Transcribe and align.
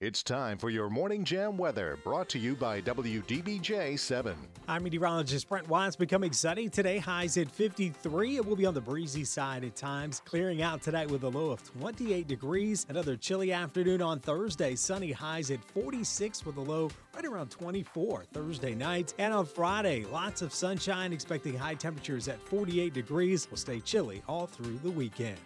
It's 0.00 0.22
time 0.22 0.56
for 0.56 0.70
your 0.70 0.88
Morning 0.88 1.24
Jam 1.24 1.58
weather, 1.58 1.98
brought 2.02 2.26
to 2.30 2.38
you 2.38 2.56
by 2.56 2.80
WDBJ 2.80 3.98
7. 3.98 4.34
I'm 4.66 4.82
meteorologist 4.82 5.46
Brent 5.46 5.68
Watts. 5.68 5.94
Becoming 5.94 6.32
sunny 6.32 6.70
today, 6.70 6.96
highs 6.96 7.36
at 7.36 7.50
53. 7.50 8.36
It 8.36 8.46
will 8.46 8.56
be 8.56 8.64
on 8.64 8.72
the 8.72 8.80
breezy 8.80 9.24
side 9.24 9.62
at 9.62 9.76
times, 9.76 10.22
clearing 10.24 10.62
out 10.62 10.80
tonight 10.80 11.10
with 11.10 11.24
a 11.24 11.28
low 11.28 11.50
of 11.50 11.62
28 11.78 12.26
degrees. 12.26 12.86
Another 12.88 13.14
chilly 13.14 13.52
afternoon 13.52 14.00
on 14.00 14.20
Thursday, 14.20 14.74
sunny 14.74 15.12
highs 15.12 15.50
at 15.50 15.62
46 15.62 16.46
with 16.46 16.56
a 16.56 16.62
low 16.62 16.88
right 17.14 17.26
around 17.26 17.50
24 17.50 18.24
Thursday 18.32 18.74
night. 18.74 19.12
And 19.18 19.34
on 19.34 19.44
Friday, 19.44 20.06
lots 20.10 20.40
of 20.40 20.54
sunshine, 20.54 21.12
expecting 21.12 21.54
high 21.58 21.74
temperatures 21.74 22.26
at 22.26 22.40
48 22.48 22.94
degrees. 22.94 23.50
Will 23.50 23.58
stay 23.58 23.80
chilly 23.80 24.22
all 24.26 24.46
through 24.46 24.78
the 24.82 24.90
weekend. 24.90 25.36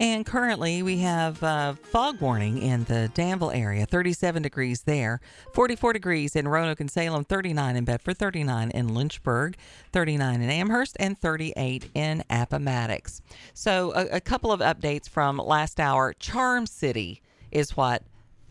And 0.00 0.26
currently, 0.26 0.82
we 0.82 0.98
have 0.98 1.40
uh, 1.42 1.74
fog 1.74 2.20
warning 2.20 2.58
in 2.58 2.84
the 2.84 3.10
Danville 3.14 3.52
area, 3.52 3.86
37 3.86 4.42
degrees 4.42 4.82
there, 4.82 5.20
44 5.52 5.92
degrees 5.92 6.34
in 6.34 6.48
Roanoke 6.48 6.80
and 6.80 6.90
Salem, 6.90 7.24
39 7.24 7.76
in 7.76 7.84
Bedford, 7.84 8.18
39 8.18 8.70
in 8.72 8.92
Lynchburg, 8.92 9.56
39 9.92 10.42
in 10.42 10.50
Amherst, 10.50 10.96
and 10.98 11.16
38 11.16 11.90
in 11.94 12.24
Appomattox. 12.28 13.22
So, 13.54 13.92
a, 13.94 14.16
a 14.16 14.20
couple 14.20 14.50
of 14.50 14.60
updates 14.60 15.08
from 15.08 15.38
last 15.38 15.78
hour. 15.78 16.12
Charm 16.14 16.66
City 16.66 17.22
is 17.52 17.76
what 17.76 18.02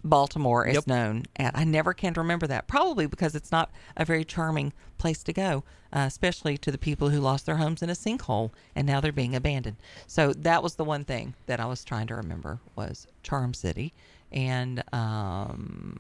Baltimore 0.04 0.66
is 0.68 0.76
Yep. 0.76 0.88
known 0.88 1.24
at. 1.38 1.58
I 1.58 1.64
never 1.64 1.94
can 1.94 2.14
remember 2.14 2.46
that, 2.48 2.68
probably 2.68 3.06
because 3.06 3.36
it's 3.36 3.52
not 3.52 3.72
a 3.96 4.04
very 4.06 4.26
charming 4.26 4.74
place 4.98 5.24
to 5.24 5.34
go, 5.34 5.64
uh, 5.94 6.06
especially 6.08 6.58
to 6.60 6.72
the 6.72 6.78
people 6.78 7.10
who 7.10 7.20
lost 7.20 7.46
their 7.46 7.58
homes 7.58 7.82
in 7.82 7.90
a 7.90 7.94
sinkhole 7.94 8.52
and 8.76 8.86
now 8.88 9.00
they're 9.02 9.12
being 9.12 9.36
abandoned. 9.36 9.78
So 10.08 10.34
that 10.34 10.62
was 10.64 10.76
the 10.76 10.84
one 10.84 11.04
thing 11.06 11.36
that 11.46 11.60
I 11.60 11.66
was 11.66 11.84
trying 11.84 12.08
to 12.08 12.16
remember 12.16 12.60
was 12.76 13.08
Charm 13.24 13.54
City. 13.54 13.94
And 14.32 14.84
um, 14.94 16.00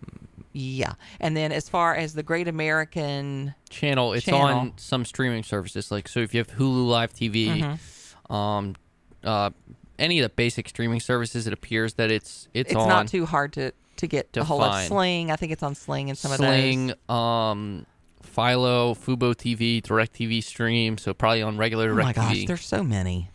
yeah, 0.53 0.93
and 1.19 1.37
then 1.37 1.51
as 1.51 1.69
far 1.69 1.95
as 1.95 2.13
the 2.15 2.23
Great 2.23 2.47
American 2.47 3.53
channel. 3.69 4.13
It's 4.13 4.25
Channel. 4.25 4.41
on 4.41 4.73
some 4.77 5.05
streaming 5.05 5.43
services. 5.43 5.91
Like 5.91 6.07
so, 6.07 6.19
if 6.21 6.33
you 6.33 6.39
have 6.39 6.47
Hulu 6.49 6.87
Live 6.87 7.13
TV, 7.13 7.47
Mm-hmm. 7.47 8.33
um, 8.33 8.75
uh, 9.23 9.51
any 9.99 10.19
of 10.19 10.23
the 10.23 10.33
basic 10.35 10.67
streaming 10.67 10.99
services, 10.99 11.45
it 11.45 11.53
appears 11.53 11.93
that 11.95 12.09
it's 12.11 12.47
it's, 12.53 12.73
on. 12.73 12.77
it's 12.77 12.83
on 12.83 12.89
not 12.89 13.07
too 13.07 13.25
hard 13.27 13.53
to 13.53 13.71
to 14.03 14.07
get 14.07 14.33
To 14.33 14.41
a 14.41 14.43
lot 14.43 14.51
of 14.67 14.71
find. 14.73 14.87
Sling. 14.87 15.31
I 15.31 15.35
think 15.35 15.51
it's 15.51 15.63
on 15.63 15.75
Sling 15.75 16.09
and 16.09 16.17
some 16.17 16.31
Sling, 16.33 16.91
of 16.91 16.97
those. 17.07 17.15
um, 17.15 17.85
Philo, 18.21 18.93
Fubo 18.93 19.33
TV, 19.35 19.81
Direct 19.81 20.13
TV 20.13 20.43
Stream. 20.43 20.97
So 20.97 21.13
probably 21.13 21.41
on 21.41 21.57
regular 21.57 21.85
Oh 21.91 21.95
Direct 21.95 22.05
my 22.05 22.13
gosh, 22.13 22.35
TV. 22.37 22.47
there's 22.47 22.65
so 22.65 22.83
many. 22.83 23.29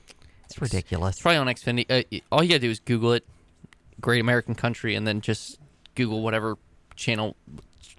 It's 0.44 0.60
ridiculous. 0.60 1.16
It's 1.16 1.22
probably 1.22 1.38
on 1.38 1.46
Xfinity. 1.48 1.86
Uh, 1.90 2.02
y- 2.10 2.22
all 2.32 2.42
you 2.42 2.48
gotta 2.48 2.60
do 2.60 2.70
is 2.70 2.80
Google 2.80 3.12
it, 3.12 3.26
Great 4.00 4.20
American 4.20 4.54
Country, 4.54 4.94
and 4.94 5.06
then 5.06 5.20
just 5.20 5.58
Google 5.94 6.22
whatever 6.22 6.56
channel 6.96 7.36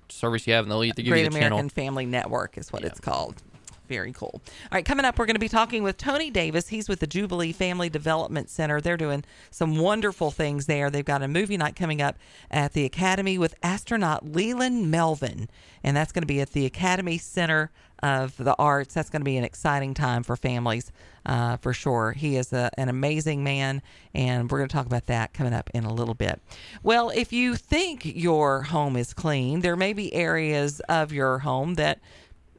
service 0.09 0.47
you 0.47 0.53
have, 0.53 0.65
and 0.65 0.71
they'll 0.71 0.83
either 0.83 1.01
give 1.01 1.11
Great 1.11 1.23
you 1.25 1.29
the 1.29 1.35
American 1.37 1.57
channel. 1.57 1.69
Family 1.69 2.05
Network 2.05 2.57
is 2.57 2.71
what 2.73 2.83
it's 2.83 2.99
called. 2.99 3.41
Very 3.89 4.13
cool. 4.13 4.33
All 4.35 4.69
right, 4.71 4.85
coming 4.85 5.03
up, 5.03 5.17
we're 5.17 5.25
going 5.25 5.33
to 5.33 5.39
be 5.39 5.49
talking 5.49 5.81
with 5.81 5.97
Tony 5.97 6.29
Davis. 6.29 6.67
He's 6.67 6.87
with 6.87 6.99
the 6.99 7.07
Jubilee 7.07 7.51
Family 7.51 7.89
Development 7.89 8.47
Center. 8.47 8.79
They're 8.79 8.97
doing 8.97 9.25
some 9.49 9.79
wonderful 9.79 10.29
things 10.29 10.67
there. 10.67 10.91
They've 10.91 11.03
got 11.03 11.23
a 11.23 11.27
movie 11.27 11.57
night 11.57 11.75
coming 11.75 11.99
up 11.99 12.15
at 12.51 12.73
the 12.73 12.85
Academy 12.85 13.39
with 13.39 13.55
astronaut 13.63 14.31
Leland 14.31 14.91
Melvin, 14.91 15.49
and 15.83 15.97
that's 15.97 16.11
going 16.11 16.21
to 16.21 16.27
be 16.27 16.39
at 16.39 16.51
the 16.51 16.67
Academy 16.67 17.17
Center 17.17 17.71
of 18.03 18.37
the 18.37 18.55
Arts. 18.59 18.93
That's 18.93 19.09
going 19.09 19.21
to 19.21 19.25
be 19.25 19.37
an 19.37 19.43
exciting 19.43 19.95
time 19.95 20.21
for 20.21 20.35
families, 20.35 20.91
uh, 21.25 21.57
for 21.57 21.73
sure. 21.73 22.11
He 22.11 22.35
is 22.35 22.53
a, 22.53 22.69
an 22.77 22.89
amazing 22.89 23.43
man, 23.43 23.81
and 24.13 24.51
we're 24.51 24.59
going 24.59 24.69
to 24.69 24.75
talk 24.75 24.85
about 24.85 25.07
that 25.07 25.33
coming 25.33 25.53
up 25.53 25.67
in 25.73 25.83
a 25.83 25.91
little 25.91 26.13
bit. 26.13 26.39
Well, 26.83 27.09
if 27.09 27.33
you 27.33 27.55
think 27.55 28.05
your 28.05 28.61
home 28.61 28.95
is 28.95 29.15
clean, 29.15 29.61
there 29.61 29.75
may 29.75 29.93
be 29.93 30.13
areas 30.13 30.79
of 30.81 31.11
your 31.11 31.39
home 31.39 31.73
that 31.73 31.99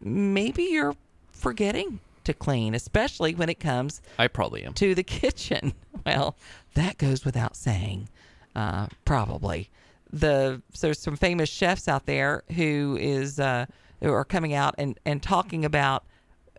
maybe 0.00 0.64
you're 0.64 0.96
forgetting 1.40 2.00
to 2.24 2.34
clean, 2.34 2.74
especially 2.74 3.34
when 3.34 3.48
it 3.48 3.58
comes 3.60 4.00
I 4.18 4.28
probably 4.28 4.64
am. 4.64 4.74
to 4.74 4.94
the 4.94 5.02
kitchen. 5.20 5.72
Well, 6.04 6.36
that 6.74 6.98
goes 6.98 7.24
without 7.24 7.56
saying, 7.56 8.08
uh, 8.54 8.86
probably. 9.04 9.70
The 10.12 10.60
so 10.72 10.88
there's 10.88 10.98
some 10.98 11.16
famous 11.16 11.48
chefs 11.48 11.86
out 11.88 12.06
there 12.06 12.42
who 12.56 12.98
is 13.00 13.38
uh, 13.38 13.66
who 14.00 14.12
are 14.12 14.24
coming 14.24 14.54
out 14.54 14.74
and 14.76 14.98
and 15.06 15.22
talking 15.22 15.64
about 15.64 16.04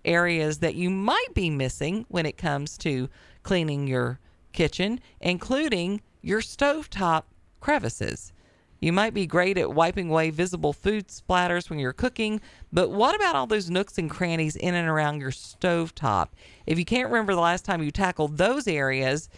areas 0.06 0.59
that 0.59 0.75
you 0.75 0.90
might 0.90 1.34
be 1.34 1.50
missing 1.50 2.06
when 2.08 2.25
it 2.25 2.38
comes 2.38 2.78
to 2.80 3.09
cleaning 3.44 3.88
your 3.88 4.20
kitchen, 4.53 5.00
including 5.20 6.02
your 6.22 6.41
stovetop 6.41 7.24
crevices. 7.59 8.31
You 8.81 8.92
might 8.92 9.14
be 9.14 9.28
great 9.28 9.59
at 9.59 9.75
wiping 9.75 10.09
away 10.09 10.31
visible 10.31 10.74
food 10.74 11.08
splatters 11.09 11.69
when 11.69 11.78
you're 11.78 11.94
cooking, 11.94 12.42
but 12.74 12.90
what 12.90 13.16
about 13.16 13.36
all 13.36 13.46
those 13.46 13.69
nooks 13.69 14.00
and 14.00 14.09
crannies 14.09 14.56
in 14.56 14.74
and 14.74 14.90
around 14.90 15.22
your 15.22 15.30
stovetop? 15.30 16.30
If 16.66 16.80
you 16.80 16.86
can't 16.86 17.09
remember 17.09 17.36
the 17.36 17.41
last 17.41 17.64
time 17.64 17.84
you 17.84 17.91
tackled 17.91 18.38
those 18.38 18.68
areas, 18.68 19.30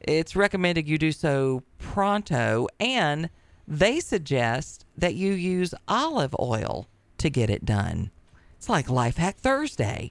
it's 0.00 0.34
recommended 0.34 0.88
you 0.88 0.96
do 0.96 1.12
so 1.12 1.62
pronto, 1.76 2.68
and 2.80 3.28
they 3.68 4.00
suggest 4.00 4.86
that 4.96 5.14
you 5.14 5.34
use 5.34 5.74
olive 5.86 6.34
oil 6.40 6.88
to 7.18 7.28
get 7.28 7.50
it 7.50 7.66
done. 7.66 8.10
It's 8.56 8.70
like 8.70 8.88
Life 8.88 9.18
Hack 9.18 9.36
Thursday. 9.36 10.10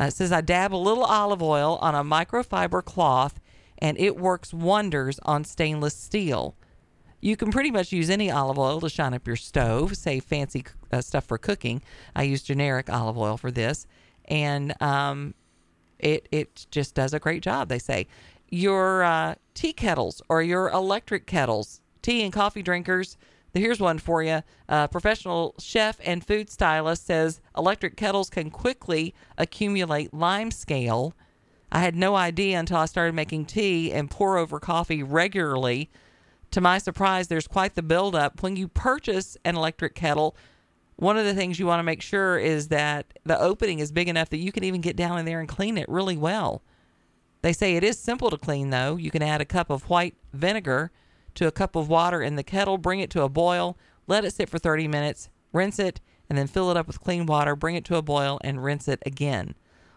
Uh, 0.00 0.04
it 0.04 0.14
says, 0.14 0.32
I 0.32 0.40
dab 0.40 0.74
a 0.74 0.76
little 0.76 1.04
olive 1.04 1.42
oil 1.42 1.76
on 1.82 1.94
a 1.94 2.02
microfiber 2.02 2.82
cloth, 2.82 3.38
and 3.76 3.98
it 3.98 4.16
works 4.16 4.54
wonders 4.54 5.18
on 5.24 5.44
stainless 5.44 5.94
steel. 5.94 6.56
You 7.22 7.36
can 7.36 7.52
pretty 7.52 7.70
much 7.70 7.92
use 7.92 8.10
any 8.10 8.32
olive 8.32 8.58
oil 8.58 8.80
to 8.80 8.88
shine 8.88 9.14
up 9.14 9.28
your 9.28 9.36
stove, 9.36 9.96
say 9.96 10.18
fancy 10.18 10.64
uh, 10.92 11.00
stuff 11.00 11.24
for 11.24 11.38
cooking. 11.38 11.80
I 12.16 12.24
use 12.24 12.42
generic 12.42 12.90
olive 12.90 13.16
oil 13.16 13.36
for 13.36 13.52
this, 13.52 13.86
and 14.24 14.74
um, 14.82 15.34
it 16.00 16.28
it 16.32 16.66
just 16.72 16.96
does 16.96 17.14
a 17.14 17.20
great 17.20 17.44
job. 17.44 17.68
They 17.68 17.78
say 17.78 18.08
your 18.48 19.04
uh, 19.04 19.36
tea 19.54 19.72
kettles 19.72 20.20
or 20.28 20.42
your 20.42 20.68
electric 20.70 21.26
kettles, 21.26 21.80
tea 22.02 22.24
and 22.24 22.32
coffee 22.32 22.62
drinkers. 22.62 23.16
Here's 23.54 23.78
one 23.80 23.98
for 23.98 24.22
you. 24.24 24.42
A 24.68 24.88
professional 24.88 25.54
chef 25.60 26.00
and 26.04 26.26
food 26.26 26.50
stylist 26.50 27.06
says 27.06 27.40
electric 27.56 27.96
kettles 27.96 28.30
can 28.30 28.50
quickly 28.50 29.14
accumulate 29.38 30.12
lime 30.12 30.50
scale. 30.50 31.14
I 31.70 31.78
had 31.80 31.94
no 31.94 32.16
idea 32.16 32.58
until 32.58 32.78
I 32.78 32.86
started 32.86 33.14
making 33.14 33.44
tea 33.44 33.92
and 33.92 34.10
pour 34.10 34.38
over 34.38 34.58
coffee 34.58 35.04
regularly. 35.04 35.88
To 36.52 36.60
my 36.60 36.76
surprise, 36.76 37.28
there's 37.28 37.46
quite 37.46 37.74
the 37.74 37.82
buildup. 37.82 38.42
When 38.42 38.56
you 38.56 38.68
purchase 38.68 39.38
an 39.42 39.56
electric 39.56 39.94
kettle, 39.94 40.36
one 40.96 41.16
of 41.16 41.24
the 41.24 41.34
things 41.34 41.58
you 41.58 41.66
want 41.66 41.78
to 41.78 41.84
make 41.84 42.02
sure 42.02 42.38
is 42.38 42.68
that 42.68 43.06
the 43.24 43.40
opening 43.40 43.78
is 43.78 43.90
big 43.90 44.06
enough 44.06 44.28
that 44.28 44.36
you 44.36 44.52
can 44.52 44.62
even 44.62 44.82
get 44.82 44.94
down 44.94 45.18
in 45.18 45.24
there 45.24 45.40
and 45.40 45.48
clean 45.48 45.78
it 45.78 45.88
really 45.88 46.16
well. 46.16 46.62
They 47.40 47.54
say 47.54 47.74
it 47.74 47.82
is 47.82 47.98
simple 47.98 48.28
to 48.28 48.36
clean, 48.36 48.68
though. 48.68 48.96
You 48.96 49.10
can 49.10 49.22
add 49.22 49.40
a 49.40 49.46
cup 49.46 49.70
of 49.70 49.88
white 49.88 50.14
vinegar 50.34 50.90
to 51.36 51.46
a 51.46 51.52
cup 51.52 51.74
of 51.74 51.88
water 51.88 52.20
in 52.20 52.36
the 52.36 52.42
kettle, 52.42 52.76
bring 52.76 53.00
it 53.00 53.08
to 53.10 53.22
a 53.22 53.30
boil, 53.30 53.78
let 54.06 54.24
it 54.26 54.34
sit 54.34 54.50
for 54.50 54.58
30 54.58 54.86
minutes, 54.88 55.30
rinse 55.54 55.78
it, 55.78 56.02
and 56.28 56.36
then 56.36 56.46
fill 56.46 56.70
it 56.70 56.76
up 56.76 56.86
with 56.86 57.00
clean 57.00 57.24
water, 57.24 57.56
bring 57.56 57.76
it 57.76 57.84
to 57.86 57.96
a 57.96 58.02
boil, 58.02 58.38
and 58.44 58.62
rinse 58.62 58.88
it 58.88 59.02
again. 59.06 59.54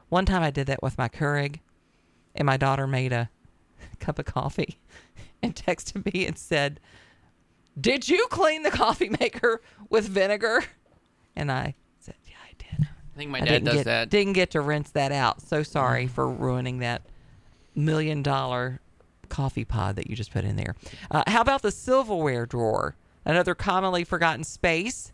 One 0.07 0.25
time 0.25 0.41
I 0.41 0.51
did 0.51 0.67
that 0.67 0.81
with 0.81 0.97
my 0.97 1.09
Keurig, 1.09 1.59
and 2.33 2.45
my 2.45 2.55
daughter 2.55 2.87
made 2.87 3.11
a 3.11 3.29
cup 3.99 4.19
of 4.19 4.25
coffee 4.25 4.79
and 5.45 5.55
texted 5.55 6.13
me 6.13 6.25
and 6.25 6.37
said, 6.37 6.79
Did 7.79 8.07
you 8.07 8.27
clean 8.29 8.63
the 8.63 8.71
coffee 8.71 9.09
maker 9.19 9.61
with 9.89 10.07
vinegar? 10.07 10.63
And 11.35 11.51
I 11.51 11.75
said, 11.99 12.15
Yeah, 12.25 12.35
I 12.43 12.53
did. 12.57 12.87
I 12.87 13.17
think 13.17 13.31
my 13.31 13.41
dad 13.41 13.63
does 13.63 13.75
get, 13.75 13.85
that. 13.85 14.09
Didn't 14.09 14.33
get 14.33 14.51
to 14.51 14.61
rinse 14.61 14.91
that 14.91 15.11
out. 15.11 15.41
So 15.41 15.63
sorry 15.63 16.07
for 16.07 16.29
ruining 16.29 16.79
that 16.79 17.03
million 17.75 18.23
dollar 18.23 18.81
coffee 19.29 19.65
pod 19.65 19.95
that 19.97 20.09
you 20.09 20.15
just 20.15 20.31
put 20.31 20.45
in 20.45 20.55
there. 20.55 20.75
Uh, 21.11 21.23
how 21.27 21.41
about 21.41 21.61
the 21.61 21.71
silverware 21.71 22.45
drawer? 22.45 22.95
Another 23.25 23.55
commonly 23.55 24.03
forgotten 24.03 24.43
space 24.43 25.11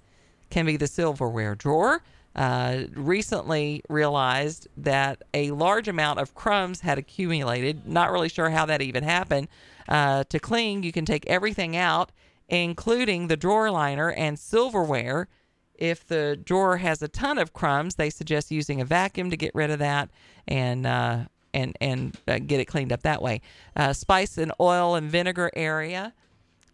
can 0.49 0.65
be 0.65 0.77
the 0.77 0.87
silverware 0.87 1.55
drawer. 1.55 2.03
Uh, 2.35 2.83
recently 2.93 3.81
realized 3.89 4.67
that 4.77 5.21
a 5.33 5.51
large 5.51 5.87
amount 5.87 6.19
of 6.19 6.33
crumbs 6.33 6.81
had 6.81 6.97
accumulated. 6.97 7.85
Not 7.85 8.11
really 8.11 8.29
sure 8.29 8.49
how 8.49 8.65
that 8.67 8.81
even 8.81 9.03
happened. 9.03 9.49
Uh, 9.91 10.23
to 10.29 10.39
clean, 10.39 10.83
you 10.83 10.93
can 10.93 11.03
take 11.03 11.27
everything 11.27 11.75
out, 11.75 12.13
including 12.47 13.27
the 13.27 13.35
drawer 13.35 13.69
liner 13.69 14.09
and 14.09 14.39
silverware. 14.39 15.27
If 15.75 16.07
the 16.07 16.39
drawer 16.41 16.77
has 16.77 17.01
a 17.01 17.09
ton 17.09 17.37
of 17.37 17.51
crumbs, 17.51 17.95
they 17.95 18.09
suggest 18.09 18.51
using 18.51 18.79
a 18.79 18.85
vacuum 18.85 19.29
to 19.31 19.35
get 19.35 19.53
rid 19.53 19.69
of 19.69 19.79
that 19.79 20.09
and 20.47 20.87
uh, 20.87 21.25
and 21.53 21.77
and 21.81 22.15
uh, 22.25 22.39
get 22.39 22.61
it 22.61 22.65
cleaned 22.65 22.93
up 22.93 23.03
that 23.03 23.21
way. 23.21 23.41
Uh, 23.75 23.91
spice 23.91 24.37
and 24.37 24.53
oil 24.61 24.95
and 24.95 25.11
vinegar 25.11 25.51
area. 25.57 26.13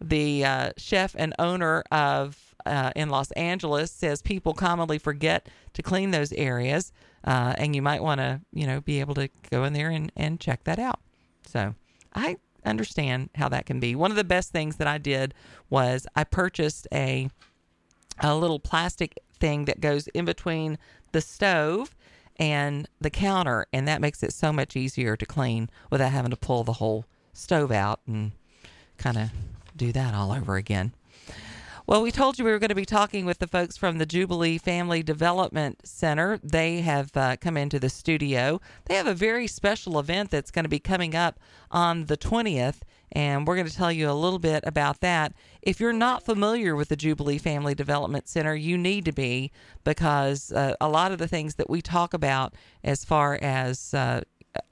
The 0.00 0.44
uh, 0.44 0.70
chef 0.76 1.16
and 1.18 1.34
owner 1.40 1.82
of 1.90 2.54
uh, 2.66 2.92
in 2.94 3.08
Los 3.08 3.32
Angeles 3.32 3.90
says 3.90 4.22
people 4.22 4.54
commonly 4.54 4.98
forget 4.98 5.48
to 5.72 5.82
clean 5.82 6.12
those 6.12 6.32
areas, 6.34 6.92
uh, 7.24 7.54
and 7.58 7.74
you 7.74 7.82
might 7.82 8.00
want 8.04 8.20
to 8.20 8.42
you 8.52 8.68
know 8.68 8.80
be 8.80 9.00
able 9.00 9.14
to 9.14 9.28
go 9.50 9.64
in 9.64 9.72
there 9.72 9.90
and, 9.90 10.12
and 10.14 10.38
check 10.38 10.62
that 10.64 10.78
out. 10.78 11.00
So 11.44 11.74
I 12.14 12.36
understand 12.68 13.30
how 13.34 13.48
that 13.48 13.66
can 13.66 13.80
be. 13.80 13.94
One 13.94 14.10
of 14.10 14.16
the 14.16 14.24
best 14.24 14.52
things 14.52 14.76
that 14.76 14.86
I 14.86 14.98
did 14.98 15.34
was 15.70 16.06
I 16.14 16.24
purchased 16.24 16.86
a 16.92 17.30
a 18.20 18.34
little 18.34 18.58
plastic 18.58 19.18
thing 19.38 19.66
that 19.66 19.80
goes 19.80 20.08
in 20.08 20.24
between 20.24 20.76
the 21.12 21.20
stove 21.20 21.94
and 22.36 22.88
the 23.00 23.10
counter, 23.10 23.66
and 23.72 23.86
that 23.86 24.00
makes 24.00 24.22
it 24.22 24.32
so 24.32 24.52
much 24.52 24.76
easier 24.76 25.16
to 25.16 25.26
clean 25.26 25.70
without 25.90 26.12
having 26.12 26.30
to 26.30 26.36
pull 26.36 26.64
the 26.64 26.74
whole 26.74 27.04
stove 27.32 27.70
out 27.70 28.00
and 28.06 28.32
kind 28.96 29.16
of 29.16 29.30
do 29.76 29.92
that 29.92 30.14
all 30.14 30.32
over 30.32 30.56
again. 30.56 30.92
Well, 31.88 32.02
we 32.02 32.12
told 32.12 32.38
you 32.38 32.44
we 32.44 32.50
were 32.50 32.58
going 32.58 32.68
to 32.68 32.74
be 32.74 32.84
talking 32.84 33.24
with 33.24 33.38
the 33.38 33.46
folks 33.46 33.78
from 33.78 33.96
the 33.96 34.04
Jubilee 34.04 34.58
Family 34.58 35.02
Development 35.02 35.80
Center. 35.84 36.38
They 36.44 36.82
have 36.82 37.16
uh, 37.16 37.36
come 37.40 37.56
into 37.56 37.78
the 37.78 37.88
studio. 37.88 38.60
They 38.84 38.94
have 38.94 39.06
a 39.06 39.14
very 39.14 39.46
special 39.46 39.98
event 39.98 40.30
that's 40.30 40.50
going 40.50 40.66
to 40.66 40.68
be 40.68 40.80
coming 40.80 41.14
up 41.14 41.40
on 41.70 42.04
the 42.04 42.18
20th, 42.18 42.80
and 43.12 43.46
we're 43.46 43.54
going 43.54 43.68
to 43.68 43.74
tell 43.74 43.90
you 43.90 44.10
a 44.10 44.12
little 44.12 44.38
bit 44.38 44.64
about 44.66 45.00
that. 45.00 45.32
If 45.62 45.80
you're 45.80 45.94
not 45.94 46.26
familiar 46.26 46.76
with 46.76 46.90
the 46.90 46.96
Jubilee 46.96 47.38
Family 47.38 47.74
Development 47.74 48.28
Center, 48.28 48.54
you 48.54 48.76
need 48.76 49.06
to 49.06 49.12
be 49.12 49.50
because 49.82 50.52
uh, 50.52 50.74
a 50.82 50.90
lot 50.90 51.12
of 51.12 51.16
the 51.16 51.26
things 51.26 51.54
that 51.54 51.70
we 51.70 51.80
talk 51.80 52.12
about 52.12 52.52
as 52.84 53.02
far 53.02 53.38
as 53.40 53.94
uh, 53.94 54.20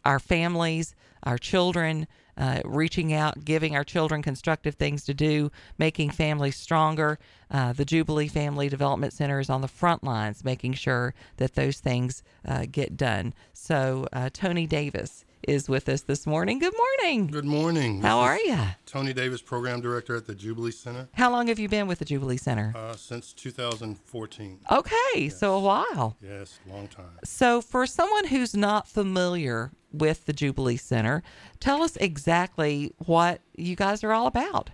our 0.04 0.18
families, 0.18 0.94
our 1.22 1.38
children, 1.38 2.08
uh, 2.36 2.60
reaching 2.64 3.12
out, 3.12 3.44
giving 3.44 3.74
our 3.74 3.84
children 3.84 4.22
constructive 4.22 4.74
things 4.74 5.04
to 5.04 5.14
do, 5.14 5.50
making 5.78 6.10
families 6.10 6.56
stronger. 6.56 7.18
Uh, 7.50 7.72
the 7.72 7.84
Jubilee 7.84 8.28
Family 8.28 8.68
Development 8.68 9.12
Center 9.12 9.38
is 9.40 9.48
on 9.50 9.60
the 9.60 9.68
front 9.68 10.02
lines, 10.04 10.44
making 10.44 10.74
sure 10.74 11.14
that 11.36 11.54
those 11.54 11.78
things 11.80 12.22
uh, 12.46 12.66
get 12.70 12.96
done. 12.96 13.32
So, 13.52 14.06
uh, 14.12 14.30
Tony 14.32 14.66
Davis 14.66 15.24
is 15.46 15.68
with 15.68 15.88
us 15.88 16.00
this 16.00 16.26
morning. 16.26 16.58
Good 16.58 16.74
morning. 16.76 17.28
Good 17.28 17.44
morning. 17.44 18.00
How 18.02 18.18
are 18.18 18.38
you? 18.38 18.58
Tony 18.84 19.12
Davis, 19.12 19.40
Program 19.40 19.80
Director 19.80 20.16
at 20.16 20.26
the 20.26 20.34
Jubilee 20.34 20.72
Center 20.72 21.08
How 21.14 21.30
long 21.30 21.46
have 21.46 21.58
you 21.60 21.68
been 21.68 21.86
with 21.86 22.00
the 22.00 22.04
Jubilee 22.04 22.36
Center? 22.36 22.72
uh, 22.74 22.96
since 22.96 23.32
2014. 23.32 24.58
Okay, 24.70 25.28
so 25.28 25.54
a 25.54 25.60
while. 25.60 26.16
Yes, 26.20 26.58
long 26.68 26.88
time. 26.88 27.06
So, 27.24 27.60
for 27.60 27.86
someone 27.86 28.26
who's 28.26 28.56
not 28.56 28.88
familiar 28.88 29.70
with 29.98 30.26
the 30.26 30.32
Jubilee 30.32 30.76
Center, 30.76 31.22
tell 31.60 31.82
us 31.82 31.96
exactly 31.96 32.92
what 32.98 33.40
you 33.56 33.76
guys 33.76 34.02
are 34.04 34.12
all 34.12 34.26
about. 34.26 34.70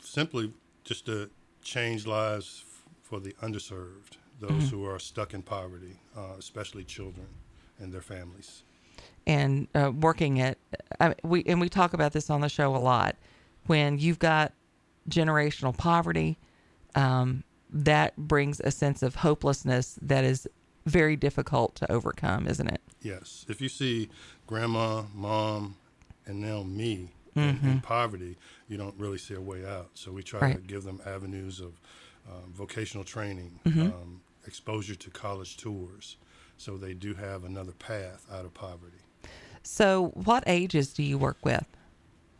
Simply 0.00 0.52
just 0.84 1.06
to 1.06 1.30
change 1.62 2.06
lives 2.06 2.64
for 3.02 3.20
the 3.20 3.32
underserved, 3.42 4.16
those 4.40 4.50
Mm-hmm. 4.50 4.76
who 4.76 4.84
are 4.86 4.98
stuck 4.98 5.34
in 5.34 5.42
poverty, 5.42 5.98
uh, 6.16 6.34
especially 6.38 6.84
children 6.84 7.26
and 7.78 7.92
their 7.92 8.00
families. 8.00 8.62
and 9.26 9.68
uh, 9.74 9.92
working 9.94 10.40
at 10.40 10.58
I, 11.00 11.14
we 11.22 11.44
and 11.44 11.60
we 11.60 11.68
talk 11.68 11.92
about 11.92 12.12
this 12.12 12.30
on 12.30 12.40
the 12.40 12.48
show 12.48 12.74
a 12.74 12.78
lot 12.78 13.16
when 13.66 13.98
you've 13.98 14.18
got 14.18 14.52
generational 15.10 15.76
poverty 15.76 16.38
um, 16.94 17.44
that 17.70 18.16
brings 18.16 18.60
a 18.60 18.70
sense 18.70 19.02
of 19.02 19.16
hopelessness 19.16 19.98
that 20.02 20.24
is 20.24 20.48
very 20.88 21.16
difficult 21.16 21.74
to 21.76 21.90
overcome 21.92 22.46
isn't 22.46 22.68
it 22.68 22.80
Yes, 23.00 23.44
if 23.48 23.60
you 23.60 23.68
see 23.68 24.08
grandma, 24.48 25.02
mom, 25.14 25.76
and 26.26 26.40
now 26.40 26.64
me 26.64 27.10
in, 27.36 27.60
in 27.62 27.80
poverty, 27.80 28.36
you 28.68 28.76
don't 28.76 28.96
really 28.98 29.18
see 29.18 29.34
a 29.34 29.40
way 29.40 29.64
out. 29.64 29.90
So 29.94 30.10
we 30.10 30.24
try 30.24 30.40
to 30.40 30.46
Mm-hmm. 30.58 30.66
Give 30.66 30.82
them 30.82 31.00
avenues 31.06 31.60
of 31.60 31.78
um, 32.28 32.52
vocational 32.52 33.04
training, 33.04 33.60
Mm-hmm. 33.64 33.82
um, 33.82 34.20
exposure 34.46 34.96
to 34.96 35.10
college 35.10 35.56
tours, 35.58 36.16
so 36.56 36.76
they 36.76 36.92
do 36.94 37.14
have 37.14 37.44
another 37.44 37.72
path 37.72 38.26
out 38.32 38.44
of 38.44 38.52
poverty. 38.54 38.98
so 39.62 40.10
what 40.14 40.42
ages 40.48 40.92
do 40.92 41.02
you 41.04 41.16
work 41.18 41.38
with 41.44 41.66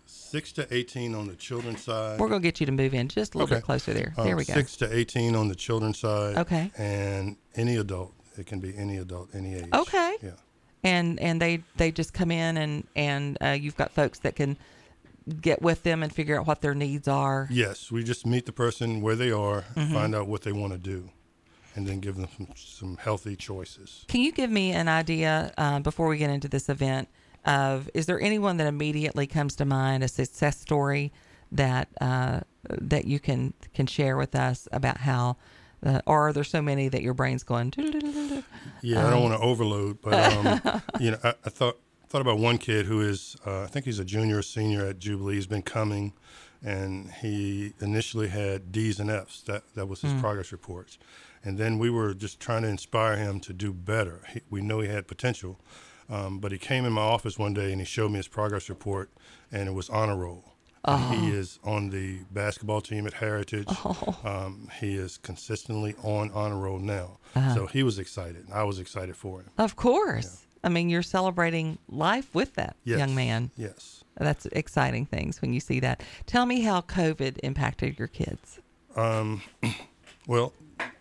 Six 0.07 0.53
to 0.53 0.67
18 0.75 1.15
on 1.15 1.27
the 1.29 1.37
children's 1.37 1.83
side. 1.85 2.19
we're 2.19 2.29
going 2.29 2.41
to 2.43 2.47
get 2.49 2.59
you 2.61 2.67
to 2.67 2.73
move 2.73 2.95
in 2.95 3.09
just 3.09 3.35
a 3.35 3.39
little 3.39 3.55
bit 3.55 3.63
closer 3.63 3.93
there 3.95 4.15
Um, 4.17 4.25
there 4.25 4.37
we 4.37 4.45
go 4.45 4.55
Six 4.55 4.75
to 4.79 4.93
18 4.95 5.37
on 5.37 5.49
the 5.49 5.55
children's 5.55 5.99
side. 5.99 6.37
Okay. 6.39 6.71
And 6.79 7.37
any 7.55 7.77
adult. 7.77 8.13
It 8.39 8.47
can 8.47 8.61
be 8.61 8.77
any 8.77 8.97
adult, 8.99 9.35
any 9.35 9.55
age. 9.55 9.69
Okay. 9.73 10.17
Yeah. 10.23 10.31
and 10.85 11.19
and 11.21 11.41
they 11.43 11.63
they 11.77 11.91
just 11.93 12.13
come 12.15 12.31
in 12.31 12.57
and 12.57 12.85
and 12.95 13.37
uh, 13.43 13.49
you've 13.49 13.77
got 13.77 13.91
folks 13.93 14.19
that 14.21 14.37
can 14.37 14.57
get 15.41 15.61
with 15.61 15.83
them 15.83 16.03
and 16.03 16.13
figure 16.13 16.39
out 16.41 16.47
what 16.47 16.61
their 16.63 16.75
needs 16.75 17.07
are 17.07 17.47
Yes, 17.51 17.91
we 17.93 18.03
just 18.03 18.25
meet 18.27 18.47
the 18.47 18.53
person 18.53 19.03
where 19.03 19.15
they 19.17 19.31
are, 19.31 19.65
Mm-hmm. 19.75 19.93
find 19.93 20.15
out 20.15 20.27
what 20.27 20.43
they 20.43 20.53
want 20.53 20.73
to 20.73 20.79
do, 20.79 21.11
and 21.77 21.87
then 21.87 22.01
give 22.01 22.17
them 22.17 22.29
some, 22.37 22.49
some 22.57 22.97
healthy 22.97 23.37
choices. 23.37 24.05
Can 24.09 24.23
you 24.23 24.33
give 24.33 24.51
me 24.51 24.73
an 24.73 24.89
idea 24.89 25.53
uh, 25.59 25.81
before 25.81 26.09
we 26.09 26.17
get 26.17 26.31
into 26.31 26.49
this 26.49 26.69
event 26.71 27.09
of 27.45 27.89
is 27.95 28.07
there 28.07 28.21
anyone 28.21 28.57
that 28.57 28.67
immediately 28.67 29.27
comes 29.27 29.55
to 29.57 29.65
mind 29.65 30.03
a 30.03 30.09
success 30.09 30.59
story 30.61 31.13
that 31.53 31.89
uh, 32.01 32.41
that 32.69 33.05
you 33.07 33.19
can 33.21 33.53
can 33.75 33.87
share 33.87 34.17
with 34.17 34.35
us 34.35 34.69
about 34.73 34.99
how 34.99 35.37
uh, 35.85 36.01
or 36.07 36.29
are 36.29 36.33
there 36.33 36.45
so 36.45 36.61
many 36.61 36.89
that 36.89 37.03
your 37.03 37.15
brain's 37.15 37.43
going? 37.43 37.73
Yeah, 38.83 39.07
I 39.07 39.11
don't 39.11 39.23
want 39.23 39.41
to 39.41 39.45
overload, 39.45 40.01
but 40.03 40.15
um, 40.15 40.83
you 41.01 41.13
know, 41.13 41.19
I, 41.23 41.35
I 41.45 41.51
thought 41.51 41.79
thought 42.09 42.23
about 42.23 42.39
one 42.39 42.59
kid 42.59 42.87
who 42.87 43.01
is, 43.01 43.37
uh, 43.47 43.63
I 43.63 43.67
think 43.67 43.85
he's 43.85 43.99
a 43.99 44.05
junior 44.05 44.39
or 44.39 44.43
senior 44.43 44.87
at 44.87 44.99
Jubilee. 44.99 45.35
He's 45.35 45.47
been 45.47 45.63
coming, 45.63 46.15
and 46.65 47.11
he 47.21 47.75
initially 47.81 48.29
had 48.29 48.73
D's 48.73 48.99
and 48.99 49.11
F's. 49.11 49.43
That 49.43 49.63
that 49.75 49.87
was 49.87 50.01
his 50.01 50.15
progress 50.15 50.53
reports, 50.53 50.99
and 51.45 51.59
then 51.59 51.79
we 51.79 51.91
were 51.91 52.15
just 52.15 52.41
trying 52.41 52.63
to 52.63 52.69
inspire 52.69 53.17
him 53.17 53.41
to 53.41 53.53
do 53.53 53.73
better. 53.73 54.23
He, 54.33 54.41
we 54.51 54.61
know 54.61 54.81
he 54.81 54.89
had 54.89 55.07
potential, 55.07 55.61
um, 56.09 56.39
but 56.39 56.53
he 56.53 56.59
came 56.59 56.85
in 56.85 56.93
my 56.93 57.03
office 57.03 57.39
one 57.39 57.55
day 57.55 57.71
and 57.71 57.81
he 57.81 57.85
showed 57.85 58.11
me 58.11 58.17
his 58.17 58.29
progress 58.29 58.69
report, 58.69 59.11
and 59.53 59.69
it 59.69 59.73
was 59.73 59.89
honor 59.91 60.17
roll. 60.17 60.48
He 60.87 61.29
is 61.31 61.59
on 61.65 61.91
the 61.91 62.19
basketball 62.31 62.81
team 62.81 63.07
at 63.07 63.13
Heritage. 63.15 63.69
Um, 64.25 64.69
he 64.81 64.95
is 64.95 65.19
consistently 65.19 65.95
on 66.03 66.31
honor 66.33 66.57
roll 66.59 66.79
now. 66.79 67.19
So 67.55 67.67
he 67.67 67.83
was 67.83 67.99
excited. 67.99 68.47
I 68.53 68.65
was 68.65 68.79
excited 68.79 69.17
for 69.17 69.41
him. 69.41 69.51
Of 69.59 69.77
course. 69.77 70.47
I 70.65 70.69
mean, 70.71 70.89
you're 70.91 71.03
celebrating 71.03 71.79
life 71.89 72.35
with 72.35 72.55
that 72.55 72.77
Yes. 72.85 72.99
young 72.99 73.15
man. 73.15 73.51
Yes. 73.57 74.03
That's 74.17 74.47
exciting 74.47 75.07
things 75.07 75.41
when 75.41 75.53
you 75.53 75.61
see 75.61 75.79
that. 75.81 76.03
Tell 76.27 76.47
me 76.47 76.63
how 76.63 76.81
COVID 76.81 77.39
impacted 77.43 77.99
your 77.99 78.09
kids. 78.09 78.59
Well, 80.27 80.53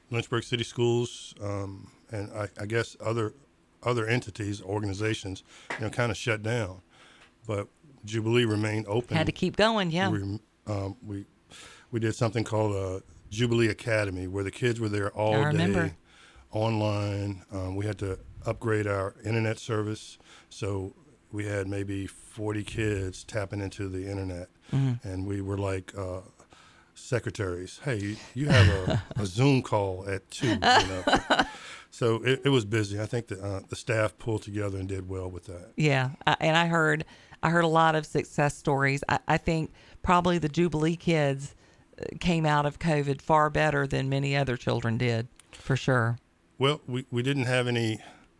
Lynchburg 0.10 0.44
City 0.44 0.64
Schools 0.64 1.34
um, 1.42 1.92
and 2.12 2.32
I, 2.32 2.48
I 2.62 2.66
guess 2.66 2.96
other 3.02 3.34
other 3.84 4.08
entities, 4.08 4.62
organizations, 4.62 5.44
you 5.78 5.86
know, 5.86 5.90
kind 5.90 6.12
of 6.12 6.18
shut 6.18 6.42
down, 6.44 6.82
but 7.46 7.68
Jubilee 8.08 8.46
remained 8.46 8.86
open. 8.88 9.16
Had 9.18 9.26
to 9.28 9.32
keep 9.32 9.56
going, 9.56 9.92
yeah. 9.92 10.10
We, 10.10 10.40
um, 10.68 10.96
we 11.06 11.26
we 11.92 12.00
did 12.00 12.16
something 12.16 12.44
called 12.44 12.76
a 12.76 13.04
Jubilee 13.30 13.68
Academy, 13.70 14.28
where 14.28 14.44
the 14.44 14.52
kids 14.52 14.80
were 14.80 14.90
there 14.90 15.12
all 15.12 15.36
I 15.36 15.48
remember. 15.48 15.88
day, 15.88 15.94
online. 16.52 17.44
Um, 17.52 17.76
we 17.76 17.86
had 17.86 17.98
to 18.00 18.18
upgrade 18.46 18.88
our 18.88 19.16
internet 19.24 19.60
service, 19.60 20.18
so 20.50 20.94
we 21.32 21.46
had 21.46 21.68
maybe 21.68 22.08
40 22.08 22.64
kids 22.64 23.24
tapping 23.24 23.62
into 23.62 23.88
the 23.90 24.10
internet, 24.10 24.50
Mm-hmm. 24.74 25.08
and 25.08 25.26
we 25.28 25.42
were 25.42 25.58
like. 25.58 25.94
Uh, 25.98 26.22
secretaries 27.00 27.80
hey 27.86 27.96
you, 27.98 28.16
you 28.34 28.48
have 28.48 28.68
a, 28.68 29.04
a 29.18 29.26
zoom 29.28 29.62
call 29.62 30.04
at 30.10 30.30
two 30.32 30.48
you 30.48 30.58
know? 30.60 31.04
so 31.92 32.16
it, 32.24 32.42
it 32.46 32.50
was 32.50 32.66
busy 32.66 33.00
i 33.00 33.06
think 33.06 33.28
the, 33.28 33.40
uh, 33.40 33.60
the 33.70 33.76
staff 33.76 34.18
pulled 34.18 34.42
together 34.42 34.80
and 34.80 34.90
did 34.90 35.08
well 35.08 35.30
with 35.30 35.46
that 35.46 35.72
Yeah, 35.76 36.10
I, 36.26 36.36
and 36.40 36.58
I 36.58 36.66
heard 36.66 37.06
I 37.44 37.50
heard 37.50 37.64
a 37.64 37.68
lot 37.68 37.96
of 37.96 38.06
success 38.06 38.56
stories. 38.58 39.04
I, 39.10 39.20
I 39.28 39.38
think 39.38 39.72
probably 40.04 40.38
the 40.38 40.50
Jubilee 40.50 40.96
kids 40.96 41.56
uh, 42.02 42.06
came 42.20 42.46
out 42.46 42.66
of 42.66 42.80
COVID 42.80 43.22
far 43.22 43.50
better 43.50 43.86
than 43.88 44.10
many 44.10 44.36
other 44.36 44.58
children 44.58 44.98
did, 44.98 45.28
for 45.52 45.76
sure. 45.76 46.18
well 46.58 46.82
we, 46.88 47.06
we 47.12 47.22
didn't 47.24 47.46
have 47.46 47.68
any 47.68 48.00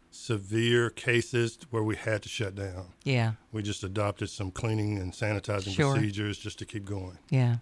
severe 0.10 0.90
cases 0.90 1.60
where 1.70 1.84
we 1.84 1.96
had 1.96 2.24
to 2.24 2.30
shut 2.30 2.56
down 2.56 2.88
Yeah, 3.04 3.34
We 3.52 3.62
just 3.62 3.84
adopted 3.84 4.30
some 4.30 4.50
cleaning 4.52 4.98
and 4.98 5.14
sanitizing 5.14 5.76
Sure. 5.76 5.94
procedures 5.94 6.38
just 6.40 6.58
to 6.60 6.66
keep 6.66 6.86
going. 6.86 7.18
yeah. 7.30 7.58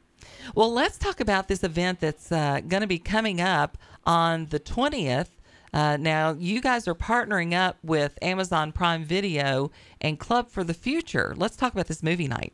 Well, 0.55 0.73
let's 0.73 0.97
talk 0.97 1.19
about 1.19 1.47
this 1.49 1.63
event 1.63 1.99
that's 1.99 2.31
uh, 2.31 2.61
going 2.67 2.81
to 2.81 2.87
be 2.87 2.97
coming 2.97 3.39
up 3.41 3.77
on 4.05 4.47
the 4.47 4.57
twentieth. 4.57 5.29
Uh, 5.75 5.97
now, 5.97 6.31
you 6.31 6.61
guys 6.61 6.87
are 6.87 6.95
partnering 6.95 7.53
up 7.53 7.77
with 7.83 8.17
Amazon 8.21 8.71
Prime 8.71 9.03
Video 9.03 9.71
and 9.99 10.17
Club 10.17 10.49
for 10.49 10.63
the 10.63 10.73
Future. 10.73 11.33
Let's 11.35 11.57
talk 11.57 11.73
about 11.73 11.87
this 11.87 12.01
movie 12.01 12.29
night. 12.29 12.53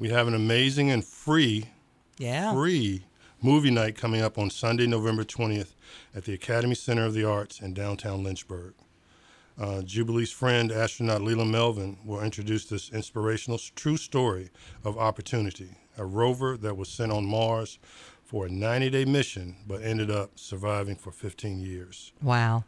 We 0.00 0.08
have 0.08 0.26
an 0.26 0.34
amazing 0.34 0.90
and 0.90 1.04
free, 1.04 1.66
Yeah. 2.18 2.52
free 2.52 3.04
movie 3.40 3.70
night 3.70 3.96
coming 3.96 4.20
up 4.20 4.36
on 4.36 4.50
Sunday, 4.50 4.88
November 4.88 5.22
20th 5.22 5.76
at 6.12 6.24
the 6.24 6.34
Academy 6.34 6.74
Center 6.74 7.04
of 7.06 7.14
the 7.14 7.22
Arts 7.24 7.60
in 7.60 7.72
downtown 7.72 8.24
Lynchburg. 8.24 8.74
Uh, 9.56 9.82
Jubilee's 9.82 10.32
friend, 10.32 10.72
astronaut 10.72 11.22
Leland 11.22 11.52
Melvin, 11.52 11.98
will 12.04 12.20
introduce 12.20 12.64
this 12.64 12.90
inspirational 12.90 13.60
true 13.76 13.96
story 13.96 14.50
of 14.82 14.98
opportunity. 14.98 15.76
A 15.96 16.04
rover 16.04 16.56
that 16.56 16.76
was 16.76 16.88
sent 16.88 17.12
on 17.12 17.26
Mars 17.26 17.78
for 18.30 18.46
a 18.46 18.48
90 18.48 18.90
day 18.90 19.04
mission 19.04 19.56
but 19.66 19.82
ended 19.82 20.08
up 20.08 20.38
surviving 20.38 20.94
for 20.94 21.10
15 21.10 21.58
years. 21.58 22.12
Wow. 22.22 22.62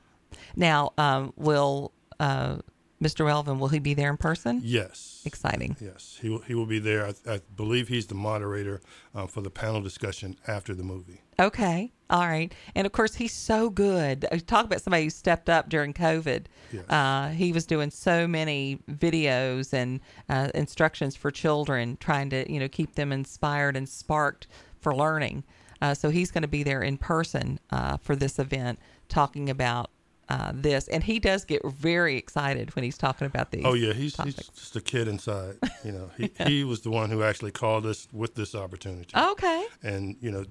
Now, 0.56 0.92
um, 0.98 1.32
will 1.36 1.92
uh, 2.18 2.56
Mr. 3.00 3.24
Melvin, 3.24 3.60
will 3.60 3.68
he 3.68 3.78
be 3.78 3.94
there 3.94 4.10
in 4.10 4.16
person? 4.16 4.60
Yes. 4.64 5.22
Exciting. 5.24 5.76
Yes, 5.80 6.18
he 6.20 6.28
will, 6.30 6.40
he 6.40 6.54
will 6.54 6.66
be 6.66 6.78
there. 6.78 7.06
I, 7.06 7.14
I 7.32 7.40
believe 7.56 7.88
he's 7.88 8.06
the 8.06 8.14
moderator 8.14 8.80
uh, 9.14 9.26
for 9.26 9.40
the 9.40 9.50
panel 9.50 9.80
discussion 9.80 10.36
after 10.48 10.74
the 10.74 10.82
movie. 10.82 11.20
Okay. 11.38 11.92
All 12.10 12.26
right. 12.26 12.52
And 12.74 12.86
of 12.86 12.92
course, 12.92 13.14
he's 13.14 13.32
so 13.32 13.70
good. 13.70 14.26
Uh, 14.30 14.38
Talk 14.46 14.66
about 14.66 14.82
somebody 14.82 15.04
who 15.04 15.10
stepped 15.10 15.48
up 15.48 15.68
during 15.68 15.94
COVID. 15.94 16.46
Yes. 16.72 16.88
Uh, 16.88 17.30
he 17.30 17.52
was 17.52 17.66
doing 17.66 17.90
so 17.90 18.26
many 18.26 18.78
videos 18.90 19.72
and 19.72 20.00
uh, 20.28 20.50
instructions 20.54 21.14
for 21.14 21.30
children, 21.30 21.96
trying 22.00 22.30
to, 22.30 22.50
you 22.52 22.58
know, 22.58 22.68
keep 22.68 22.94
them 22.94 23.12
inspired 23.12 23.76
and 23.76 23.88
sparked 23.88 24.48
for 24.82 24.94
learning. 24.94 25.44
Uh, 25.80 25.94
so 25.94 26.10
he's 26.10 26.30
going 26.30 26.42
to 26.42 26.48
be 26.48 26.62
there 26.62 26.82
in 26.82 26.96
person 26.98 27.58
uh, 27.70 27.96
for 27.96 28.14
this 28.14 28.38
event, 28.38 28.78
talking 29.08 29.50
about 29.50 29.90
uh, 30.28 30.52
this. 30.54 30.86
And 30.88 31.02
he 31.02 31.18
does 31.18 31.44
get 31.44 31.60
very 31.66 32.16
excited 32.16 32.74
when 32.76 32.84
he's 32.84 32.96
talking 32.98 33.26
about 33.26 33.50
these. 33.50 33.64
Oh 33.64 33.74
yeah, 33.74 33.92
he's, 33.92 34.14
he's 34.22 34.34
just 34.36 34.76
a 34.76 34.80
kid 34.80 35.08
inside. 35.08 35.56
You 35.84 35.92
know, 35.92 36.10
he, 36.16 36.30
he 36.46 36.64
was 36.64 36.82
the 36.82 36.90
one 36.90 37.10
who 37.10 37.22
actually 37.24 37.50
called 37.50 37.84
us 37.86 38.06
with 38.12 38.34
this 38.34 38.54
opportunity. 38.54 39.10
Okay. 39.16 39.64
And 39.82 40.16
you 40.20 40.30
know, 40.30 40.44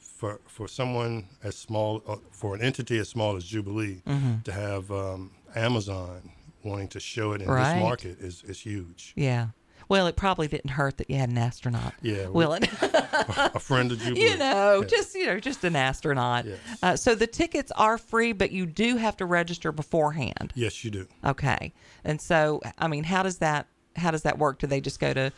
for 0.00 0.40
for 0.48 0.66
someone 0.68 1.28
as 1.44 1.56
small, 1.56 2.02
uh, 2.08 2.16
for 2.32 2.54
an 2.56 2.60
entity 2.62 2.98
as 2.98 3.08
small 3.08 3.36
as 3.36 3.44
Jubilee, 3.44 4.02
Mm-hmm. 4.06 4.42
to 4.42 4.52
have 4.52 4.90
um, 4.90 5.30
Amazon 5.54 6.30
wanting 6.64 6.88
to 6.88 6.98
show 7.00 7.32
it 7.32 7.42
in 7.42 7.48
Right. 7.48 7.74
this 7.74 7.82
market 7.82 8.18
is 8.20 8.42
is 8.44 8.58
huge. 8.58 9.12
Yeah. 9.16 9.48
Well, 9.88 10.06
it 10.06 10.16
probably 10.16 10.48
didn't 10.48 10.70
hurt 10.70 10.96
that 10.98 11.10
you 11.10 11.16
had 11.16 11.28
an 11.28 11.38
astronaut. 11.38 11.92
Yeah, 12.02 12.28
Will 12.28 12.52
it? 12.54 12.68
A 12.82 13.60
friend 13.60 13.92
of 13.92 13.98
Jubilee. 13.98 14.22
you 14.30 14.36
know, 14.38 14.80
Yeah. 14.80 14.86
just 14.86 15.14
you 15.14 15.26
know, 15.26 15.38
just 15.40 15.62
an 15.64 15.76
astronaut. 15.76 16.46
Yes. 16.46 16.58
Uh, 16.82 16.96
so 16.96 17.14
the 17.14 17.26
tickets 17.26 17.70
are 17.76 17.98
free, 17.98 18.32
but 18.32 18.50
you 18.50 18.66
do 18.66 18.96
have 18.96 19.16
to 19.18 19.26
register 19.26 19.72
beforehand. 19.72 20.52
yes, 20.54 20.84
you 20.84 20.90
do. 20.90 21.06
Okay. 21.24 21.72
And 22.04 22.20
so, 22.20 22.60
I 22.78 22.88
mean, 22.88 23.04
how 23.04 23.22
does 23.22 23.38
that 23.38 23.66
how 23.96 24.10
does 24.10 24.22
that 24.22 24.38
work? 24.38 24.58
Do 24.58 24.66
they 24.66 24.80
just 24.80 24.98
go 25.00 25.12
to? 25.14 25.32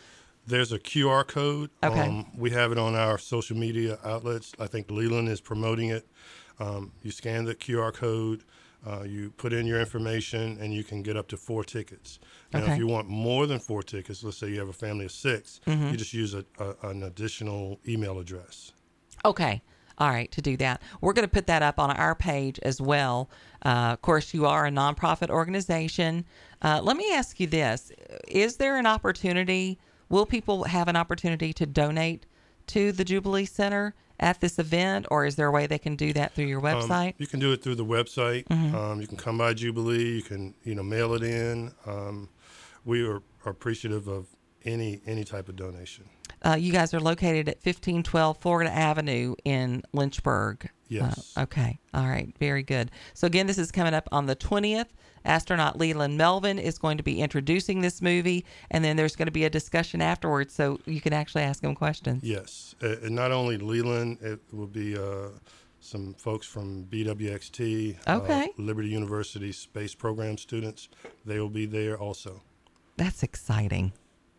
There's 0.46 0.70
a 0.72 0.78
QR 0.78 1.26
code. 1.26 1.70
Okay. 1.82 2.00
Um, 2.08 2.26
we 2.36 2.50
have 2.50 2.70
it 2.72 2.78
on 2.78 2.94
our 2.94 3.18
social 3.18 3.56
media 3.56 3.98
outlets. 4.04 4.52
I 4.60 4.66
think 4.68 4.90
Leland 4.90 5.28
is 5.28 5.40
promoting 5.40 5.88
it. 5.88 6.06
Um, 6.60 6.92
you 7.02 7.10
scan 7.10 7.44
the 7.44 7.54
QR 7.54 7.92
code, 7.92 8.44
uh, 8.87 9.02
you 9.02 9.31
put 9.37 9.52
in 9.52 9.66
your 9.66 9.81
information, 9.81 10.57
and 10.61 10.73
you 10.73 10.85
can 10.85 11.02
get 11.02 11.16
up 11.16 11.26
to 11.28 11.37
four 11.37 11.64
tickets. 11.64 12.19
Now, 12.52 12.62
Okay. 12.62 12.73
if 12.73 12.78
you 12.78 12.87
want 12.87 13.09
more 13.09 13.47
than 13.47 13.59
four 13.59 13.83
tickets, 13.83 14.23
let's 14.23 14.37
say 14.38 14.49
you 14.49 14.61
have 14.61 14.69
a 14.69 14.73
family 14.73 15.05
of 15.07 15.12
6 15.12 15.61
Mm-hmm. 15.66 15.88
you 15.90 15.97
just 15.97 16.14
use 16.14 16.35
a, 16.35 16.45
a, 16.59 16.88
an 16.90 17.02
additional 17.02 17.81
email 17.88 18.19
address. 18.19 18.73
Okay. 19.25 19.62
All 19.99 20.11
right, 20.11 20.31
to 20.33 20.43
do 20.43 20.59
that. 20.59 20.83
We're 21.00 21.14
going 21.14 21.26
to 21.26 21.33
put 21.33 21.47
that 21.47 21.62
up 21.62 21.81
on 21.81 21.90
our 21.90 22.14
page 22.14 22.59
as 22.62 22.81
well. 22.83 23.31
Uh, 23.64 23.95
of 23.95 24.02
course, 24.02 24.35
you 24.35 24.45
are 24.45 24.66
a 24.66 24.71
nonprofit 24.71 25.31
organization. 25.31 26.26
Uh, 26.62 26.81
let 26.83 26.97
me 26.99 27.11
ask 27.14 27.40
you 27.40 27.47
this 27.47 27.90
Is 28.28 28.57
there 28.59 28.76
an 28.76 28.87
opportunity? 28.87 29.78
Will 30.11 30.26
people 30.26 30.64
have 30.64 30.87
an 30.88 30.97
opportunity 30.97 31.52
to 31.55 31.64
donate 31.66 32.26
to 32.68 32.92
the 32.92 33.04
Jubilee 33.04 33.44
Center 33.44 33.94
at 34.18 34.40
this 34.40 34.58
event, 34.58 35.06
or 35.11 35.26
is 35.26 35.37
there 35.37 35.46
a 35.46 35.50
way 35.50 35.66
they 35.66 35.78
can 35.78 35.94
do 35.96 36.12
that 36.14 36.35
through 36.35 36.46
your 36.46 36.66
Um, 36.66 36.80
website? 36.80 37.14
you 37.18 37.26
can 37.26 37.38
do 37.40 37.52
it 37.52 37.62
through 37.62 37.75
the 37.75 37.85
website. 37.85 38.46
Mm-hmm. 38.49 38.75
Um, 38.75 39.00
you 39.00 39.06
can 39.06 39.16
come 39.18 39.38
by 39.38 39.52
Jubilee. 39.54 40.16
You 40.16 40.23
can 40.23 40.54
you 40.64 40.75
know 40.75 40.82
mail 40.82 41.14
it 41.14 41.23
in. 41.23 41.73
Um, 41.87 42.28
we 42.85 43.06
are, 43.06 43.20
are 43.44 43.52
appreciative 43.52 44.08
of 44.08 44.26
any 44.64 45.00
any 45.06 45.25
type 45.25 45.49
of 45.49 45.56
donation. 45.56 46.04
Uh, 46.44 46.54
you 46.54 46.73
guys 46.73 46.92
are 46.94 47.00
located 47.00 47.49
at 47.49 47.56
1512 47.56 48.38
Florida 48.38 48.70
Avenue 48.70 49.35
in 49.44 49.82
Lynchburg. 49.92 50.68
Yes. 50.88 51.32
Uh, 51.37 51.42
okay. 51.42 51.78
All 51.94 52.06
right. 52.06 52.32
Very 52.38 52.62
good. 52.62 52.90
So, 53.14 53.26
again, 53.26 53.46
this 53.46 53.58
is 53.58 53.73
coming 53.73 53.94
up 53.94 54.08
on 54.12 54.26
the 54.26 54.37
20th. 54.37 54.87
Astronaut 55.26 55.78
Leland 55.78 56.16
Melvin 56.16 56.59
is 56.59 56.78
going 56.78 56.97
to 56.97 57.02
be 57.02 57.21
introducing 57.21 57.80
this 57.80 58.00
movie, 58.00 58.45
and 58.71 58.85
then 58.85 58.97
there's 58.97 59.16
going 59.16 59.26
to 59.26 59.33
be 59.33 59.45
a 59.45 59.50
discussion 59.50 60.00
afterwards 60.00 60.54
so 60.54 60.78
you 60.87 61.00
can 61.00 61.12
actually 61.12 61.42
ask 61.42 61.62
him 61.62 61.75
questions. 61.75 62.23
Yes, 62.25 62.75
uh, 62.83 62.97
and 63.02 63.14
not 63.14 63.33
only 63.33 63.59
Leland, 63.59 64.18
it 64.23 64.40
will 64.52 64.66
be 64.66 64.97
uh, 64.97 65.28
some 65.80 66.14
folks 66.14 66.47
from 66.47 66.85
BWXT, 66.87 67.97
Okay. 68.09 68.45
uh, 68.45 68.49
Liberty 68.62 68.88
University 68.88 69.52
space 69.52 69.95
program 69.95 70.38
students. 70.38 70.88
They 71.25 71.38
will 71.40 71.49
be 71.50 71.66
there 71.66 71.99
also. 71.99 72.42
That's 72.97 73.23
exciting. 73.23 73.92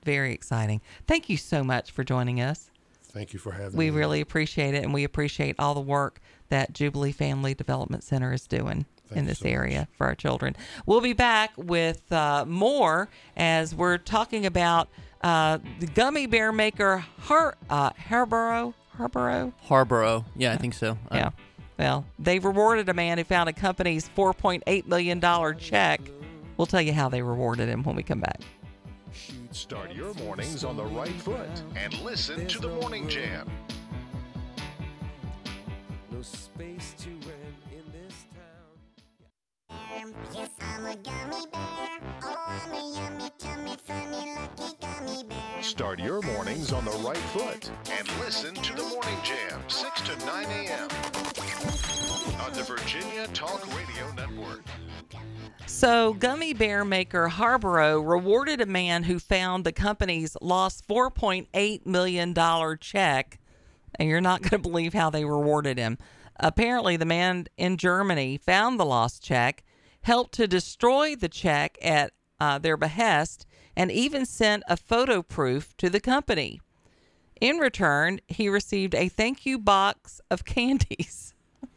Very 0.03 0.33
exciting. 0.33 0.81
Thank 1.05 1.29
you 1.29 1.37
so 1.37 1.63
much 1.63 1.91
for 1.91 2.03
joining 2.03 2.41
us. 2.41 2.71
Thank 3.11 3.33
you 3.33 3.39
for 3.39 3.51
having 3.51 3.77
We 3.77 3.85
me. 3.85 3.91
We 3.91 3.97
really 3.97 4.21
appreciate 4.21 4.73
it, 4.73 4.83
and 4.83 4.93
we 4.93 5.03
appreciate 5.03 5.55
all 5.59 5.73
the 5.73 5.81
work 5.81 6.19
that 6.49 6.73
Jubilee 6.73 7.11
Family 7.11 7.53
Development 7.53 8.03
Center 8.03 8.31
is 8.33 8.47
doing 8.47 8.85
Thank 9.09 9.19
in 9.19 9.25
this 9.25 9.39
so 9.39 9.45
much. 9.45 9.53
area 9.53 9.87
for 9.97 10.07
our 10.07 10.15
children. 10.15 10.55
We'll 10.85 11.01
be 11.01 11.13
back 11.13 11.51
with 11.57 12.11
uh, 12.11 12.45
more 12.47 13.09
as 13.35 13.73
we're 13.75 13.97
talking 13.97 14.45
about 14.45 14.89
uh, 15.21 15.59
the 15.79 15.87
gummy 15.87 16.27
bear 16.27 16.51
maker 16.51 17.05
Har- 17.19 17.57
uh, 17.69 17.91
Haribo. 17.91 18.73
Haribo? 18.97 19.53
Haribo. 19.67 20.25
Yeah, 20.35 20.53
I 20.53 20.57
think 20.57 20.73
so. 20.73 20.91
Uh, 21.11 21.15
Yeah. 21.15 21.29
Well, 21.79 22.05
they 22.17 22.39
rewarded 22.39 22.89
a 22.89 22.93
man 22.95 23.19
who 23.19 23.23
found 23.23 23.49
a 23.49 23.53
company's 23.53 24.09
$4.8 24.17 24.87
million 24.87 25.21
check. 25.59 26.01
We'll 26.57 26.65
tell 26.65 26.81
you 26.81 26.91
how 26.93 27.07
they 27.07 27.21
rewarded 27.21 27.69
him 27.69 27.83
when 27.83 27.95
we 27.95 28.01
come 28.01 28.19
back. 28.19 28.41
Start 29.51 29.93
your 29.93 30.13
mornings 30.15 30.63
on 30.63 30.75
the 30.75 30.85
right 30.85 31.11
foot 31.21 31.47
and 31.75 31.93
listen 32.01 32.47
to 32.47 32.59
the 32.59 32.69
Morning 32.69 33.07
Jam. 33.07 33.47
No 36.11 36.21
space 36.23 36.95
to 36.99 37.09
I'm 40.77 40.85
a 40.85 40.95
gummy 40.97 41.45
bear. 41.51 41.99
Oh, 42.21 42.35
I'm 42.45 42.71
a 42.71 42.95
yummy, 42.95 43.31
tummy, 43.39 43.75
funny, 43.83 44.35
lucky 44.35 44.77
gummy 44.79 45.23
bear. 45.23 45.63
Start 45.63 45.99
your 45.99 46.21
mornings 46.21 46.71
on 46.71 46.85
the 46.85 46.91
right 46.91 47.17
foot 47.17 47.71
and 47.91 48.07
listen 48.19 48.53
to 48.53 48.75
the 48.75 48.83
Morning 48.83 49.17
Jam, 49.23 49.59
6 49.67 50.01
to 50.01 50.25
9 50.25 50.45
a.m. 50.45 50.87
on 52.45 52.53
the 52.53 52.61
Virginia 52.61 53.25
Talk 53.33 53.65
Radio 53.75 54.11
Network. 54.15 54.61
So, 55.65 56.13
gummy 56.13 56.53
bear 56.53 56.85
maker 56.85 57.27
Haribo 57.27 58.07
rewarded 58.07 58.61
a 58.61 58.67
man 58.67 59.01
who 59.01 59.17
found 59.17 59.63
the 59.63 59.71
company's 59.71 60.37
lost 60.41 60.87
$4.8 60.87 61.87
million 61.87 62.35
check. 62.79 63.39
And 63.95 64.07
you're 64.07 64.21
not 64.21 64.41
going 64.43 64.61
to 64.61 64.69
believe 64.69 64.93
how 64.93 65.09
they 65.09 65.25
rewarded 65.25 65.79
him. 65.79 65.97
Apparently, 66.39 66.97
the 66.97 67.05
man 67.05 67.47
in 67.57 67.77
Germany 67.77 68.37
found 68.37 68.79
the 68.79 68.85
lost 68.85 69.23
check, 69.23 69.63
helped 70.07 70.33
to 70.35 70.47
destroy 70.47 71.15
the 71.15 71.27
check 71.27 71.77
at 71.81 72.13
uh, 72.39 72.57
their 72.57 72.77
behest, 72.77 73.45
and 73.75 73.91
even 73.91 74.25
sent 74.25 74.63
a 74.69 74.77
photo 74.77 75.21
proof 75.21 75.75
to 75.75 75.89
the 75.89 75.99
company. 75.99 76.61
In 77.41 77.57
return, 77.57 78.21
he 78.27 78.47
received 78.47 78.95
a 78.95 79.09
thank 79.09 79.45
you 79.45 79.59
box 79.59 80.21
of 80.31 80.45
candies. 80.45 81.35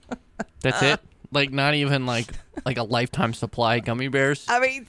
That's 0.60 0.80
it. 0.80 1.00
Like 1.32 1.50
not 1.50 1.74
even 1.74 2.06
like 2.06 2.28
like 2.64 2.78
a 2.78 2.84
lifetime 2.84 3.34
supply 3.34 3.76
of 3.76 3.84
gummy 3.84 4.08
bears. 4.08 4.46
I 4.48 4.60
mean, 4.60 4.86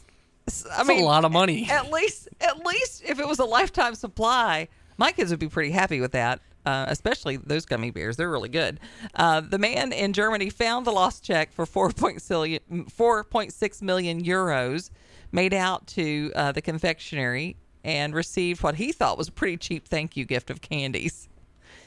I 0.48 0.78
That's 0.78 0.88
mean, 0.88 1.02
a 1.02 1.06
lot 1.06 1.26
of 1.26 1.32
money. 1.32 1.68
At 1.70 1.92
least, 1.92 2.30
at 2.40 2.64
least 2.64 3.04
if 3.06 3.20
it 3.20 3.28
was 3.28 3.40
a 3.40 3.46
lifetime 3.46 3.96
supply, 3.96 4.68
my 4.98 5.12
kids 5.12 5.32
would 5.32 5.40
be 5.40 5.50
pretty 5.50 5.72
happy 5.72 6.00
with 6.00 6.12
that. 6.12 6.42
Uh, 6.66 6.86
especially 6.90 7.38
those 7.38 7.66
gummy 7.66 7.90
bears, 7.90 8.18
they're 8.18 8.30
really 8.30 8.50
good. 8.50 8.80
Uh, 9.16 9.42
the 9.42 9.58
man 9.58 9.92
in 9.92 10.14
Germany 10.14 10.52
found 10.52 10.86
the 10.86 10.92
lost 10.92 11.24
check 11.24 11.52
for 11.52 11.66
4.6 11.66 13.82
million 13.82 14.24
euros 14.24 14.92
made 15.32 15.54
out 15.54 15.88
to 15.88 16.32
uh, 16.36 16.52
the 16.52 16.62
confectionery 16.62 17.56
and 17.84 18.14
received 18.14 18.62
what 18.62 18.76
he 18.76 18.92
thought 18.92 19.18
was 19.18 19.30
a 19.30 19.32
pretty 19.32 19.58
cheap 19.58 19.88
thank 19.88 20.16
you 20.16 20.26
gift 20.26 20.50
of 20.50 20.62
candies. 20.62 21.28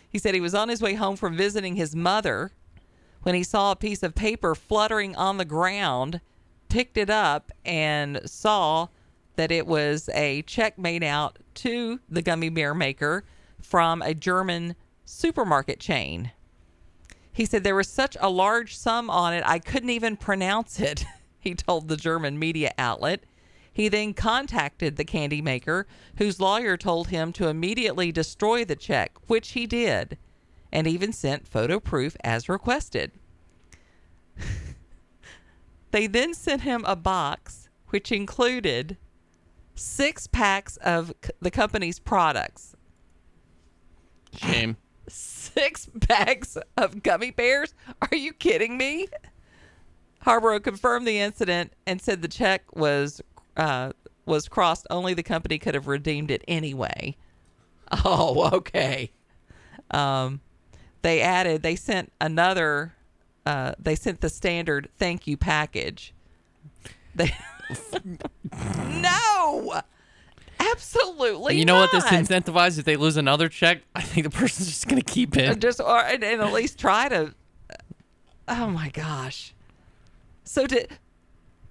He 0.09 0.19
said 0.19 0.35
he 0.35 0.41
was 0.41 0.55
on 0.55 0.69
his 0.69 0.83
way 0.83 0.95
home 0.95 1.17
from 1.17 1.37
visiting 1.37 1.77
his 1.77 1.95
mother 1.95 2.53
when 3.23 3.35
he 3.35 3.43
saw 3.43 3.73
a 3.73 3.77
piece 3.77 4.03
of 4.03 4.15
paper 4.15 4.55
fluttering 4.55 5.17
on 5.17 5.39
the 5.39 5.45
ground, 5.45 6.21
picked 6.69 6.97
it 6.97 7.11
up, 7.11 7.53
and 7.65 8.21
saw 8.25 8.89
that 9.37 9.51
it 9.51 9.67
was 9.67 10.09
a 10.15 10.43
check 10.43 10.79
made 10.79 11.03
out 11.03 11.39
to 11.55 12.01
the 12.09 12.23
gummy 12.23 12.49
bear 12.49 12.75
maker 12.75 13.25
from 13.65 14.03
a 14.03 14.15
German 14.15 14.77
supermarket 15.05 15.81
chain. 15.81 16.33
He 17.33 17.47
said 17.47 17.65
there 17.65 17.75
was 17.75 17.89
such 17.89 18.17
a 18.21 18.31
large 18.31 18.77
sum 18.77 19.11
on 19.11 19.35
it, 19.35 19.43
I 19.45 19.59
couldn't 19.59 19.91
even 19.91 20.17
pronounce 20.17 20.79
it, 20.79 21.05
he 21.41 21.55
told 21.55 21.89
the 21.89 21.97
German 21.97 22.39
media 22.39 22.73
outlet. 22.79 23.25
He 23.73 23.89
then 23.89 24.15
contacted 24.15 24.97
the 24.97 25.05
candy 25.05 25.43
maker, 25.43 25.89
whose 26.19 26.39
lawyer 26.39 26.77
told 26.77 27.09
him 27.09 27.33
to 27.33 27.49
immediately 27.49 28.13
destroy 28.13 28.65
the 28.65 28.77
check, 28.77 29.13
which 29.27 29.51
he 29.51 29.67
did, 29.67 30.17
and 30.73 30.87
even 30.87 31.13
sent 31.13 31.49
photo 31.49 31.81
proof 31.81 32.17
as 32.23 32.49
requested. 32.49 33.11
they 35.91 36.07
then 36.07 36.35
sent 36.35 36.63
him 36.63 36.85
a 36.87 36.95
box 36.95 37.69
which 37.89 38.13
included 38.13 38.97
six 39.75 40.29
packs 40.29 40.77
of 40.79 41.13
the 41.41 41.51
company's 41.51 41.99
products, 41.99 42.74
Shame. 44.37 44.77
six 45.09 45.87
bags 45.87 46.57
of 46.77 47.03
gummy 47.03 47.31
bears. 47.31 47.75
Are 48.03 48.17
you 48.17 48.33
kidding 48.33 48.77
me? 48.77 49.07
Haribo 50.25 50.63
confirmed 50.63 51.07
the 51.07 51.19
incident 51.21 51.73
and 51.87 52.01
said 52.01 52.23
the 52.23 52.29
check 52.29 52.75
was 52.75 53.21
uh, 53.57 53.93
was 54.27 54.49
crossed, 54.49 54.87
only 54.91 55.15
the 55.15 55.23
company 55.23 55.59
could 55.59 55.75
have 55.75 55.87
redeemed 55.87 56.31
it 56.31 56.43
anyway. 56.49 57.17
Oh, 58.05 58.51
okay. 58.55 59.13
Um, 59.91 60.41
they 61.03 61.21
added, 61.21 61.63
they 61.63 61.77
sent 61.77 62.11
another, 62.21 62.95
uh, 63.45 63.75
they 63.79 63.95
sent 63.95 64.23
the 64.23 64.31
standard 64.31 64.89
thank 64.97 65.27
you 65.27 65.37
package. 65.37 66.15
They, 67.15 67.35
no, 68.89 69.81
absolutely. 70.75 71.57
you 71.59 71.65
know 71.65 71.77
what 71.77 71.91
this 71.93 72.05
incentivizes? 72.05 72.79
If 72.81 72.85
they 72.85 72.97
lose 72.97 73.17
another 73.17 73.49
check, 73.49 73.83
I 73.95 74.03
think 74.03 74.25
the 74.25 74.31
person's 74.39 74.69
just 74.69 74.89
gonna 74.89 75.03
keep 75.03 75.37
Uh, 75.37 75.41
it. 75.41 75.61
just 75.61 75.81
or 75.81 76.01
and, 76.01 76.23
and 76.25 76.41
at 76.43 76.53
least 76.53 76.79
try 76.79 77.09
to 77.09 77.35
oh 78.49 78.67
my 78.69 78.89
gosh. 78.91 79.55
So 80.45 80.67
to, 80.67 80.87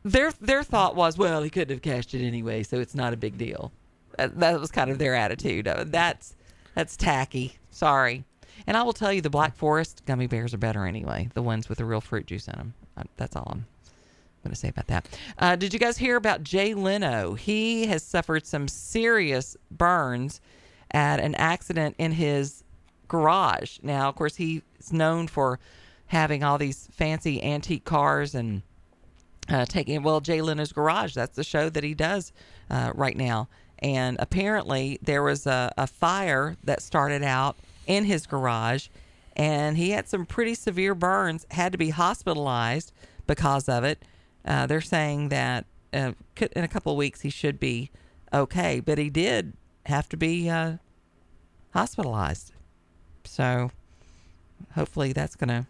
their 0.04 0.32
their 0.42 0.64
thought 0.64 0.96
was 0.96 1.18
well 1.18 1.44
he 1.44 1.50
couldn't 1.50 1.74
have 1.76 1.82
cashed 1.82 2.14
it 2.14 2.26
anyway 2.26 2.64
so 2.64 2.80
it's 2.80 2.96
not 2.96 3.14
a 3.14 3.18
big 3.18 3.38
deal. 3.38 3.72
That, 4.18 4.40
that 4.40 4.60
was 4.60 4.72
kind 4.72 4.90
of 4.92 4.98
their 5.00 5.16
attitude. 5.16 5.68
Uh, 5.68 5.86
that's 5.88 6.36
that's 6.76 6.96
tacky. 6.98 7.58
Sorry. 7.72 8.24
And 8.68 8.78
i 8.78 8.84
will 8.84 8.94
tell 8.94 9.12
you 9.12 9.22
the 9.22 9.30
black 9.30 9.56
forest 9.56 10.04
gummy 10.06 10.28
bears 10.28 10.54
are 10.54 10.58
better 10.60 10.86
anyway. 10.86 11.30
The 11.34 11.42
ones 11.42 11.68
with 11.70 11.80
the 11.80 11.86
real 11.86 12.02
fruit 12.02 12.26
juice 12.28 12.48
in 12.48 12.54
them 12.58 12.74
Uh, 12.98 13.04
that's 13.18 13.36
all 13.36 13.48
i'm 13.52 13.66
going 14.44 14.54
to 14.54 14.60
say 14.60 14.70
about 14.70 14.88
that. 14.88 15.08
Uh, 15.40 15.56
did 15.56 15.74
you 15.74 15.80
guys 15.80 15.98
hear 15.98 16.16
about 16.16 16.44
Jay 16.44 16.74
Leno? 16.74 17.34
He 17.34 17.88
has 17.88 18.04
suffered 18.04 18.46
some 18.46 18.68
serious 18.68 19.58
burns 19.72 20.42
at 20.92 21.20
an 21.20 21.36
accident 21.36 21.96
in 21.98 22.12
his 22.12 22.64
garage. 23.08 23.80
Now, 23.82 24.10
of 24.10 24.16
course, 24.16 24.36
he's 24.36 24.62
known 24.92 25.28
for 25.28 25.60
having 26.08 26.44
all 26.44 26.58
these 26.58 26.88
fancy 26.92 27.42
antique 27.44 27.86
cars 27.86 28.36
and 28.36 28.62
uh, 29.50 29.66
taking 29.66 30.04
well 30.04 30.22
Jay 30.22 30.42
Leno's 30.42 30.72
garage. 30.72 31.14
That's 31.14 31.36
the 31.36 31.44
show 31.44 31.70
that 31.70 31.84
he 31.84 31.94
does 31.94 32.32
uh, 32.70 32.92
right 32.94 33.18
now. 33.18 33.48
And 33.80 34.18
apparently, 34.20 35.00
there 35.02 35.24
was 35.24 35.46
a, 35.46 35.74
a 35.78 35.88
fire 35.88 36.56
that 36.64 36.82
started 36.82 37.24
out 37.24 37.58
in 37.86 38.06
his 38.06 38.26
garage, 38.26 38.88
and 39.36 39.76
he 39.76 39.92
had 39.92 40.08
some 40.08 40.26
pretty 40.26 40.56
severe 40.56 40.96
burns. 40.96 41.46
Had 41.52 41.74
to 41.74 41.78
be 41.78 41.90
hospitalized 41.90 42.94
because 43.28 43.68
of 43.68 43.84
it. 43.84 44.04
Uh, 44.46 44.66
they're 44.66 44.82
saying 44.82 45.30
that 45.30 45.66
uh, 45.94 46.14
in 46.56 46.64
a 46.64 46.68
couple 46.68 46.92
of 46.92 46.98
weeks 46.98 47.22
he 47.22 47.30
should 47.30 47.60
be 47.60 47.92
okay, 48.34 48.80
but 48.80 48.98
he 48.98 49.10
did 49.10 49.54
have 49.86 50.10
to 50.10 50.18
be 50.18 50.50
uh, 50.50 50.78
hospitalized. 51.74 52.54
So 53.24 53.72
hopefully 54.76 55.14
that's 55.14 55.36
going 55.36 55.50
to 55.50 55.68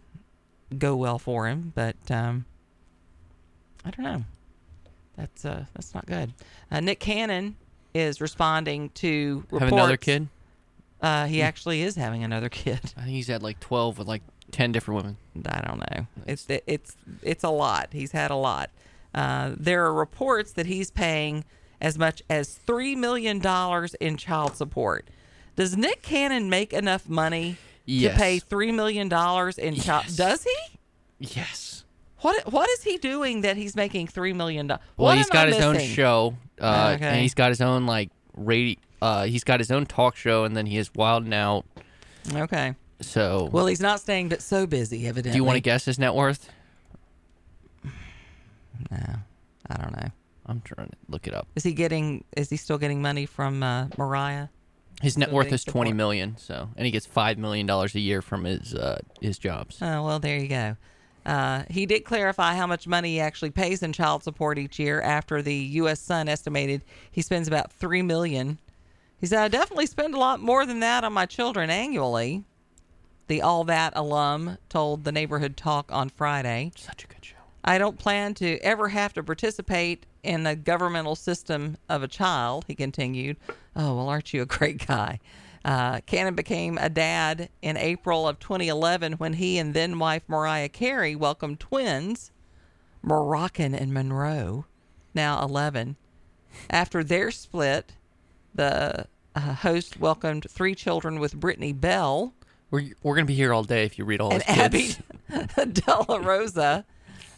go 0.76 0.96
well 0.96 1.18
for 1.18 1.46
him. 1.46 1.72
But 1.74 1.96
um, 2.10 2.46
I 3.84 3.90
don't 3.90 4.04
know. 4.04 4.24
That's 5.16 5.44
uh, 5.44 5.66
that's 5.74 5.94
not 5.94 6.06
good. 6.06 6.32
Uh, 6.70 6.80
Nick 6.80 6.98
Cannon 6.98 7.56
is 7.92 8.20
responding 8.20 8.90
to 8.90 9.44
reports. 9.50 9.64
Have 9.64 9.72
another 9.72 9.96
kid? 9.96 10.28
Uh, 11.00 11.26
he 11.26 11.42
actually 11.42 11.82
is 11.82 11.94
having 11.96 12.24
another 12.24 12.48
kid. 12.50 12.80
I 12.96 13.02
think 13.02 13.10
he's 13.10 13.28
had 13.28 13.42
like 13.42 13.60
twelve 13.60 13.98
with 13.98 14.08
like 14.08 14.22
ten 14.54 14.72
different 14.72 14.96
women. 15.02 15.16
I 15.46 15.60
don't 15.60 15.78
know. 15.80 16.06
It's 16.26 16.46
it's 16.48 16.96
it's 17.22 17.44
a 17.44 17.50
lot. 17.50 17.88
He's 17.92 18.12
had 18.12 18.30
a 18.30 18.36
lot. 18.36 18.70
Uh, 19.14 19.52
there 19.56 19.84
are 19.84 19.92
reports 19.92 20.52
that 20.52 20.66
he's 20.66 20.90
paying 20.90 21.44
as 21.80 21.98
much 21.98 22.22
as 22.30 22.54
three 22.54 22.94
million 22.96 23.38
dollars 23.38 23.94
in 23.94 24.16
child 24.16 24.56
support. 24.56 25.08
Does 25.56 25.76
Nick 25.76 26.02
Cannon 26.02 26.48
make 26.48 26.72
enough 26.72 27.08
money 27.08 27.56
Yes. 27.86 28.12
to 28.14 28.18
pay 28.18 28.38
three 28.38 28.72
million 28.72 29.08
dollars 29.08 29.58
in 29.58 29.74
child? 29.74 30.04
Yes. 30.06 30.16
Does 30.16 30.44
he? 30.44 30.78
Yes. 31.18 31.84
What 32.20 32.50
what 32.52 32.68
is 32.70 32.82
he 32.84 32.96
doing 32.96 33.42
that 33.42 33.56
he's 33.56 33.76
making 33.76 34.06
three 34.06 34.32
million 34.32 34.66
dollars? 34.68 34.82
Well, 34.96 35.14
he's 35.16 35.28
got 35.30 35.48
his 35.48 35.60
own 35.62 35.78
show, 35.78 36.34
uh, 36.60 36.92
Okay. 36.96 37.06
and 37.06 37.20
he's 37.20 37.34
got 37.34 37.50
his 37.50 37.60
own 37.60 37.84
like 37.86 38.10
radio. 38.36 38.76
Uh, 39.02 39.24
he's 39.24 39.44
got 39.44 39.60
his 39.60 39.70
own 39.70 39.84
talk 39.84 40.16
show, 40.16 40.44
and 40.44 40.56
then 40.56 40.64
he 40.66 40.78
is 40.78 40.90
Wild 40.94 41.24
and 41.24 41.34
Out. 41.34 41.66
Okay. 42.32 42.74
So, 43.06 43.48
Well, 43.52 43.66
he's 43.66 43.80
not 43.80 44.00
staying 44.00 44.28
but 44.28 44.42
so 44.42 44.66
busy. 44.66 45.06
Evidently. 45.06 45.32
do 45.32 45.36
you 45.36 45.44
want 45.44 45.56
to 45.56 45.60
guess 45.60 45.84
his 45.84 45.98
net 45.98 46.14
worth? 46.14 46.48
No, 48.90 48.98
I 49.70 49.76
don't 49.76 49.96
know. 49.96 50.08
I'm 50.46 50.60
trying 50.62 50.88
to 50.88 50.96
look 51.08 51.26
it 51.26 51.34
up. 51.34 51.48
Is 51.54 51.62
he 51.62 51.72
getting? 51.72 52.24
Is 52.36 52.50
he 52.50 52.56
still 52.56 52.78
getting 52.78 53.00
money 53.00 53.26
from 53.26 53.62
uh, 53.62 53.86
Mariah? 53.96 54.48
His 55.02 55.16
net 55.18 55.32
worth 55.32 55.52
is 55.52 55.64
twenty 55.64 55.90
support- 55.90 55.96
million. 55.96 56.36
So, 56.38 56.68
and 56.76 56.84
he 56.86 56.92
gets 56.92 57.06
five 57.06 57.38
million 57.38 57.66
dollars 57.66 57.94
a 57.94 58.00
year 58.00 58.20
from 58.22 58.44
his 58.44 58.74
uh, 58.74 59.00
his 59.20 59.38
jobs. 59.38 59.78
Oh, 59.80 60.04
well, 60.04 60.18
there 60.18 60.38
you 60.38 60.48
go. 60.48 60.76
Uh, 61.24 61.62
he 61.70 61.86
did 61.86 62.04
clarify 62.04 62.54
how 62.54 62.66
much 62.66 62.86
money 62.86 63.12
he 63.14 63.20
actually 63.20 63.50
pays 63.50 63.82
in 63.82 63.94
child 63.94 64.22
support 64.22 64.58
each 64.58 64.78
year. 64.78 65.00
After 65.00 65.40
the 65.40 65.54
U.S. 65.54 66.00
Sun 66.00 66.28
estimated 66.28 66.82
he 67.10 67.22
spends 67.22 67.48
about 67.48 67.72
three 67.72 68.02
million. 68.02 68.58
He 69.18 69.26
said, 69.26 69.42
"I 69.42 69.48
definitely 69.48 69.86
spend 69.86 70.14
a 70.14 70.18
lot 70.18 70.40
more 70.40 70.66
than 70.66 70.80
that 70.80 71.04
on 71.04 71.12
my 71.12 71.24
children 71.26 71.70
annually." 71.70 72.44
The 73.26 73.40
All 73.40 73.64
That 73.64 73.94
alum 73.96 74.58
told 74.68 75.04
the 75.04 75.12
Neighborhood 75.12 75.56
Talk 75.56 75.90
on 75.90 76.10
Friday. 76.10 76.72
Such 76.76 77.04
a 77.04 77.06
good 77.06 77.24
show. 77.24 77.36
I 77.64 77.78
don't 77.78 77.98
plan 77.98 78.34
to 78.34 78.58
ever 78.58 78.88
have 78.90 79.14
to 79.14 79.22
participate 79.22 80.04
in 80.22 80.42
the 80.42 80.54
governmental 80.54 81.16
system 81.16 81.78
of 81.88 82.02
a 82.02 82.08
child, 82.08 82.64
he 82.66 82.74
continued. 82.74 83.38
Oh, 83.74 83.96
well, 83.96 84.08
aren't 84.08 84.34
you 84.34 84.42
a 84.42 84.46
great 84.46 84.86
guy? 84.86 85.20
Uh, 85.64 86.00
Cannon 86.00 86.34
became 86.34 86.76
a 86.76 86.90
dad 86.90 87.48
in 87.62 87.78
April 87.78 88.28
of 88.28 88.38
2011 88.38 89.14
when 89.14 89.34
he 89.34 89.56
and 89.56 89.72
then 89.72 89.98
wife 89.98 90.22
Mariah 90.28 90.68
Carey 90.68 91.16
welcomed 91.16 91.58
twins, 91.58 92.30
Moroccan 93.02 93.74
and 93.74 93.94
Monroe, 93.94 94.66
now 95.14 95.42
11. 95.42 95.96
After 96.68 97.02
their 97.02 97.30
split, 97.30 97.94
the 98.54 99.06
uh, 99.34 99.40
host 99.54 99.98
welcomed 99.98 100.46
three 100.50 100.74
children 100.74 101.18
with 101.18 101.40
Brittany 101.40 101.72
Bell 101.72 102.34
We're 102.74 102.90
we're 103.04 103.14
gonna 103.14 103.26
be 103.26 103.36
here 103.36 103.54
all 103.54 103.62
day 103.62 103.84
if 103.84 104.00
you 104.00 104.04
read 104.04 104.20
all 104.20 104.32
and 104.32 104.42
Abby. 104.48 104.96
De 105.30 106.04
La 106.08 106.16
Rosa. 106.16 106.84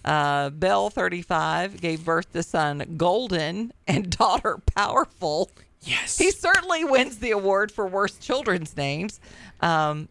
Uh, 0.03 0.49
Bell, 0.49 0.88
35, 0.88 1.79
gave 1.79 2.07
birth 2.07 2.33
to 2.33 2.42
son 2.42 2.94
Golden 2.96 3.70
and 3.87 4.09
daughter 4.18 4.62
Powerful. 4.75 5.51
Yes. 5.83 6.16
He 6.16 6.31
certainly 6.31 6.85
wins 6.85 7.18
the 7.18 7.33
award 7.33 7.70
for 7.70 7.87
worst 7.87 8.22
children's 8.22 8.75
names. 8.79 9.20
Um, 9.61 10.09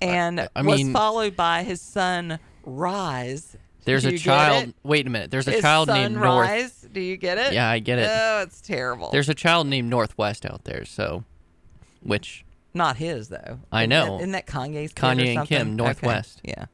and 0.00 0.48
I 0.54 0.62
was 0.62 0.76
mean- 0.76 0.92
followed 0.92 1.34
by 1.34 1.64
his 1.64 1.80
son 1.80 2.38
Rise. 2.64 3.56
There's 3.84 4.04
a 4.04 4.16
child. 4.16 4.74
Wait 4.84 5.08
a 5.08 5.10
minute. 5.10 5.32
There's 5.32 5.48
a 5.48 5.52
His 5.52 5.62
child 5.62 5.88
named 5.88 6.14
North. 6.14 6.48
Rise. 6.48 6.86
Do 6.92 7.00
you 7.00 7.16
get 7.16 7.36
it? 7.36 7.52
Yeah, 7.52 7.68
I 7.68 7.80
get 7.80 7.98
it. 7.98 8.08
Oh, 8.08 8.42
it's 8.42 8.60
terrible. 8.60 9.10
There's 9.10 9.28
a 9.28 9.34
child 9.34 9.66
named 9.66 9.90
Northwest 9.90 10.46
out 10.46 10.62
there. 10.62 10.84
So, 10.84 11.24
which 12.00 12.44
not 12.74 12.96
his 12.96 13.28
though. 13.28 13.60
I 13.70 13.82
Isn't 13.82 13.90
know. 13.90 14.04
that- 14.04 14.20
Isn't 14.20 14.32
that 14.32 14.46
Kanye's 14.46 14.92
kid 14.92 15.02
Kanye 15.02 15.36
or 15.36 15.40
and? 15.40 15.48
Kim, 15.48 15.60
Okay. 15.68 15.70
Northwest. 15.70 16.40
Yeah. 16.44 16.66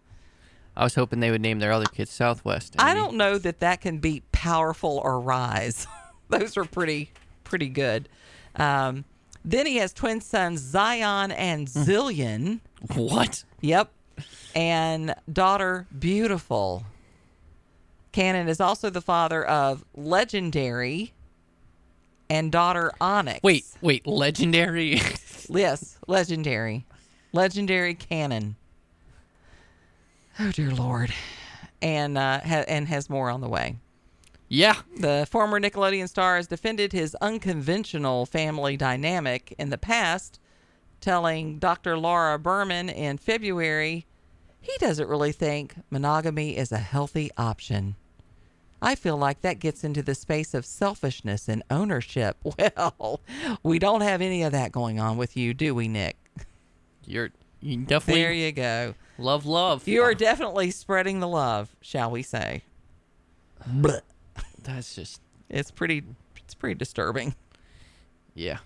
I 0.76 0.84
was 0.84 0.94
hoping 0.94 1.18
they 1.20 1.30
would 1.32 1.40
name 1.40 1.58
their 1.58 1.72
other 1.72 1.86
kids 1.86 2.10
Southwest. 2.12 2.76
I 2.78 2.94
don't 2.94 3.16
know 3.16 3.36
that 3.38 3.58
that 3.60 3.80
can 3.80 3.98
beat 3.98 4.30
powerful 4.30 5.00
or 5.04 5.20
rise. 5.20 5.86
Those 6.28 6.56
are 6.56 6.64
pretty 6.64 7.10
pretty 7.42 7.68
good. 7.68 8.08
Um, 8.54 9.04
then 9.44 9.66
he 9.66 9.76
has 9.76 9.92
twin 9.92 10.20
sons 10.20 10.60
Zion 10.60 11.32
and 11.32 11.66
Zillion. 11.66 12.60
What? 12.94 13.42
Yep, 13.60 13.90
and 14.54 15.14
daughter 15.32 15.86
Beautiful. 15.98 16.84
Cannon 18.12 18.48
is 18.48 18.60
also 18.60 18.88
the 18.90 19.00
father 19.00 19.44
of 19.44 19.84
Legendary 19.96 21.12
and 22.30 22.50
daughter 22.52 22.92
Onyx. 23.00 23.40
Wait, 23.42 23.64
wait. 23.80 24.06
Legendary. 24.06 25.00
Yes, 25.50 25.96
legendary. 26.06 26.84
Legendary 27.32 27.94
Cannon. 27.94 28.56
Oh 30.38 30.50
dear 30.52 30.70
lord. 30.70 31.12
And 31.80 32.18
uh 32.18 32.40
ha- 32.40 32.64
and 32.68 32.86
has 32.88 33.08
more 33.08 33.30
on 33.30 33.40
the 33.40 33.48
way. 33.48 33.76
yeah. 34.48 34.74
The 34.98 35.26
former 35.30 35.58
Nickelodeon 35.58 36.06
star 36.08 36.36
has 36.36 36.46
defended 36.46 36.92
his 36.92 37.14
unconventional 37.22 38.26
family 38.26 38.76
dynamic 38.76 39.54
in 39.58 39.70
the 39.70 39.78
past, 39.78 40.38
telling 41.00 41.58
Dr. 41.58 41.96
Laura 41.96 42.38
Berman 42.38 42.88
in 42.90 43.16
February 43.16 44.04
he 44.60 44.76
doesn't 44.78 45.08
really 45.08 45.32
think 45.32 45.76
monogamy 45.88 46.58
is 46.58 46.72
a 46.72 46.78
healthy 46.78 47.30
option. 47.38 47.94
I 48.80 48.94
feel 48.94 49.16
like 49.16 49.40
that 49.40 49.58
gets 49.58 49.82
into 49.84 50.02
the 50.02 50.14
space 50.14 50.54
of 50.54 50.64
selfishness 50.64 51.48
and 51.48 51.62
ownership. 51.70 52.36
Well, 52.76 53.20
we 53.62 53.78
don't 53.78 54.02
have 54.02 54.20
any 54.20 54.42
of 54.42 54.52
that 54.52 54.70
going 54.72 55.00
on 55.00 55.16
with 55.16 55.36
you, 55.36 55.52
do 55.54 55.74
we, 55.74 55.88
Nick? 55.88 56.16
You're 57.04 57.30
you 57.60 57.78
definitely 57.78 58.22
There 58.22 58.32
you 58.32 58.52
go. 58.52 58.94
love 59.18 59.44
love. 59.46 59.88
You 59.88 60.02
are 60.02 60.14
definitely 60.14 60.70
spreading 60.70 61.18
the 61.20 61.26
love, 61.28 61.74
shall 61.80 62.10
we 62.10 62.22
say? 62.22 62.62
Blech. 63.68 64.02
That's 64.62 64.94
just 64.94 65.20
It's 65.48 65.70
pretty. 65.70 66.04
It's 66.36 66.54
pretty 66.54 66.74
disturbing. 66.76 67.34
yeah. 68.34 68.58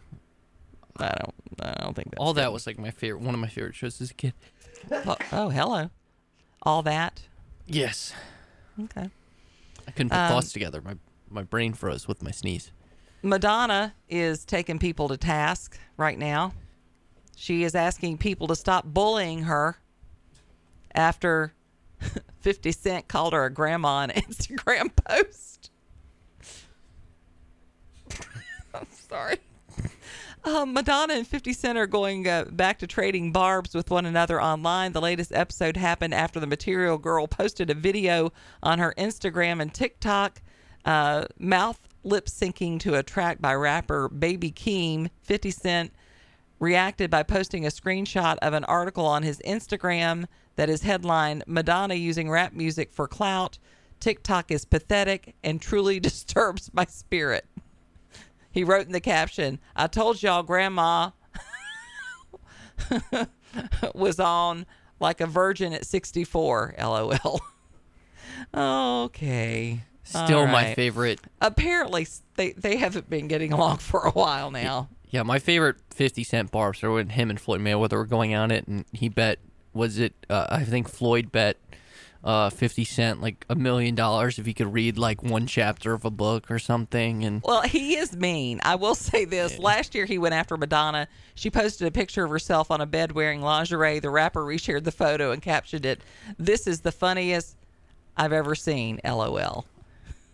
I 0.99 1.09
don't. 1.09 1.35
I 1.61 1.83
don't 1.83 1.95
think 1.95 2.11
that's 2.11 2.21
All 2.21 2.35
that 2.35 2.53
was 2.53 2.67
like 2.67 2.79
my 2.79 2.91
favorite. 2.91 3.23
One 3.23 3.35
of 3.35 3.41
my 3.41 3.49
favorite 3.49 3.75
shows 3.75 4.01
as 4.01 4.11
a 4.11 4.15
kid. 4.15 4.35
Oh, 4.91 5.17
oh, 5.33 5.49
hello. 5.49 5.91
All 6.63 6.83
that. 6.83 7.23
Yes. 7.67 8.13
Okay. 8.85 9.09
I 9.87 9.91
couldn't 9.91 10.11
put 10.11 10.19
Um, 10.19 10.29
thoughts 10.29 10.53
together. 10.53 10.81
My 10.81 10.97
my 11.31 11.43
brain 11.43 11.73
froze 11.73 12.07
with 12.07 12.23
my 12.23 12.31
sneeze. 12.31 12.73
Madonna 13.23 13.95
is 14.09 14.45
taking 14.45 14.79
people 14.79 15.09
to 15.09 15.17
task 15.17 15.79
right 15.97 16.19
now. 16.19 16.53
She 17.37 17.65
is 17.65 17.75
asking 17.75 18.19
people 18.19 18.47
to 18.49 18.57
stop 18.57 18.85
bullying 18.85 19.45
her 19.45 19.79
after 20.95 21.55
50 22.41 22.73
Cent 22.73 23.09
called 23.09 23.33
her 23.33 23.45
a 23.45 23.51
grandma 23.51 23.89
on 23.89 24.11
an 24.11 24.23
Instagram 24.29 24.91
post. 24.95 25.71
I'm 28.75 28.87
sorry. 29.09 29.39
Uh, 30.45 30.67
Madonna 30.67 31.15
and 31.15 31.27
50 31.27 31.53
Cent 31.53 31.79
are 31.79 31.87
going 31.87 32.27
uh, 32.27 32.47
back 32.51 32.81
to 32.81 32.87
trading 32.89 33.31
barbs 33.31 33.75
with 33.75 33.93
one 33.93 34.07
another 34.07 34.43
online. 34.43 34.93
The 34.93 35.01
latest 35.01 35.31
episode 35.33 35.77
happened 35.77 36.15
after 36.15 36.41
the 36.41 36.49
Material 36.49 36.99
Girl 36.99 37.29
posted 37.29 37.71
a 37.71 37.75
video 37.75 38.33
on 38.61 38.81
her 38.81 38.93
Instagram 38.99 39.63
and 39.63 39.73
TikTok, 39.73 40.43
uh, 40.85 41.27
mouth 41.39 41.79
lip 42.03 42.27
syncing 42.27 42.81
to 42.81 42.97
a 42.97 43.05
track 43.05 43.41
by 43.41 43.55
rapper 43.55 44.09
Baby 44.09 44.51
Keem. 44.51 45.11
50 45.23 45.53
Cent 45.53 45.93
reacted 46.59 47.09
by 47.09 47.23
posting 47.23 47.65
a 47.65 47.71
screenshot 47.71 48.37
of 48.43 48.53
an 48.53 48.65
article 48.65 49.07
on 49.07 49.23
his 49.23 49.41
Instagram 49.47 50.27
that 50.57 50.69
is 50.69 50.83
headlined 50.83 51.45
Madonna 51.47 51.95
using 51.95 52.29
rap 52.29 52.53
music 52.53 52.93
for 52.93 53.07
clout. 53.07 53.59
TikTok 54.01 54.51
is 54.51 54.65
pathetic 54.65 55.37
and 55.45 55.63
truly 55.63 56.01
disturbs 56.01 56.69
my 56.73 56.85
spirit. 56.87 57.47
He 58.53 58.65
wrote 58.65 58.87
in 58.87 58.93
the 58.93 59.01
caption, 59.01 59.59
I 59.75 59.87
told 59.87 60.23
y'all 60.23 60.43
grandma 60.43 61.11
was 63.95 64.21
on 64.21 64.67
like 65.01 65.21
a 65.21 65.27
virgin 65.27 65.73
at 65.73 65.87
64. 65.87 66.77
LOL. 66.79 67.41
okay. 69.05 69.81
Still 70.05 70.41
All 70.41 70.47
my 70.47 70.75
favorite. 70.75 71.21
Apparently, 71.41 72.07
they, 72.37 72.53
they 72.53 72.77
haven't 72.77 73.09
been 73.09 73.29
getting 73.29 73.53
along 73.53 73.77
for 73.79 74.01
a 74.01 74.11
while 74.11 74.51
now. 74.51 74.89
Yeah, 75.11 75.23
my 75.23 75.39
favorite 75.39 75.77
50 75.91 76.25
Cent 76.25 76.51
barbs 76.51 76.83
are 76.83 76.91
when 76.91 77.11
him 77.11 77.31
and 77.31 77.41
Floyd 77.41 77.61
Mayweather 77.61 77.93
were 77.93 78.07
going 78.07 78.35
on 78.35 78.51
it, 78.51 78.67
and 78.67 78.85
he 78.93 79.09
bet, 79.09 79.39
was 79.75 79.99
it, 79.99 80.15
uh, 80.31 80.47
I 80.49 80.65
think 80.65 80.89
Floyd 80.89 81.31
bet 81.31 81.59
uh, 82.25 82.51
50 82.51 82.85
Cent 82.85 83.21
like 83.21 83.45
a 83.49 83.55
million 83.55 83.95
dollars 83.95 84.39
if 84.39 84.47
he 84.47 84.55
could 84.55 84.73
read 84.73 84.97
like 84.97 85.23
one 85.23 85.47
chapter 85.47 85.93
of 85.93 86.05
a 86.05 86.11
book 86.11 86.51
or 86.51 86.59
something. 86.59 87.25
And 87.25 87.43
Well, 87.43 87.63
he 87.63 87.97
is 87.97 88.15
mean. 88.15 88.61
I 88.63 88.77
will 88.77 88.95
say 88.95 89.25
this. 89.25 89.59
Last 89.59 89.95
year, 89.95 90.07
he 90.07 90.19
went 90.19 90.35
after 90.35 90.57
Madonna. 90.57 91.09
She 91.35 91.51
posted 91.51 91.89
a 91.89 91.91
picture 91.91 92.25
of 92.25 92.31
herself 92.31 92.71
on 92.71 92.81
a 92.81 92.87
bed 92.87 93.13
wearing 93.13 93.41
lingerie. 93.41 93.99
The 93.99 94.11
rapper 94.11 94.45
reshared 94.45 94.85
the 94.85 94.93
photo 94.93 95.33
and 95.33 95.43
captioned 95.43 95.85
it, 95.85 96.01
This 96.39 96.67
is 96.67 96.83
the 96.83 96.93
funniest 96.93 97.57
I've 98.17 98.33
ever 98.33 98.55
seen. 98.55 99.01
LOL. 99.05 99.67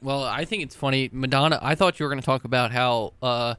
Well, 0.03 0.23
I 0.25 0.45
think 0.45 0.63
it's 0.63 0.77
funny, 0.77 1.11
Madonna. 1.13 1.59
I 1.61 1.75
thought 1.75 1.99
you 1.99 2.05
were 2.05 2.11
going 2.11 2.21
to 2.21 2.27
talk 2.27 2.45
about 2.45 2.71
how 2.71 3.15
uh, 3.23 3.55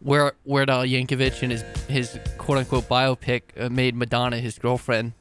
where 0.00 0.32
Weird 0.44 0.70
Al 0.70 0.84
Yankovic 0.84 1.42
and 1.42 1.52
his 1.52 1.62
his 1.88 2.18
quote 2.38 2.58
unquote 2.58 2.88
biopic 2.88 3.42
uh, 3.58 3.68
made 3.68 3.94
Madonna 3.94 4.38
his 4.38 4.58
girlfriend 4.58 5.12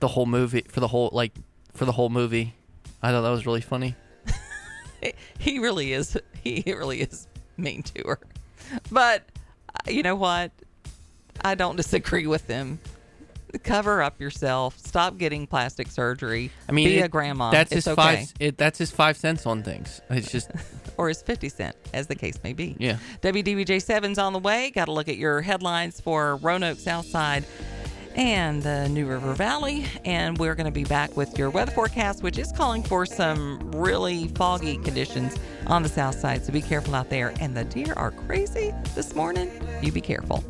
the 0.00 0.08
whole 0.08 0.26
movie 0.26 0.62
for 0.68 0.80
the 0.80 0.88
whole 0.88 1.10
like 1.12 1.32
for 1.74 1.84
the 1.84 1.92
whole 1.92 2.08
movie. 2.10 2.54
I 3.02 3.10
thought 3.10 3.22
that 3.22 3.30
was 3.30 3.46
really 3.46 3.60
funny. 3.60 3.96
He 5.38 5.58
really 5.58 5.92
is. 5.92 6.16
He 6.44 6.62
really 6.66 7.00
is 7.00 7.26
mean 7.56 7.82
to 7.82 8.02
her. 8.06 8.18
But 8.92 9.24
uh, 9.74 9.90
you 9.90 10.02
know 10.04 10.14
what? 10.14 10.52
I 11.44 11.56
don't 11.56 11.74
disagree 11.76 12.26
with 12.28 12.46
him. 12.46 12.78
Cover 13.64 14.00
up 14.02 14.20
yourself. 14.20 14.78
Stop 14.78 15.18
getting 15.18 15.46
plastic 15.46 15.88
surgery. 15.88 16.50
I 16.68 16.72
mean, 16.72 16.88
be 16.88 16.98
it- 16.98 17.04
a 17.06 17.08
grandma. 17.08 17.50
That's 17.50 17.72
it's 17.72 17.86
his 17.86 17.88
okay. 17.88 18.02
five. 18.16 18.32
It, 18.38 18.56
that's 18.56 18.78
his 18.78 18.92
five 18.92 19.16
cents 19.16 19.44
on 19.44 19.62
things. 19.64 20.00
It's 20.08 20.30
just 20.30 20.50
or 20.96 21.08
his 21.08 21.20
50 21.20 21.48
cent, 21.48 21.76
as 21.92 22.06
the 22.06 22.14
case 22.14 22.38
may 22.44 22.52
be. 22.52 22.76
Yeah. 22.78 22.98
WDBJ7's 23.22 24.18
on 24.18 24.32
the 24.32 24.38
way. 24.38 24.70
Got 24.70 24.84
to 24.84 24.92
look 24.92 25.08
at 25.08 25.16
your 25.16 25.40
headlines 25.42 26.00
for 26.00 26.36
Roanoke 26.36 26.78
Southside 26.78 27.44
and 28.16 28.62
the 28.62 28.88
New 28.88 29.06
River 29.06 29.34
Valley. 29.34 29.86
And 30.04 30.38
we're 30.38 30.54
going 30.54 30.66
to 30.66 30.72
be 30.72 30.84
back 30.84 31.16
with 31.16 31.38
your 31.38 31.50
weather 31.50 31.72
forecast, 31.72 32.22
which 32.22 32.38
is 32.38 32.52
calling 32.52 32.82
for 32.82 33.06
some 33.06 33.70
really 33.72 34.28
foggy 34.28 34.76
conditions 34.78 35.36
on 35.66 35.82
the 35.82 35.88
south 35.88 36.18
side. 36.18 36.44
So 36.44 36.52
be 36.52 36.62
careful 36.62 36.94
out 36.94 37.10
there. 37.10 37.34
And 37.40 37.56
the 37.56 37.64
deer 37.64 37.92
are 37.96 38.10
crazy 38.10 38.72
this 38.94 39.14
morning. 39.14 39.50
You 39.82 39.92
be 39.92 40.00
careful. 40.00 40.44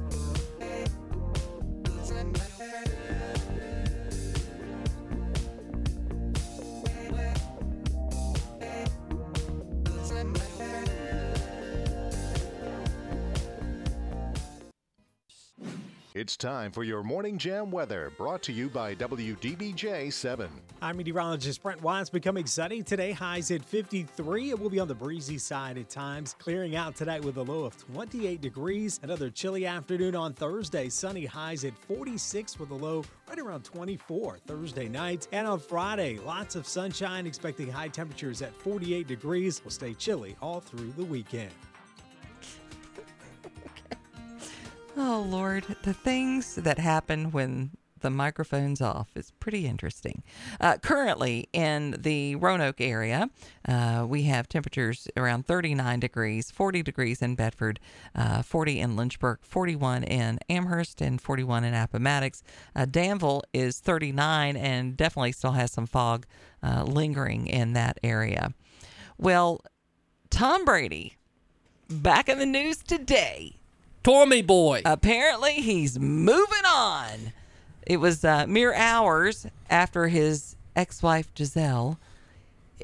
It's 16.14 16.36
time 16.36 16.72
for 16.72 16.84
your 16.84 17.02
Morning 17.02 17.38
Jam 17.38 17.70
weather, 17.70 18.12
brought 18.18 18.42
to 18.42 18.52
you 18.52 18.68
by 18.68 18.94
WDBJ 18.94 20.12
7. 20.12 20.50
I'm 20.82 20.98
meteorologist 20.98 21.62
Brent 21.62 21.80
Watts. 21.80 22.10
Becoming 22.10 22.44
sunny 22.44 22.82
today, 22.82 23.12
highs 23.12 23.50
at 23.50 23.64
53. 23.64 24.50
It 24.50 24.60
will 24.60 24.68
be 24.68 24.78
on 24.78 24.88
the 24.88 24.94
breezy 24.94 25.38
side 25.38 25.78
at 25.78 25.88
times, 25.88 26.36
clearing 26.38 26.76
out 26.76 26.96
tonight 26.96 27.24
with 27.24 27.38
a 27.38 27.42
low 27.42 27.64
of 27.64 27.78
28 27.78 28.42
degrees. 28.42 29.00
Another 29.02 29.30
chilly 29.30 29.64
afternoon 29.64 30.14
on 30.14 30.34
Thursday. 30.34 30.90
Sunny 30.90 31.24
highs 31.24 31.64
at 31.64 31.72
46 31.78 32.58
with 32.58 32.72
a 32.72 32.74
low 32.74 33.04
right 33.26 33.38
around 33.38 33.64
24 33.64 34.36
Thursday 34.46 34.88
night. 34.88 35.28
And 35.32 35.46
on 35.46 35.60
Friday, 35.60 36.18
lots 36.18 36.56
of 36.56 36.68
sunshine, 36.68 37.26
expecting 37.26 37.70
high 37.70 37.88
temperatures 37.88 38.42
at 38.42 38.52
48 38.52 39.06
degrees. 39.06 39.64
Will 39.64 39.70
stay 39.70 39.94
chilly 39.94 40.36
all 40.42 40.60
through 40.60 40.92
the 40.92 41.06
weekend. 41.06 41.52
Oh, 44.96 45.24
Lord. 45.26 45.64
The 45.82 45.94
things 45.94 46.56
that 46.56 46.78
happen 46.78 47.30
when 47.30 47.70
the 48.00 48.10
microphone's 48.10 48.82
off 48.82 49.08
is 49.14 49.30
pretty 49.40 49.66
interesting. 49.66 50.22
Uh, 50.60 50.76
currently, 50.76 51.48
in 51.52 51.96
the 51.98 52.36
Roanoke 52.36 52.80
area, 52.80 53.30
uh, 53.66 54.04
we 54.06 54.24
have 54.24 54.48
temperatures 54.48 55.08
around 55.16 55.46
39 55.46 56.00
degrees, 56.00 56.50
40 56.50 56.82
degrees 56.82 57.22
in 57.22 57.36
Bedford, 57.36 57.80
uh, 58.14 58.42
40 58.42 58.80
in 58.80 58.96
Lynchburg, 58.96 59.38
41 59.42 60.04
in 60.04 60.38
Amherst, 60.50 61.00
and 61.00 61.20
41 61.20 61.64
in 61.64 61.74
Appomattox. 61.74 62.42
Uh, 62.76 62.84
Danville 62.84 63.44
is 63.54 63.78
39 63.78 64.56
and 64.56 64.96
definitely 64.96 65.32
still 65.32 65.52
has 65.52 65.72
some 65.72 65.86
fog 65.86 66.26
uh, 66.62 66.82
lingering 66.82 67.46
in 67.46 67.72
that 67.72 67.98
area. 68.02 68.52
Well, 69.16 69.62
Tom 70.28 70.64
Brady, 70.64 71.16
back 71.88 72.28
in 72.28 72.38
the 72.38 72.46
news 72.46 72.82
today 72.82 73.61
Tommy 74.02 74.42
boy. 74.42 74.82
apparently 74.84 75.54
he's 75.54 75.98
moving 75.98 76.64
on. 76.66 77.32
It 77.86 77.98
was 77.98 78.24
uh, 78.24 78.46
mere 78.46 78.72
hours 78.74 79.46
after 79.70 80.08
his 80.08 80.56
ex-wife 80.76 81.32
Gisele. 81.34 81.98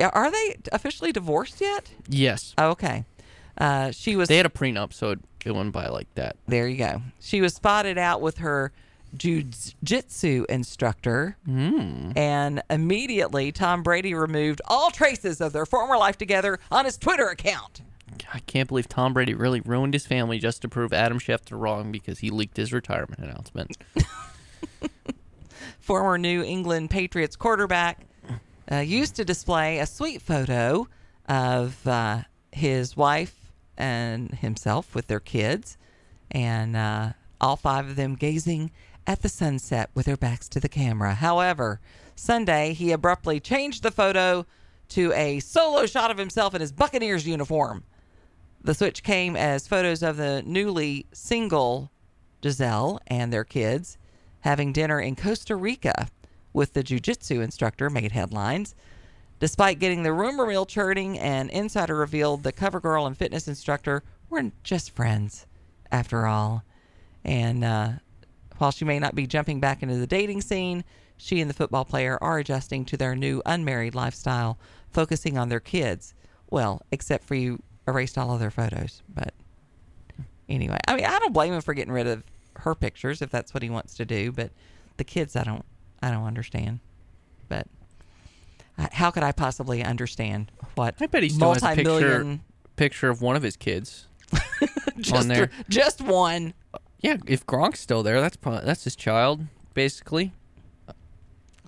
Are 0.00 0.30
they 0.30 0.56
officially 0.72 1.10
divorced 1.12 1.60
yet? 1.60 1.90
yes, 2.08 2.54
Okay. 2.58 3.04
Uh, 3.56 3.90
she 3.90 4.14
was. 4.14 4.28
they 4.28 4.36
had 4.36 4.46
a 4.46 4.50
prenup, 4.50 4.92
so 4.92 5.10
it, 5.10 5.18
it 5.44 5.50
went 5.50 5.72
by 5.72 5.88
like 5.88 6.06
that. 6.14 6.36
there 6.46 6.68
you 6.68 6.76
go. 6.76 7.02
She 7.20 7.40
was 7.40 7.54
spotted 7.54 7.98
out 7.98 8.20
with 8.20 8.38
her 8.38 8.70
jiu-jitsu 9.16 10.44
instructor, 10.48 11.36
and 11.46 12.62
immediately 12.70 13.50
Tom 13.52 13.82
Brady 13.82 14.14
removed 14.14 14.60
all 14.66 14.90
traces 14.90 15.40
of 15.40 15.52
their 15.52 15.66
former 15.66 15.96
life 15.96 16.16
together 16.18 16.58
on 16.70 16.84
his 16.84 16.96
Twitter 16.96 17.26
account. 17.28 17.80
I 18.32 18.40
can't 18.40 18.68
believe 18.68 18.88
Tom 18.88 19.12
Brady 19.12 19.34
really 19.34 19.60
ruined 19.60 19.94
his 19.94 20.06
family 20.06 20.38
just 20.38 20.62
to 20.62 20.68
prove 20.68 20.92
Adam 20.92 21.18
Schefter 21.18 21.58
wrong 21.58 21.92
because 21.92 22.20
he 22.20 22.30
leaked 22.30 22.56
his 22.56 22.72
retirement 22.72 23.20
announcement. 23.20 23.76
former 25.88 26.18
New 26.18 26.42
England 26.42 26.90
Patriots 26.90 27.34
quarterback, 27.34 28.06
uh, 28.70 28.76
used 28.76 29.16
to 29.16 29.24
display 29.24 29.78
a 29.78 29.86
sweet 29.86 30.20
photo 30.20 30.86
of 31.26 31.86
uh, 31.86 32.24
his 32.52 32.94
wife 32.94 33.34
and 33.78 34.30
himself 34.34 34.94
with 34.94 35.06
their 35.06 35.18
kids, 35.18 35.78
and 36.30 36.76
uh, 36.76 37.12
all 37.40 37.56
five 37.56 37.88
of 37.88 37.96
them 37.96 38.16
gazing 38.16 38.70
at 39.06 39.22
the 39.22 39.30
sunset 39.30 39.88
with 39.94 40.04
their 40.04 40.18
backs 40.18 40.46
to 40.50 40.60
the 40.60 40.68
camera. 40.68 41.14
However, 41.14 41.80
Sunday, 42.14 42.74
he 42.74 42.92
abruptly 42.92 43.40
changed 43.40 43.82
the 43.82 43.90
photo 43.90 44.44
to 44.90 45.12
a 45.14 45.40
solo 45.40 45.86
shot 45.86 46.10
of 46.10 46.18
himself 46.18 46.54
in 46.54 46.60
his 46.60 46.72
Buccaneers 46.72 47.26
uniform. 47.26 47.84
The 48.60 48.74
switch 48.74 49.02
came 49.02 49.36
as 49.36 49.68
photos 49.68 50.02
of 50.02 50.16
the 50.16 50.42
newly 50.44 51.06
single 51.12 51.90
Gisele 52.40 53.00
and 53.06 53.32
their 53.32 53.44
kids 53.44 53.98
having 54.40 54.72
dinner 54.72 55.00
in 55.00 55.16
Costa 55.16 55.56
Rica 55.56 56.08
with 56.52 56.72
the 56.72 56.82
jiu-jitsu 56.82 57.40
instructor 57.40 57.90
made 57.90 58.12
headlines. 58.12 58.74
Despite 59.40 59.78
getting 59.78 60.02
the 60.02 60.12
rumor 60.12 60.46
mill 60.46 60.66
churning, 60.66 61.18
an 61.18 61.50
insider 61.50 61.96
revealed 61.96 62.42
the 62.42 62.52
cover 62.52 62.80
girl 62.80 63.06
and 63.06 63.16
fitness 63.16 63.46
instructor 63.46 64.02
were 64.28 64.50
just 64.64 64.90
friends, 64.90 65.46
after 65.92 66.26
all. 66.26 66.64
And 67.24 67.64
uh, 67.64 67.90
while 68.58 68.72
she 68.72 68.84
may 68.84 68.98
not 68.98 69.14
be 69.14 69.26
jumping 69.26 69.60
back 69.60 69.82
into 69.82 69.96
the 69.96 70.06
dating 70.06 70.40
scene, 70.42 70.84
she 71.16 71.40
and 71.40 71.48
the 71.48 71.54
football 71.54 71.84
player 71.84 72.18
are 72.20 72.38
adjusting 72.38 72.84
to 72.86 72.96
their 72.96 73.14
new 73.14 73.42
unmarried 73.46 73.94
lifestyle, 73.94 74.58
focusing 74.90 75.38
on 75.38 75.48
their 75.48 75.60
kids 75.60 76.14
Well, 76.50 76.82
except 76.90 77.24
for 77.24 77.34
you 77.34 77.62
erased 77.88 78.18
all 78.18 78.32
of 78.32 78.40
their 78.40 78.50
photos. 78.50 79.02
But 79.12 79.34
anyway, 80.48 80.78
I 80.86 80.94
mean, 80.94 81.04
I 81.06 81.18
don't 81.18 81.32
blame 81.32 81.52
him 81.52 81.60
for 81.60 81.74
getting 81.74 81.92
rid 81.92 82.06
of 82.06 82.22
her 82.56 82.74
pictures 82.74 83.22
if 83.22 83.30
that's 83.30 83.54
what 83.54 83.62
he 83.62 83.70
wants 83.70 83.94
to 83.94 84.04
do. 84.04 84.30
But 84.30 84.50
the 84.96 85.04
kids, 85.04 85.34
I 85.34 85.44
don't, 85.44 85.64
I 86.02 86.10
don't 86.10 86.24
understand. 86.24 86.80
But 87.48 87.66
how 88.92 89.10
could 89.10 89.22
I 89.24 89.32
possibly 89.32 89.82
understand 89.82 90.52
what 90.76 90.94
I 91.00 91.06
bet 91.06 91.22
he 91.22 91.28
still 91.28 91.52
has 91.52 91.62
a 91.62 91.74
picture 91.74 92.38
picture 92.78 93.10
of 93.10 93.20
one 93.20 93.36
of 93.36 93.42
his 93.42 93.56
kids. 93.56 94.06
just, 95.00 95.14
on 95.14 95.28
there. 95.28 95.50
just 95.68 96.00
one? 96.00 96.54
Yeah, 97.00 97.16
if 97.26 97.44
Gronk's 97.44 97.80
still 97.80 98.02
there, 98.02 98.20
that's 98.20 98.36
probably, 98.36 98.64
that's 98.64 98.84
his 98.84 98.96
child, 98.96 99.42
basically. 99.74 100.32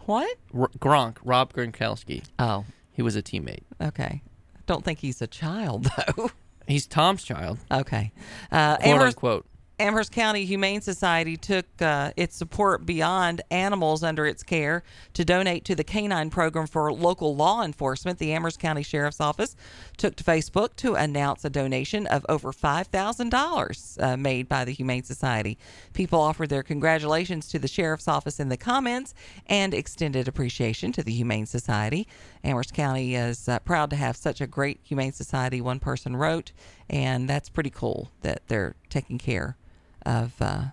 What? 0.06 0.36
R- 0.54 0.70
Gronk, 0.78 1.18
Rob 1.22 1.52
Gronkowski. 1.52 2.24
Oh, 2.38 2.64
He 2.92 3.02
was 3.02 3.16
a 3.16 3.22
teammate. 3.22 3.62
okay. 3.80 4.22
Don't 4.70 4.84
think 4.84 5.00
he's 5.00 5.20
a 5.20 5.26
child 5.26 5.90
though. 6.16 6.30
He's 6.68 6.86
Tom's 6.86 7.24
child, 7.24 7.58
okay. 7.72 8.12
Uh, 8.52 8.76
quote 8.76 8.86
Amherst, 8.86 9.16
unquote. 9.16 9.46
Amherst 9.80 10.12
County 10.12 10.44
Humane 10.44 10.82
Society 10.82 11.38
took 11.38 11.64
uh, 11.80 12.12
its 12.14 12.36
support 12.36 12.84
beyond 12.84 13.40
animals 13.50 14.02
under 14.02 14.26
its 14.26 14.42
care 14.42 14.82
to 15.14 15.24
donate 15.24 15.64
to 15.64 15.74
the 15.74 15.82
canine 15.82 16.28
program 16.28 16.66
for 16.66 16.92
local 16.92 17.34
law 17.34 17.62
enforcement. 17.62 18.18
The 18.18 18.34
Amherst 18.34 18.58
County 18.58 18.82
Sheriff's 18.82 19.22
Office 19.22 19.56
took 19.96 20.16
to 20.16 20.24
Facebook 20.24 20.76
to 20.76 20.96
announce 20.96 21.46
a 21.46 21.50
donation 21.50 22.06
of 22.08 22.26
over 22.28 22.52
$5,000 22.52 24.02
uh, 24.02 24.16
made 24.18 24.50
by 24.50 24.66
the 24.66 24.72
Humane 24.72 25.02
Society. 25.02 25.56
People 25.94 26.20
offered 26.20 26.50
their 26.50 26.62
congratulations 26.62 27.48
to 27.48 27.58
the 27.58 27.66
Sheriff's 27.66 28.06
Office 28.06 28.38
in 28.38 28.50
the 28.50 28.58
comments 28.58 29.14
and 29.46 29.72
extended 29.72 30.28
appreciation 30.28 30.92
to 30.92 31.02
the 31.02 31.12
Humane 31.12 31.46
Society. 31.46 32.06
Amherst 32.44 32.74
County 32.74 33.14
is 33.14 33.48
uh, 33.48 33.58
proud 33.60 33.88
to 33.88 33.96
have 33.96 34.14
such 34.14 34.42
a 34.42 34.46
great 34.46 34.78
Humane 34.82 35.12
Society, 35.12 35.62
one 35.62 35.80
person 35.80 36.16
wrote, 36.16 36.52
and 36.90 37.26
that's 37.26 37.48
pretty 37.48 37.70
cool 37.70 38.10
that 38.20 38.42
they're 38.46 38.74
taking 38.90 39.16
care 39.16 39.56
of 40.04 40.32
uh, 40.40 40.64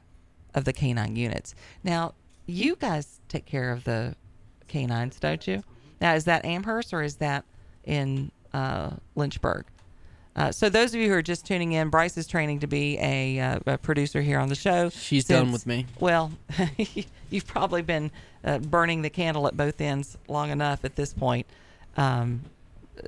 of 0.53 0.65
the 0.65 0.73
canine 0.73 1.15
units. 1.15 1.55
Now, 1.83 2.13
you 2.45 2.75
guys 2.75 3.19
take 3.27 3.45
care 3.45 3.71
of 3.71 3.83
the 3.83 4.15
canines, 4.67 5.19
don't 5.19 5.45
you? 5.47 5.63
Now, 6.01 6.13
is 6.15 6.25
that 6.25 6.45
Amherst 6.45 6.93
or 6.93 7.01
is 7.01 7.15
that 7.17 7.45
in 7.83 8.31
uh, 8.53 8.91
Lynchburg? 9.15 9.65
Uh, 10.35 10.51
so, 10.51 10.69
those 10.69 10.93
of 10.93 11.01
you 11.01 11.07
who 11.07 11.15
are 11.15 11.23
just 11.23 11.47
tuning 11.47 11.71
in, 11.71 11.89
Bryce 11.89 12.15
is 12.15 12.27
training 12.27 12.59
to 12.59 12.67
be 12.67 12.99
a, 12.99 13.39
uh, 13.39 13.59
a 13.65 13.77
producer 13.79 14.21
here 14.21 14.37
on 14.37 14.49
the 14.49 14.55
show. 14.55 14.89
She's 14.89 15.25
done 15.25 15.51
with 15.51 15.65
me. 15.65 15.87
Well, 15.99 16.31
you've 17.31 17.47
probably 17.47 17.81
been 17.81 18.11
uh, 18.43 18.59
burning 18.59 19.01
the 19.01 19.09
candle 19.09 19.47
at 19.47 19.57
both 19.57 19.81
ends 19.81 20.15
long 20.27 20.51
enough 20.51 20.85
at 20.85 20.95
this 20.95 21.11
point. 21.11 21.47
Um, 21.95 22.41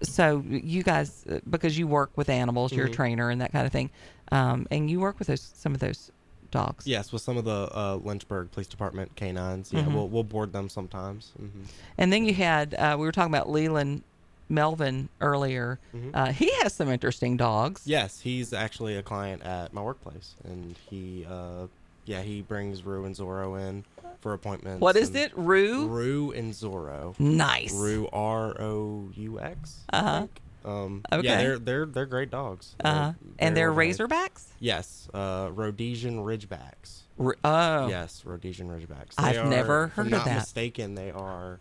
so 0.02 0.44
you 0.48 0.82
guys, 0.82 1.24
uh, 1.30 1.40
because 1.48 1.78
you 1.78 1.88
work 1.88 2.12
with 2.16 2.30
animals, 2.30 2.72
you're 2.72 2.88
a 2.88 2.92
trainer 2.92 3.30
and 3.30 3.42
that 3.42 3.52
kind 3.52 3.66
of 3.66 3.72
thing, 3.72 3.92
um, 4.32 4.68
and 4.72 4.90
you 4.90 5.00
work 5.00 5.20
with 5.20 5.28
those 5.28 5.42
some 5.56 5.74
of 5.74 5.80
those 5.80 6.12
dogs. 6.52 6.88
Yes, 6.88 7.12
with 7.12 7.22
some 7.22 7.38
of 7.38 7.46
the 7.46 7.70
uh, 7.76 8.00
Lynchburg 8.04 8.52
Police 8.52 8.68
Department 8.68 9.16
canines. 9.16 9.72
Yeah, 9.72 9.84
Mhm. 9.84 9.94
we'll 9.94 10.08
we'll 10.10 10.24
board 10.24 10.52
them 10.54 10.68
sometimes. 10.70 11.32
hmm 11.38 11.64
And 11.98 12.12
then 12.12 12.26
you 12.26 12.34
had 12.34 12.74
uh, 12.76 12.96
we 13.00 13.06
were 13.06 13.12
talking 13.12 13.34
about 13.34 13.50
Leland 13.50 14.04
Melvin 14.50 15.10
earlier. 15.22 15.78
Mhm. 15.96 16.10
Uh, 16.14 16.32
he 16.32 16.52
has 16.62 16.74
some 16.74 16.90
interesting 16.90 17.38
dogs. 17.38 17.82
Yes, 17.86 18.22
he's 18.22 18.52
actually 18.54 18.96
a 18.98 19.04
client 19.04 19.44
at 19.44 19.74
my 19.74 19.82
workplace, 19.82 20.34
and 20.44 20.76
he, 20.90 21.26
uh, 21.30 21.68
yeah, 22.06 22.24
he 22.24 22.42
brings 22.42 22.84
Roux 22.84 23.06
and 23.06 23.16
Zorro 23.16 23.60
in 23.70 23.84
for 24.22 24.34
appointments. 24.34 24.82
What 24.82 24.96
is 24.96 25.14
it? 25.14 25.32
Roux. 25.38 25.88
Roux 25.88 26.32
and 26.32 26.52
Zorro. 26.52 27.18
Nice. 27.20 27.74
Roux 27.76 28.10
R 28.12 28.60
O 28.60 29.10
U 29.16 29.40
X. 29.40 29.82
Uh-huh. 29.94 30.26
Um, 30.66 31.04
Okay. 31.12 31.26
Yeah, 31.28 31.38
they're 31.38 31.60
they're 31.60 31.86
they're 31.86 32.06
great 32.06 32.30
dogs. 32.32 32.76
Uh 32.84 32.94
huh. 32.94 33.14
And 33.40 33.56
they're 33.56 33.72
well. 33.72 33.86
Razorbacks. 33.88 34.46
Yes, 34.60 35.08
uh, 35.14 35.50
Rhodesian 35.54 36.20
Ridgebacks. 36.20 37.02
R- 37.20 37.38
oh. 37.44 37.88
Yes, 37.88 38.24
Rhodesian 38.26 38.68
Ridgebacks. 38.70 39.14
I've 39.18 39.38
are, 39.38 39.46
never 39.46 39.86
if 39.86 39.92
I'm 39.98 40.06
heard 40.06 40.06
of 40.08 40.12
not 40.12 40.26
that. 40.26 40.36
mistaken, 40.40 40.96
they 40.96 41.12
are 41.12 41.60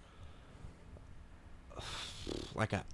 like 2.54 2.72
a 2.72 2.84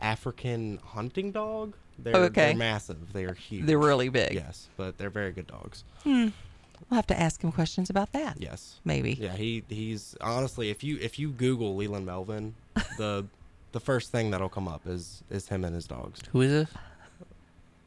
African 0.00 0.78
hunting 0.84 1.32
dog. 1.32 1.74
They're, 1.98 2.14
Okay. 2.16 2.46
they're 2.48 2.56
massive. 2.56 3.12
They 3.12 3.24
are 3.24 3.34
huge. 3.34 3.66
They're 3.66 3.78
really 3.78 4.08
big. 4.08 4.34
Yes, 4.34 4.68
but 4.76 4.98
they're 4.98 5.10
very 5.10 5.32
good 5.32 5.46
dogs. 5.46 5.84
Hmm. 6.02 6.28
We'll 6.90 6.96
have 6.96 7.06
to 7.06 7.18
ask 7.18 7.40
him 7.42 7.52
questions 7.52 7.88
about 7.88 8.12
that. 8.12 8.36
Yes. 8.40 8.80
Maybe. 8.84 9.12
Yeah, 9.12 9.34
he 9.36 9.62
he's 9.68 10.16
honestly, 10.20 10.70
if 10.70 10.84
you 10.84 10.98
if 11.00 11.18
you 11.18 11.30
Google 11.30 11.76
Leland 11.76 12.04
Melvin, 12.04 12.54
the 12.98 13.24
the 13.74 13.80
first 13.80 14.10
thing 14.10 14.30
that'll 14.30 14.48
come 14.48 14.66
up 14.66 14.86
is 14.86 15.22
is 15.30 15.48
him 15.48 15.64
and 15.64 15.74
his 15.74 15.86
dogs. 15.86 16.20
Who 16.32 16.40
is 16.40 16.50
this? 16.50 16.70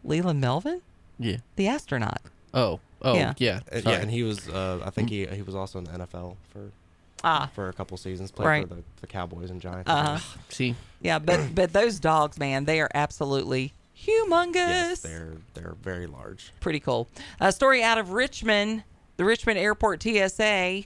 Leland 0.03 0.39
Melvin, 0.39 0.81
Yeah. 1.17 1.37
the 1.55 1.67
astronaut. 1.67 2.21
Oh. 2.53 2.79
Oh. 3.01 3.15
Yeah. 3.15 3.33
Yeah. 3.37 3.59
Uh, 3.71 3.81
sorry. 3.81 3.95
yeah, 3.95 4.01
and 4.01 4.11
he 4.11 4.23
was 4.23 4.47
uh, 4.49 4.81
I 4.85 4.89
think 4.91 5.09
he 5.09 5.25
he 5.25 5.41
was 5.41 5.55
also 5.55 5.79
in 5.79 5.85
the 5.85 5.91
NFL 5.91 6.35
for 6.53 6.71
Ah. 7.23 7.49
for 7.55 7.67
a 7.69 7.73
couple 7.73 7.97
seasons. 7.97 8.31
Played 8.31 8.45
Right. 8.47 8.67
for 8.67 8.75
the, 8.75 8.83
the 9.01 9.07
Cowboys 9.07 9.49
and 9.49 9.59
Giants. 9.59 9.89
Uh-huh. 9.89 10.19
See, 10.49 10.75
Yeah, 11.01 11.19
but 11.19 11.39
but 11.55 11.73
those 11.73 11.99
dogs, 11.99 12.37
man, 12.37 12.65
they 12.65 12.79
are 12.79 12.89
absolutely 12.93 13.73
humongous. 13.97 14.55
Yes, 14.55 14.99
they're 15.01 15.37
they're 15.55 15.75
very 15.81 16.05
large. 16.07 16.51
Pretty 16.59 16.79
cool. 16.79 17.07
A 17.39 17.51
story 17.51 17.81
out 17.83 17.97
of 17.97 18.11
Richmond. 18.11 18.83
The 19.17 19.25
Richmond 19.25 19.57
Airport 19.57 20.03
TSA 20.03 20.83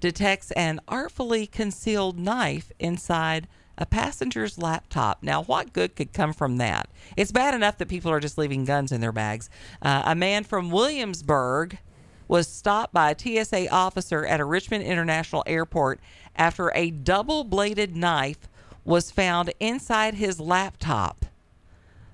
detects 0.00 0.52
an 0.52 0.80
artfully 0.86 1.44
concealed 1.48 2.16
knife 2.18 2.70
inside 2.78 3.48
a 3.78 3.86
passenger's 3.86 4.58
laptop. 4.58 5.22
Now, 5.22 5.42
what 5.44 5.72
good 5.72 5.96
could 5.96 6.12
come 6.12 6.32
from 6.32 6.58
that? 6.58 6.88
It's 7.16 7.32
bad 7.32 7.54
enough 7.54 7.78
that 7.78 7.88
people 7.88 8.10
are 8.10 8.20
just 8.20 8.36
leaving 8.36 8.64
guns 8.64 8.92
in 8.92 9.00
their 9.00 9.12
bags. 9.12 9.48
Uh, 9.80 10.02
a 10.04 10.14
man 10.14 10.44
from 10.44 10.70
Williamsburg 10.70 11.78
was 12.26 12.46
stopped 12.46 12.92
by 12.92 13.10
a 13.10 13.18
TSA 13.18 13.70
officer 13.70 14.26
at 14.26 14.40
a 14.40 14.44
Richmond 14.44 14.84
International 14.84 15.42
Airport 15.46 16.00
after 16.36 16.70
a 16.74 16.90
double 16.90 17.44
bladed 17.44 17.96
knife 17.96 18.48
was 18.84 19.10
found 19.10 19.52
inside 19.60 20.14
his 20.14 20.40
laptop. 20.40 21.24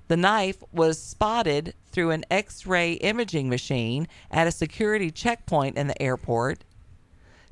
The 0.08 0.16
knife 0.16 0.62
was 0.70 1.00
spotted 1.00 1.74
through 1.90 2.10
an 2.10 2.24
X 2.30 2.66
ray 2.66 2.92
imaging 2.94 3.48
machine 3.48 4.06
at 4.30 4.46
a 4.46 4.52
security 4.52 5.10
checkpoint 5.10 5.76
in 5.78 5.86
the 5.86 6.00
airport. 6.00 6.62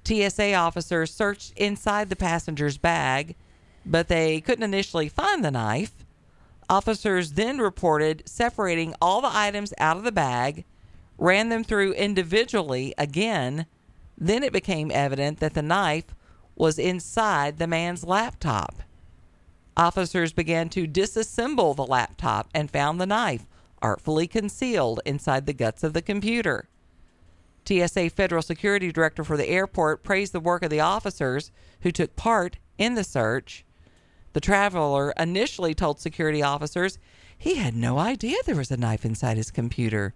TSA 0.04 0.54
officers 0.54 1.14
searched 1.14 1.52
inside 1.56 2.08
the 2.08 2.16
passenger's 2.16 2.76
bag, 2.76 3.36
but 3.84 4.08
they 4.08 4.40
couldn't 4.40 4.64
initially 4.64 5.08
find 5.08 5.44
the 5.44 5.50
knife. 5.50 5.92
Officers 6.68 7.32
then 7.32 7.58
reported 7.58 8.22
separating 8.26 8.94
all 9.00 9.20
the 9.20 9.30
items 9.32 9.74
out 9.78 9.96
of 9.96 10.04
the 10.04 10.12
bag, 10.12 10.64
ran 11.18 11.48
them 11.48 11.64
through 11.64 11.92
individually 11.92 12.94
again. 12.96 13.66
Then 14.16 14.42
it 14.42 14.52
became 14.52 14.90
evident 14.90 15.40
that 15.40 15.54
the 15.54 15.62
knife 15.62 16.14
was 16.54 16.78
inside 16.78 17.58
the 17.58 17.66
man's 17.66 18.04
laptop. 18.04 18.82
Officers 19.76 20.32
began 20.32 20.68
to 20.70 20.86
disassemble 20.86 21.74
the 21.74 21.86
laptop 21.86 22.48
and 22.54 22.70
found 22.70 23.00
the 23.00 23.06
knife 23.06 23.46
artfully 23.80 24.26
concealed 24.26 25.00
inside 25.04 25.46
the 25.46 25.52
guts 25.52 25.82
of 25.82 25.92
the 25.92 26.02
computer. 26.02 26.68
TSA 27.66 28.10
Federal 28.10 28.42
Security 28.42 28.90
Director 28.92 29.24
for 29.24 29.36
the 29.36 29.48
airport 29.48 30.02
praised 30.02 30.32
the 30.32 30.40
work 30.40 30.62
of 30.62 30.70
the 30.70 30.80
officers 30.80 31.50
who 31.80 31.90
took 31.90 32.16
part 32.16 32.58
in 32.78 32.94
the 32.94 33.04
search. 33.04 33.64
The 34.32 34.40
traveler 34.40 35.12
initially 35.18 35.74
told 35.74 36.00
security 36.00 36.42
officers 36.42 36.98
he 37.36 37.56
had 37.56 37.74
no 37.74 37.98
idea 37.98 38.36
there 38.46 38.56
was 38.56 38.70
a 38.70 38.76
knife 38.76 39.04
inside 39.04 39.36
his 39.36 39.50
computer, 39.50 40.14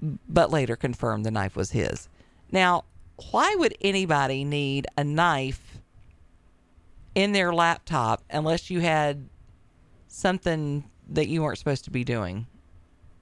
but 0.00 0.50
later 0.50 0.76
confirmed 0.76 1.26
the 1.26 1.30
knife 1.30 1.56
was 1.56 1.72
his. 1.72 2.08
Now, 2.52 2.84
why 3.30 3.54
would 3.56 3.76
anybody 3.80 4.44
need 4.44 4.86
a 4.96 5.04
knife 5.04 5.78
in 7.14 7.32
their 7.32 7.52
laptop 7.52 8.22
unless 8.30 8.70
you 8.70 8.80
had 8.80 9.28
something 10.08 10.84
that 11.08 11.28
you 11.28 11.42
weren't 11.42 11.58
supposed 11.58 11.84
to 11.84 11.90
be 11.90 12.04
doing 12.04 12.46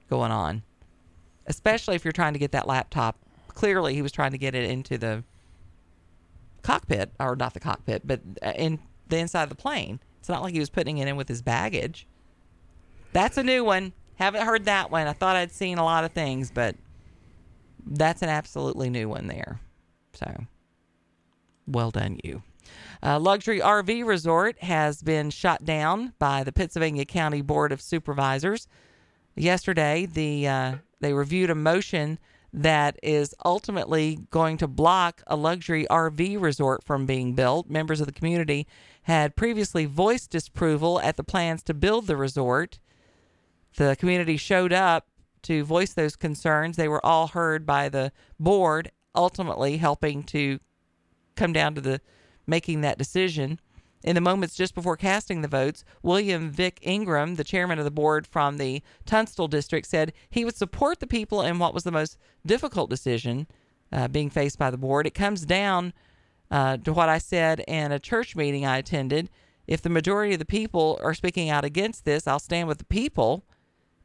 going 0.09 0.31
on? 0.31 0.63
Especially 1.47 1.95
if 1.95 2.05
you're 2.05 2.11
trying 2.11 2.33
to 2.33 2.39
get 2.39 2.51
that 2.51 2.67
laptop. 2.67 3.17
Clearly, 3.47 3.93
he 3.93 4.01
was 4.01 4.11
trying 4.11 4.31
to 4.31 4.37
get 4.37 4.55
it 4.55 4.69
into 4.69 4.97
the 4.97 5.23
cockpit, 6.61 7.11
or 7.19 7.35
not 7.35 7.53
the 7.53 7.59
cockpit, 7.59 8.05
but 8.05 8.21
uh, 8.43 8.53
in 8.55 8.79
the 9.07 9.17
inside 9.17 9.43
of 9.43 9.49
the 9.49 9.55
plane. 9.55 9.99
It's 10.29 10.35
not 10.35 10.43
like 10.43 10.53
he 10.53 10.59
was 10.59 10.69
putting 10.69 10.99
it 10.99 11.07
in 11.07 11.15
with 11.15 11.27
his 11.27 11.41
baggage. 11.41 12.05
That's 13.13 13.37
a 13.37 13.43
new 13.43 13.63
one. 13.63 13.93
Haven't 14.13 14.45
heard 14.45 14.65
that 14.65 14.91
one. 14.91 15.07
I 15.07 15.13
thought 15.13 15.35
I'd 15.35 15.51
seen 15.51 15.79
a 15.79 15.83
lot 15.83 16.03
of 16.03 16.11
things, 16.11 16.51
but 16.51 16.75
that's 17.83 18.21
an 18.21 18.29
absolutely 18.29 18.91
new 18.91 19.09
one 19.09 19.25
there. 19.25 19.59
So, 20.13 20.45
well 21.65 21.89
done, 21.89 22.19
you. 22.23 22.43
A 23.01 23.17
luxury 23.17 23.59
RV 23.59 24.05
resort 24.05 24.61
has 24.61 25.01
been 25.01 25.31
shot 25.31 25.65
down 25.65 26.13
by 26.19 26.43
the 26.43 26.51
Pennsylvania 26.51 27.05
County 27.05 27.41
Board 27.41 27.71
of 27.71 27.81
Supervisors. 27.81 28.67
Yesterday, 29.35 30.05
the 30.05 30.47
uh, 30.47 30.75
they 30.99 31.13
reviewed 31.13 31.49
a 31.49 31.55
motion 31.55 32.19
that 32.53 32.99
is 33.03 33.35
ultimately 33.45 34.19
going 34.31 34.57
to 34.57 34.67
block 34.67 35.21
a 35.27 35.35
luxury 35.35 35.85
RV 35.89 36.41
resort 36.41 36.83
from 36.83 37.05
being 37.05 37.33
built. 37.33 37.69
Members 37.69 37.99
of 38.01 38.07
the 38.07 38.13
community 38.13 38.67
had 39.03 39.35
previously 39.35 39.85
voiced 39.85 40.31
disapproval 40.31 40.99
at 41.01 41.17
the 41.17 41.23
plans 41.23 41.63
to 41.63 41.73
build 41.73 42.07
the 42.07 42.17
resort. 42.17 42.79
the 43.75 43.95
community 43.95 44.35
showed 44.35 44.73
up 44.73 45.07
to 45.43 45.63
voice 45.63 45.93
those 45.93 46.15
concerns. 46.15 46.75
They 46.75 46.87
were 46.87 47.05
all 47.05 47.27
heard 47.27 47.65
by 47.65 47.87
the 47.89 48.11
board, 48.39 48.91
ultimately 49.15 49.77
helping 49.77 50.23
to 50.23 50.59
come 51.35 51.53
down 51.53 51.75
to 51.75 51.81
the 51.81 52.01
making 52.45 52.81
that 52.81 52.97
decision. 52.97 53.59
In 54.03 54.15
the 54.15 54.21
moments 54.21 54.55
just 54.55 54.75
before 54.75 54.95
casting 54.95 55.41
the 55.41 55.47
votes, 55.47 55.83
William 56.01 56.49
Vic 56.49 56.79
Ingram, 56.81 57.35
the 57.35 57.43
chairman 57.43 57.79
of 57.79 57.85
the 57.85 57.91
board 57.91 58.25
from 58.25 58.57
the 58.57 58.81
Tunstall 59.05 59.49
district, 59.49 59.87
said 59.87 60.13
he 60.29 60.45
would 60.45 60.55
support 60.55 60.99
the 60.99 61.07
people 61.07 61.41
in 61.41 61.59
what 61.59 61.73
was 61.73 61.83
the 61.83 61.91
most 61.91 62.17
difficult 62.45 62.89
decision 62.89 63.47
uh, 63.91 64.07
being 64.07 64.29
faced 64.29 64.57
by 64.57 64.71
the 64.71 64.77
board. 64.77 65.05
It 65.05 65.13
comes 65.13 65.45
down 65.45 65.93
uh, 66.49 66.77
to 66.77 66.93
what 66.93 67.09
I 67.09 67.17
said 67.17 67.59
in 67.67 67.91
a 67.91 67.99
church 67.99 68.35
meeting 68.35 68.65
I 68.65 68.77
attended. 68.77 69.29
If 69.67 69.81
the 69.81 69.89
majority 69.89 70.33
of 70.33 70.39
the 70.39 70.45
people 70.45 70.97
are 71.03 71.13
speaking 71.13 71.49
out 71.49 71.65
against 71.65 72.05
this, 72.05 72.25
I'll 72.25 72.39
stand 72.39 72.67
with 72.67 72.77
the 72.77 72.85
people, 72.85 73.43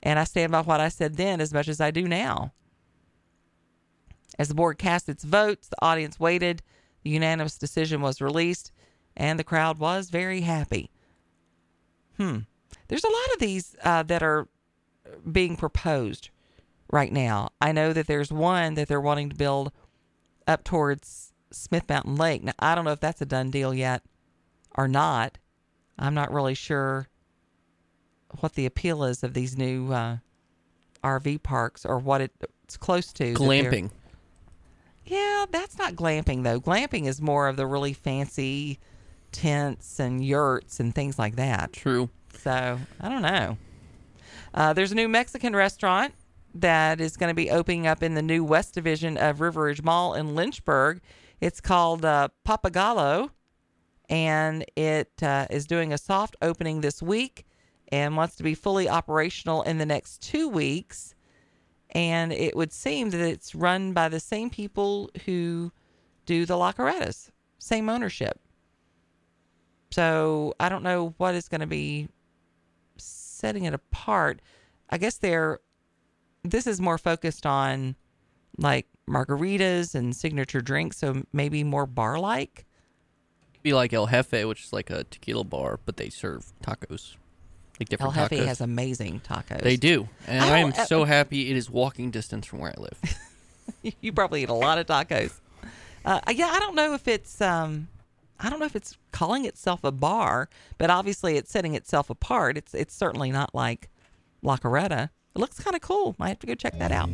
and 0.03 0.19
I 0.19 0.25
stand 0.25 0.53
by 0.53 0.63
what 0.63 0.81
I 0.81 0.89
said 0.89 1.17
then 1.17 1.41
as 1.41 1.55
much 1.55 1.69
as 1.69 1.81
I 1.81 1.91
do 1.91 2.09
now. 2.09 2.53
As 4.39 4.49
the 4.49 4.55
board 4.55 4.79
cast 4.79 5.09
its 5.09 5.25
votes, 5.25 5.69
the 5.69 5.81
audience 5.81 6.19
waited. 6.19 6.63
The 7.05 7.11
unanimous 7.11 7.59
decision 7.59 8.01
was 8.01 8.21
released, 8.21 8.73
and 9.17 9.39
the 9.39 9.45
crowd 9.45 9.79
was 9.79 10.11
very 10.11 10.43
happy. 10.43 10.91
Hmm. 12.17 12.41
There's 12.89 13.05
a 13.05 13.09
lot 13.09 13.33
of 13.35 13.39
these 13.41 13.77
uh, 13.83 14.03
that 14.05 14.23
are 14.23 14.49
being 15.31 15.57
proposed 15.57 16.31
right 16.91 17.13
now. 17.13 17.51
I 17.61 17.73
know 17.73 17.93
that 17.93 18.07
there's 18.07 18.33
one 18.33 18.75
that 18.75 18.89
they're 18.89 19.01
wanting 19.01 19.31
to 19.31 19.37
build 19.37 19.73
up 20.47 20.65
towards 20.65 21.33
Smith 21.51 21.89
Mountain 21.89 22.17
Lake. 22.17 22.43
Now, 22.43 22.53
I 22.59 22.75
don't 22.75 22.85
know 22.85 22.93
if 22.93 23.01
that's 23.01 23.23
a 23.23 23.27
done 23.27 23.51
deal 23.51 23.73
yet 23.73 24.03
or 24.77 24.89
not. 24.89 25.39
I'm 25.99 26.15
not 26.15 26.33
really 26.33 26.55
sure 26.55 27.09
what 28.41 28.55
the 28.55 28.67
appeal 28.67 29.05
is 29.05 29.23
of 29.23 29.35
these 29.35 29.57
new 29.57 29.93
uh, 29.93 30.19
RV 31.03 31.43
parks 31.43 31.87
or 31.87 31.99
what 31.99 32.21
it, 32.21 32.33
it's 32.65 32.77
close 32.77 33.13
to. 33.15 33.35
Glamping. 33.35 33.91
yeah, 35.05 35.47
that's 35.51 35.79
not 35.79 35.95
glamping 35.95 36.43
though. 36.43 36.61
Glamping 36.61 37.07
is 37.07 37.21
more 37.21 37.49
of 37.49 37.57
the 37.57 37.67
really 37.67 37.93
fancy 37.93 38.79
tents 39.35 39.99
and 39.99 40.25
yurts 40.25 40.81
and 40.81 40.95
things 40.95 41.19
like 41.19 41.37
that. 41.37 41.73
True. 41.73 42.09
So 42.39 42.79
I 43.01 43.09
don't 43.09 43.23
know. 43.23 43.59
Uh, 44.55 44.73
there's 44.73 44.93
a 44.93 44.95
new 44.95 45.09
Mexican 45.09 45.55
restaurant 45.55 46.15
that 46.55 47.01
is 47.01 47.17
going 47.17 47.31
to 47.31 47.35
be 47.35 47.51
opening 47.51 47.87
up 47.87 48.03
in 48.03 48.15
the 48.15 48.23
new 48.23 48.45
West 48.45 48.75
Division 48.75 49.19
of 49.19 49.41
River 49.41 49.65
Ridge 49.65 49.83
Mall 49.83 50.15
in 50.15 50.37
Lynchburg. 50.37 51.01
It's 51.41 51.61
called 51.61 52.05
uh, 52.05 52.29
Papagallo, 52.47 53.31
and 54.09 54.65
it 54.77 55.11
uh, 55.21 55.47
is 55.51 55.67
doing 55.67 55.93
a 55.93 55.99
soft 55.99 56.37
opening 56.41 56.81
this 56.81 57.03
week 57.03 57.45
and 57.89 58.17
wants 58.17 58.37
to 58.37 58.45
be 58.45 58.55
fully 58.55 58.89
operational 58.89 59.63
in 59.63 59.79
the 59.79 59.87
next 59.87 60.23
two 60.23 60.49
weeks. 60.49 61.15
And 61.91 62.33
it 62.33 62.57
would 62.57 62.73
seem 62.73 63.11
that 63.11 63.21
it's 63.21 63.55
run 63.55 63.93
by 63.93 64.09
the 64.09 64.21
same 64.21 64.49
people 64.51 65.11
who 65.27 65.73
do 66.27 66.47
the 66.47 66.57
La 66.57 66.73
Carretas, 66.73 67.31
same 67.59 67.89
ownership. 67.89 68.41
So 69.95 70.55
I 70.59 70.69
don't 70.69 70.83
know 70.83 71.15
what 71.19 71.37
is 71.37 71.49
going 71.49 71.61
to 71.61 71.69
be 71.69 72.09
setting 72.97 73.63
it 73.63 73.75
apart. 73.75 74.43
I 74.91 74.99
guess 74.99 75.19
they're 75.19 75.61
this 76.43 76.67
is 76.67 76.81
more 76.81 76.99
focused 76.99 77.47
on 77.47 77.95
like 78.59 78.89
margaritas 79.09 79.95
and 79.95 80.17
signature 80.17 80.61
drinks, 80.61 80.97
so 80.97 81.23
maybe 81.33 81.63
more 81.63 81.87
bar 81.87 82.19
like. 82.19 82.67
Be 83.63 83.73
like 83.73 83.93
El 83.93 84.09
Jefe, 84.09 84.45
which 84.45 84.65
is 84.65 84.73
like 84.73 84.91
a 84.91 85.05
tequila 85.05 85.45
bar, 85.45 85.79
but 85.87 85.97
they 85.97 86.09
serve 86.09 86.53
tacos, 86.61 87.15
like 87.79 87.89
different 87.89 88.17
El 88.17 88.25
Jefe 88.25 88.41
tacos. 88.41 88.47
has 88.47 88.61
amazing 88.61 89.21
tacos. 89.21 89.63
they 89.63 89.77
do, 89.77 90.09
and 90.27 90.45
I 90.45 90.57
I 90.57 90.59
am 90.59 90.73
uh, 90.77 90.87
so 90.87 91.05
happy 91.05 91.53
it 91.53 91.57
is 91.57 91.71
walking 91.71 92.11
distance 92.11 92.47
from 92.47 92.59
where 92.59 92.75
I 92.77 92.81
live. 92.81 93.95
you 94.01 94.13
probably 94.13 94.43
eat 94.43 94.49
a 94.49 94.55
lot 94.55 94.79
of 94.79 94.87
tacos. 94.87 95.39
Uh, 96.05 96.19
yeah, 96.33 96.49
I 96.49 96.59
don't 96.59 96.75
know 96.75 96.95
if 96.95 97.07
it's 97.07 97.41
um, 97.41 97.87
I 98.41 98.51
don't 98.51 98.59
know 98.59 98.67
if 98.67 98.77
it's 98.77 98.97
calling 99.13 99.45
itself 99.45 99.85
a 99.85 99.93
bar, 99.93 100.49
but 100.79 100.91
obviously 100.91 101.37
it's 101.37 101.51
setting 101.51 101.75
itself 101.75 102.11
apart. 102.11 102.57
It's 102.57 102.75
it's 102.75 102.95
certainly 102.95 103.31
not 103.31 103.55
like 103.55 103.89
La 104.43 104.57
Carreta. 104.57 105.11
It 105.35 105.39
looks 105.39 105.59
kind 105.59 105.75
of 105.75 105.83
cool. 105.83 106.15
Might 106.19 106.29
have 106.29 106.39
to 106.41 106.47
go 106.47 106.55
check 106.55 106.79
that 106.79 106.93
out. 106.93 107.11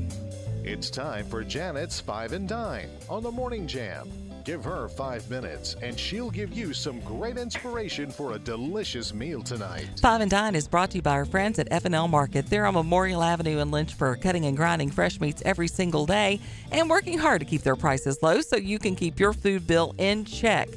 It's 0.62 0.90
time 0.90 1.26
for 1.26 1.42
Janet's 1.42 2.00
Five 2.00 2.32
and 2.32 2.46
Dine 2.46 2.90
on 3.08 3.22
the 3.22 3.30
Morning 3.30 3.66
Jam. 3.66 4.10
Give 4.44 4.62
her 4.62 4.88
five 4.88 5.28
minutes, 5.30 5.76
and 5.82 5.98
she'll 5.98 6.30
give 6.30 6.52
you 6.52 6.74
some 6.74 7.00
great 7.00 7.38
inspiration 7.38 8.10
for 8.10 8.32
a 8.32 8.38
delicious 8.38 9.14
meal 9.14 9.42
tonight. 9.42 9.88
Five 10.00 10.20
and 10.20 10.30
Dine 10.30 10.54
is 10.54 10.68
brought 10.68 10.90
to 10.90 10.98
you 10.98 11.02
by 11.02 11.12
our 11.12 11.24
friends 11.24 11.58
at 11.58 11.68
F&L 11.70 12.08
Market. 12.08 12.46
They're 12.46 12.66
on 12.66 12.74
Memorial 12.74 13.22
Avenue 13.22 13.58
in 13.58 13.70
Lynchburg, 13.70 14.20
cutting 14.20 14.44
and 14.44 14.56
grinding 14.56 14.90
fresh 14.90 15.18
meats 15.18 15.42
every 15.46 15.68
single 15.68 16.04
day 16.04 16.40
and 16.72 16.90
working 16.90 17.18
hard 17.18 17.40
to 17.40 17.46
keep 17.46 17.62
their 17.62 17.76
prices 17.76 18.18
low 18.22 18.40
so 18.40 18.56
you 18.56 18.78
can 18.78 18.96
keep 18.96 19.18
your 19.18 19.32
food 19.32 19.66
bill 19.66 19.94
in 19.98 20.24
check. 20.24 20.68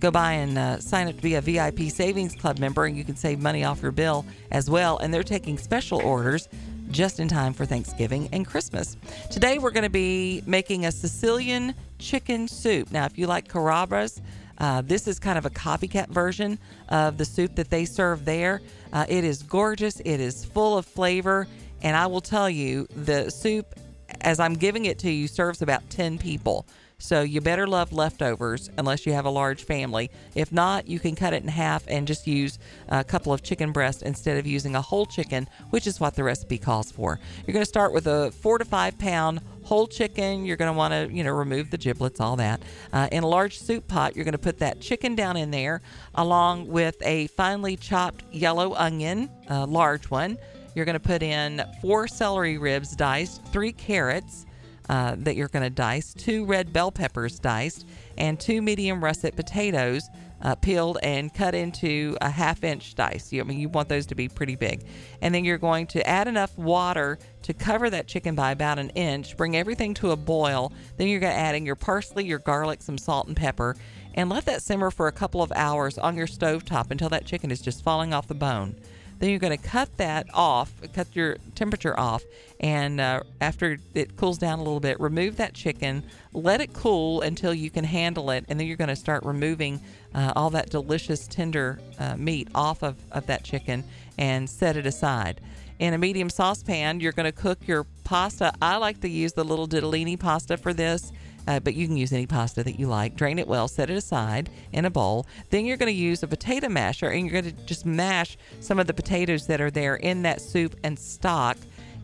Go 0.00 0.12
by 0.12 0.34
and 0.34 0.56
uh, 0.56 0.78
sign 0.78 1.08
up 1.08 1.16
to 1.16 1.22
be 1.22 1.34
a 1.34 1.40
VIP 1.40 1.90
Savings 1.90 2.34
Club 2.36 2.58
member, 2.60 2.84
and 2.84 2.96
you 2.96 3.04
can 3.04 3.16
save 3.16 3.40
money 3.40 3.64
off 3.64 3.82
your 3.82 3.90
bill 3.90 4.24
as 4.52 4.70
well. 4.70 4.98
And 4.98 5.12
they're 5.12 5.24
taking 5.24 5.58
special 5.58 6.00
orders 6.02 6.48
just 6.90 7.18
in 7.18 7.26
time 7.26 7.52
for 7.52 7.66
Thanksgiving 7.66 8.28
and 8.32 8.46
Christmas. 8.46 8.96
Today, 9.30 9.58
we're 9.58 9.72
going 9.72 9.84
to 9.84 9.90
be 9.90 10.42
making 10.46 10.86
a 10.86 10.92
Sicilian 10.92 11.74
chicken 11.98 12.46
soup. 12.46 12.92
Now, 12.92 13.06
if 13.06 13.18
you 13.18 13.26
like 13.26 13.48
Carrabba's, 13.48 14.22
uh, 14.58 14.82
this 14.82 15.08
is 15.08 15.18
kind 15.18 15.36
of 15.36 15.46
a 15.46 15.50
copycat 15.50 16.08
version 16.08 16.58
of 16.88 17.18
the 17.18 17.24
soup 17.24 17.56
that 17.56 17.70
they 17.70 17.84
serve 17.84 18.24
there. 18.24 18.60
Uh, 18.92 19.04
it 19.08 19.24
is 19.24 19.42
gorgeous, 19.42 20.00
it 20.00 20.20
is 20.20 20.44
full 20.44 20.78
of 20.78 20.86
flavor, 20.86 21.46
and 21.82 21.96
I 21.96 22.06
will 22.06 22.20
tell 22.20 22.48
you 22.48 22.86
the 22.94 23.30
soup, 23.30 23.74
as 24.20 24.40
I'm 24.40 24.54
giving 24.54 24.86
it 24.86 24.98
to 25.00 25.10
you, 25.10 25.28
serves 25.28 25.62
about 25.62 25.88
10 25.90 26.18
people. 26.18 26.66
So 27.00 27.22
you 27.22 27.40
better 27.40 27.68
love 27.68 27.92
leftovers 27.92 28.70
unless 28.76 29.06
you 29.06 29.12
have 29.12 29.24
a 29.24 29.30
large 29.30 29.62
family. 29.62 30.10
If 30.34 30.50
not, 30.50 30.88
you 30.88 30.98
can 30.98 31.14
cut 31.14 31.32
it 31.32 31.44
in 31.44 31.48
half 31.48 31.84
and 31.86 32.08
just 32.08 32.26
use 32.26 32.58
a 32.88 33.04
couple 33.04 33.32
of 33.32 33.40
chicken 33.40 33.70
breasts 33.70 34.02
instead 34.02 34.36
of 34.36 34.48
using 34.48 34.74
a 34.74 34.82
whole 34.82 35.06
chicken, 35.06 35.48
which 35.70 35.86
is 35.86 36.00
what 36.00 36.16
the 36.16 36.24
recipe 36.24 36.58
calls 36.58 36.90
for. 36.90 37.20
You're 37.46 37.52
going 37.52 37.64
to 37.64 37.68
start 37.68 37.92
with 37.92 38.08
a 38.08 38.32
four 38.32 38.58
to 38.58 38.64
five 38.64 38.98
pound 38.98 39.40
whole 39.62 39.86
chicken. 39.86 40.44
You're 40.44 40.56
going 40.56 40.72
to 40.72 40.76
want 40.76 40.92
to, 40.92 41.14
you 41.14 41.22
know, 41.22 41.32
remove 41.32 41.70
the 41.70 41.78
giblets, 41.78 42.18
all 42.18 42.34
that. 42.36 42.60
Uh, 42.92 43.08
in 43.12 43.22
a 43.22 43.28
large 43.28 43.60
soup 43.60 43.86
pot, 43.86 44.16
you're 44.16 44.24
going 44.24 44.32
to 44.32 44.38
put 44.38 44.58
that 44.58 44.80
chicken 44.80 45.14
down 45.14 45.36
in 45.36 45.52
there 45.52 45.82
along 46.16 46.66
with 46.66 46.96
a 47.02 47.28
finely 47.28 47.76
chopped 47.76 48.24
yellow 48.32 48.74
onion, 48.74 49.30
a 49.46 49.64
large 49.64 50.10
one. 50.10 50.36
You're 50.74 50.84
going 50.84 50.94
to 50.94 51.00
put 51.00 51.22
in 51.22 51.64
four 51.80 52.08
celery 52.08 52.58
ribs 52.58 52.96
diced, 52.96 53.44
three 53.46 53.72
carrots 53.72 54.46
uh, 54.88 55.16
that 55.18 55.36
you're 55.36 55.48
going 55.48 55.62
to 55.62 55.70
dice, 55.70 56.14
two 56.14 56.44
red 56.44 56.72
bell 56.72 56.90
peppers 56.90 57.38
diced, 57.38 57.86
and 58.16 58.38
two 58.40 58.62
medium 58.62 59.02
russet 59.02 59.36
potatoes 59.36 60.08
uh, 60.40 60.54
peeled 60.54 60.98
and 61.02 61.34
cut 61.34 61.54
into 61.54 62.16
a 62.20 62.30
half 62.30 62.62
inch 62.62 62.94
dice. 62.94 63.32
You, 63.32 63.40
I 63.40 63.44
mean, 63.44 63.58
you 63.58 63.68
want 63.68 63.88
those 63.88 64.06
to 64.06 64.14
be 64.14 64.28
pretty 64.28 64.56
big. 64.56 64.84
And 65.20 65.34
then 65.34 65.44
you're 65.44 65.58
going 65.58 65.86
to 65.88 66.06
add 66.06 66.28
enough 66.28 66.56
water 66.56 67.18
to 67.42 67.52
cover 67.52 67.90
that 67.90 68.06
chicken 68.06 68.34
by 68.34 68.52
about 68.52 68.78
an 68.78 68.90
inch, 68.90 69.36
bring 69.36 69.56
everything 69.56 69.94
to 69.94 70.12
a 70.12 70.16
boil. 70.16 70.72
Then 70.96 71.08
you're 71.08 71.20
going 71.20 71.32
to 71.32 71.38
add 71.38 71.54
in 71.54 71.66
your 71.66 71.76
parsley, 71.76 72.24
your 72.24 72.38
garlic, 72.38 72.82
some 72.82 72.98
salt 72.98 73.26
and 73.26 73.36
pepper, 73.36 73.76
and 74.14 74.30
let 74.30 74.44
that 74.46 74.62
simmer 74.62 74.90
for 74.90 75.06
a 75.08 75.12
couple 75.12 75.42
of 75.42 75.52
hours 75.54 75.98
on 75.98 76.16
your 76.16 76.26
stovetop 76.26 76.90
until 76.90 77.08
that 77.08 77.26
chicken 77.26 77.50
is 77.50 77.60
just 77.60 77.82
falling 77.82 78.14
off 78.14 78.26
the 78.28 78.34
bone. 78.34 78.76
Then 79.18 79.30
you're 79.30 79.38
going 79.40 79.56
to 79.56 79.62
cut 79.62 79.96
that 79.96 80.26
off, 80.32 80.72
cut 80.94 81.08
your 81.14 81.38
temperature 81.54 81.98
off, 81.98 82.22
and 82.60 83.00
uh, 83.00 83.22
after 83.40 83.78
it 83.94 84.16
cools 84.16 84.38
down 84.38 84.60
a 84.60 84.62
little 84.62 84.80
bit, 84.80 85.00
remove 85.00 85.36
that 85.36 85.54
chicken, 85.54 86.04
let 86.32 86.60
it 86.60 86.72
cool 86.72 87.20
until 87.22 87.52
you 87.52 87.68
can 87.68 87.84
handle 87.84 88.30
it, 88.30 88.44
and 88.48 88.60
then 88.60 88.66
you're 88.66 88.76
going 88.76 88.88
to 88.88 88.96
start 88.96 89.24
removing 89.24 89.80
uh, 90.14 90.32
all 90.36 90.50
that 90.50 90.70
delicious 90.70 91.26
tender 91.26 91.80
uh, 91.98 92.16
meat 92.16 92.48
off 92.54 92.82
of, 92.82 92.96
of 93.10 93.26
that 93.26 93.42
chicken 93.42 93.82
and 94.18 94.48
set 94.48 94.76
it 94.76 94.86
aside. 94.86 95.40
In 95.78 95.94
a 95.94 95.98
medium 95.98 96.30
saucepan, 96.30 97.00
you're 97.00 97.12
going 97.12 97.30
to 97.30 97.32
cook 97.32 97.58
your 97.66 97.84
pasta. 98.04 98.52
I 98.60 98.76
like 98.78 99.00
to 99.02 99.08
use 99.08 99.32
the 99.32 99.44
little 99.44 99.68
ditalini 99.68 100.18
pasta 100.18 100.56
for 100.56 100.72
this 100.72 101.12
uh, 101.48 101.58
but 101.58 101.74
you 101.74 101.86
can 101.86 101.96
use 101.96 102.12
any 102.12 102.26
pasta 102.26 102.62
that 102.62 102.78
you 102.78 102.86
like. 102.86 103.16
Drain 103.16 103.38
it 103.38 103.48
well, 103.48 103.68
set 103.68 103.88
it 103.88 103.96
aside 103.96 104.50
in 104.70 104.84
a 104.84 104.90
bowl. 104.90 105.26
Then 105.48 105.64
you're 105.64 105.78
going 105.78 105.92
to 105.92 105.98
use 105.98 106.22
a 106.22 106.28
potato 106.28 106.68
masher 106.68 107.08
and 107.08 107.24
you're 107.24 107.40
going 107.40 107.56
to 107.56 107.62
just 107.64 107.86
mash 107.86 108.36
some 108.60 108.78
of 108.78 108.86
the 108.86 108.92
potatoes 108.92 109.46
that 109.46 109.58
are 109.58 109.70
there 109.70 109.96
in 109.96 110.22
that 110.22 110.42
soup 110.42 110.76
and 110.84 110.98
stock. 110.98 111.56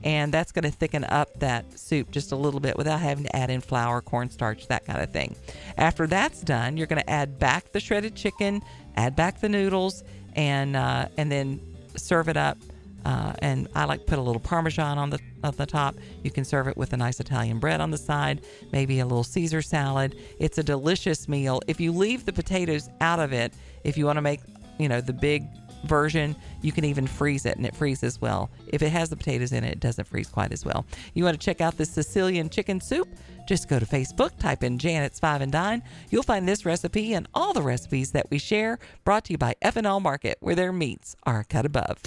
And 0.02 0.32
that's 0.32 0.50
going 0.50 0.64
to 0.64 0.70
thicken 0.70 1.04
up 1.04 1.38
that 1.40 1.78
soup 1.78 2.10
just 2.10 2.32
a 2.32 2.36
little 2.36 2.60
bit 2.60 2.78
without 2.78 3.00
having 3.00 3.24
to 3.24 3.36
add 3.36 3.50
in 3.50 3.60
flour, 3.60 4.00
cornstarch, 4.00 4.66
that 4.68 4.86
kind 4.86 5.02
of 5.02 5.10
thing. 5.10 5.36
After 5.76 6.06
that's 6.06 6.40
done, 6.40 6.78
you're 6.78 6.86
going 6.86 7.02
to 7.02 7.10
add 7.10 7.38
back 7.38 7.72
the 7.72 7.80
shredded 7.80 8.14
chicken, 8.14 8.62
add 8.96 9.14
back 9.14 9.40
the 9.40 9.48
noodles, 9.50 10.04
and 10.36 10.74
uh, 10.74 11.08
and 11.16 11.30
then 11.30 11.60
serve 11.96 12.28
it 12.28 12.36
up. 12.36 12.58
Uh, 13.04 13.34
and 13.40 13.68
I 13.74 13.84
like 13.84 14.06
put 14.06 14.18
a 14.18 14.22
little 14.22 14.40
Parmesan 14.40 14.98
on 14.98 15.10
the 15.10 15.18
on 15.42 15.54
the 15.56 15.66
top. 15.66 15.96
You 16.22 16.30
can 16.30 16.44
serve 16.44 16.68
it 16.68 16.76
with 16.76 16.92
a 16.92 16.96
nice 16.96 17.20
Italian 17.20 17.58
bread 17.58 17.80
on 17.80 17.90
the 17.90 17.98
side, 17.98 18.42
maybe 18.72 19.00
a 19.00 19.06
little 19.06 19.24
Caesar 19.24 19.62
salad. 19.62 20.16
It's 20.38 20.58
a 20.58 20.62
delicious 20.62 21.28
meal. 21.28 21.60
If 21.66 21.80
you 21.80 21.92
leave 21.92 22.24
the 22.24 22.32
potatoes 22.32 22.88
out 23.00 23.20
of 23.20 23.32
it, 23.32 23.52
if 23.84 23.96
you 23.96 24.06
want 24.06 24.16
to 24.16 24.22
make, 24.22 24.40
you 24.78 24.88
know, 24.88 25.00
the 25.00 25.12
big 25.12 25.44
version, 25.84 26.34
you 26.62 26.72
can 26.72 26.84
even 26.84 27.06
freeze 27.06 27.46
it 27.46 27.56
and 27.56 27.66
it 27.66 27.76
freezes 27.76 28.20
well. 28.20 28.50
If 28.68 28.82
it 28.82 28.90
has 28.90 29.10
the 29.10 29.16
potatoes 29.16 29.52
in 29.52 29.64
it, 29.64 29.72
it 29.72 29.80
doesn't 29.80 30.06
freeze 30.06 30.28
quite 30.28 30.52
as 30.52 30.64
well. 30.64 30.86
You 31.12 31.24
want 31.24 31.38
to 31.38 31.44
check 31.44 31.60
out 31.60 31.76
the 31.76 31.84
Sicilian 31.84 32.48
chicken 32.48 32.80
soup? 32.80 33.08
Just 33.46 33.68
go 33.68 33.78
to 33.78 33.86
Facebook, 33.86 34.38
type 34.38 34.64
in 34.64 34.78
Janet's 34.78 35.20
Five 35.20 35.42
and 35.42 35.52
Dine. 35.52 35.82
You'll 36.10 36.22
find 36.22 36.48
this 36.48 36.64
recipe 36.64 37.12
and 37.12 37.28
all 37.34 37.52
the 37.52 37.62
recipes 37.62 38.12
that 38.12 38.30
we 38.30 38.38
share 38.38 38.78
brought 39.04 39.24
to 39.26 39.34
you 39.34 39.38
by 39.38 39.54
F&L 39.60 40.00
Market, 40.00 40.38
where 40.40 40.54
their 40.54 40.72
meats 40.72 41.14
are 41.24 41.44
cut 41.44 41.66
above. 41.66 42.00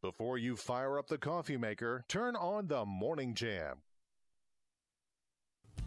Before 0.00 0.38
you 0.38 0.54
fire 0.54 0.96
up 0.96 1.08
the 1.08 1.18
coffee 1.18 1.56
maker, 1.56 2.04
turn 2.06 2.36
on 2.36 2.68
the 2.68 2.84
Morning 2.84 3.34
Jam. 3.34 3.78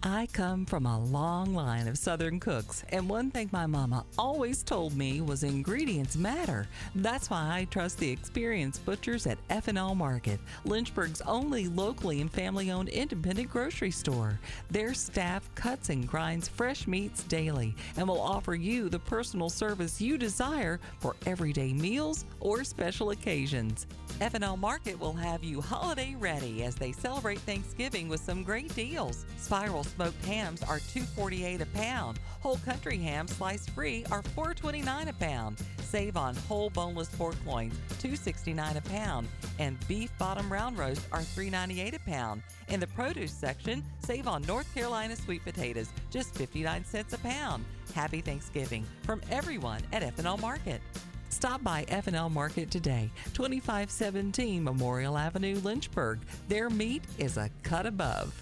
I 0.03 0.27
come 0.33 0.65
from 0.65 0.87
a 0.87 0.99
long 0.99 1.53
line 1.53 1.87
of 1.87 1.95
Southern 1.95 2.39
cooks, 2.39 2.83
and 2.89 3.07
one 3.07 3.29
thing 3.29 3.49
my 3.51 3.67
mama 3.67 4.03
always 4.17 4.63
told 4.63 4.97
me 4.97 5.21
was 5.21 5.43
ingredients 5.43 6.17
matter. 6.17 6.65
That's 6.95 7.29
why 7.29 7.59
I 7.59 7.65
trust 7.65 7.99
the 7.99 8.09
experienced 8.09 8.83
butchers 8.83 9.27
at 9.27 9.37
F&L 9.51 9.93
Market, 9.93 10.39
Lynchburg's 10.65 11.21
only 11.21 11.67
locally 11.67 12.19
and 12.19 12.31
family-owned 12.31 12.89
independent 12.89 13.51
grocery 13.51 13.91
store. 13.91 14.39
Their 14.71 14.95
staff 14.95 15.47
cuts 15.53 15.89
and 15.89 16.07
grinds 16.07 16.47
fresh 16.47 16.87
meats 16.87 17.21
daily 17.25 17.75
and 17.95 18.07
will 18.07 18.21
offer 18.21 18.55
you 18.55 18.89
the 18.89 18.97
personal 18.97 19.49
service 19.49 20.01
you 20.01 20.17
desire 20.17 20.79
for 20.99 21.15
everyday 21.27 21.73
meals 21.73 22.25
or 22.39 22.63
special 22.63 23.11
occasions. 23.11 23.85
F&L 24.19 24.57
Market 24.57 24.99
will 24.99 25.13
have 25.13 25.43
you 25.43 25.61
holiday 25.61 26.15
ready 26.17 26.63
as 26.63 26.75
they 26.75 26.91
celebrate 26.91 27.39
Thanksgiving 27.39 28.07
with 28.07 28.19
some 28.19 28.43
great 28.43 28.73
deals. 28.75 29.25
Spiral 29.37 29.83
smoked 29.91 30.23
hams 30.25 30.63
are 30.63 30.79
$2.48 30.79 31.61
a 31.61 31.65
pound. 31.67 32.19
Whole 32.41 32.57
country 32.57 32.97
hams 32.97 33.35
sliced 33.35 33.69
free 33.71 34.05
are 34.11 34.23
$4.29 34.23 35.09
a 35.09 35.13
pound. 35.13 35.57
Save 35.81 36.17
on 36.17 36.35
whole 36.35 36.69
boneless 36.69 37.09
pork 37.09 37.35
loins, 37.45 37.75
$2.69 38.01 38.77
a 38.77 38.81
pound, 38.81 39.27
and 39.59 39.77
beef 39.87 40.11
bottom 40.17 40.51
round 40.51 40.77
roast 40.77 41.05
are 41.11 41.19
$3.98 41.19 41.95
a 41.95 41.99
pound. 41.99 42.41
In 42.69 42.79
the 42.79 42.87
produce 42.87 43.33
section, 43.33 43.83
save 43.99 44.27
on 44.27 44.41
North 44.43 44.73
Carolina 44.73 45.15
sweet 45.15 45.43
potatoes, 45.43 45.89
just 46.09 46.33
59 46.35 46.85
cents 46.85 47.13
a 47.13 47.17
pound. 47.19 47.65
Happy 47.93 48.21
Thanksgiving 48.21 48.85
from 49.03 49.21
everyone 49.29 49.81
at 49.91 50.03
F&L 50.03 50.37
Market. 50.37 50.81
Stop 51.29 51.63
by 51.63 51.85
F&L 51.87 52.29
Market 52.29 52.69
today, 52.69 53.09
2517 53.33 54.63
Memorial 54.63 55.17
Avenue, 55.17 55.55
Lynchburg. 55.63 56.19
Their 56.47 56.69
meat 56.69 57.03
is 57.17 57.37
a 57.37 57.49
cut 57.63 57.85
above. 57.85 58.33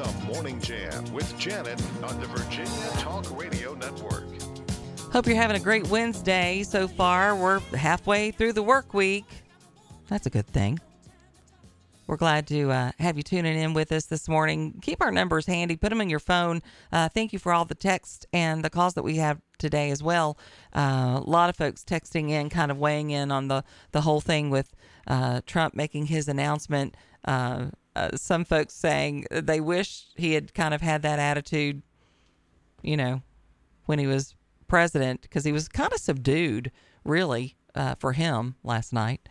The 0.00 0.32
Morning 0.32 0.58
Jam 0.62 1.12
with 1.12 1.38
Janet 1.38 1.78
on 2.02 2.18
the 2.20 2.26
Virginia 2.28 2.90
Talk 3.02 3.38
Radio 3.38 3.74
Network. 3.74 4.24
Hope 5.12 5.26
you're 5.26 5.36
having 5.36 5.58
a 5.58 5.60
great 5.60 5.86
Wednesday 5.88 6.62
so 6.62 6.88
far. 6.88 7.36
We're 7.36 7.58
halfway 7.76 8.30
through 8.30 8.54
the 8.54 8.62
work 8.62 8.94
week. 8.94 9.26
That's 10.08 10.24
a 10.24 10.30
good 10.30 10.46
thing. 10.46 10.80
We're 12.06 12.16
glad 12.16 12.46
to 12.46 12.70
uh, 12.70 12.92
have 12.98 13.18
you 13.18 13.22
tuning 13.22 13.58
in 13.58 13.74
with 13.74 13.92
us 13.92 14.06
this 14.06 14.26
morning. 14.26 14.78
Keep 14.80 15.02
our 15.02 15.10
numbers 15.10 15.44
handy, 15.44 15.76
put 15.76 15.90
them 15.90 16.00
in 16.00 16.08
your 16.08 16.18
phone. 16.18 16.62
Uh, 16.90 17.10
thank 17.10 17.34
you 17.34 17.38
for 17.38 17.52
all 17.52 17.66
the 17.66 17.74
text 17.74 18.24
and 18.32 18.64
the 18.64 18.70
calls 18.70 18.94
that 18.94 19.02
we 19.02 19.16
have 19.16 19.38
today 19.58 19.90
as 19.90 20.02
well. 20.02 20.38
Uh, 20.74 21.20
a 21.22 21.28
lot 21.30 21.50
of 21.50 21.56
folks 21.56 21.84
texting 21.84 22.30
in, 22.30 22.48
kind 22.48 22.70
of 22.70 22.78
weighing 22.78 23.10
in 23.10 23.30
on 23.30 23.48
the, 23.48 23.64
the 23.92 24.00
whole 24.00 24.22
thing 24.22 24.48
with 24.48 24.72
uh, 25.06 25.42
Trump 25.44 25.74
making 25.74 26.06
his 26.06 26.26
announcement. 26.26 26.96
Uh, 27.94 27.98
uh, 27.98 28.16
some 28.16 28.44
folks 28.44 28.74
saying 28.74 29.26
they 29.30 29.60
wish 29.60 30.06
he 30.16 30.32
had 30.32 30.54
kind 30.54 30.74
of 30.74 30.80
had 30.80 31.02
that 31.02 31.18
attitude, 31.18 31.82
you 32.82 32.96
know, 32.96 33.22
when 33.86 33.98
he 33.98 34.06
was 34.06 34.34
president, 34.68 35.22
because 35.22 35.44
he 35.44 35.52
was 35.52 35.68
kind 35.68 35.92
of 35.92 35.98
subdued, 35.98 36.70
really, 37.04 37.56
uh, 37.74 37.94
for 37.98 38.12
him 38.12 38.54
last 38.62 38.92
night. 38.92 39.28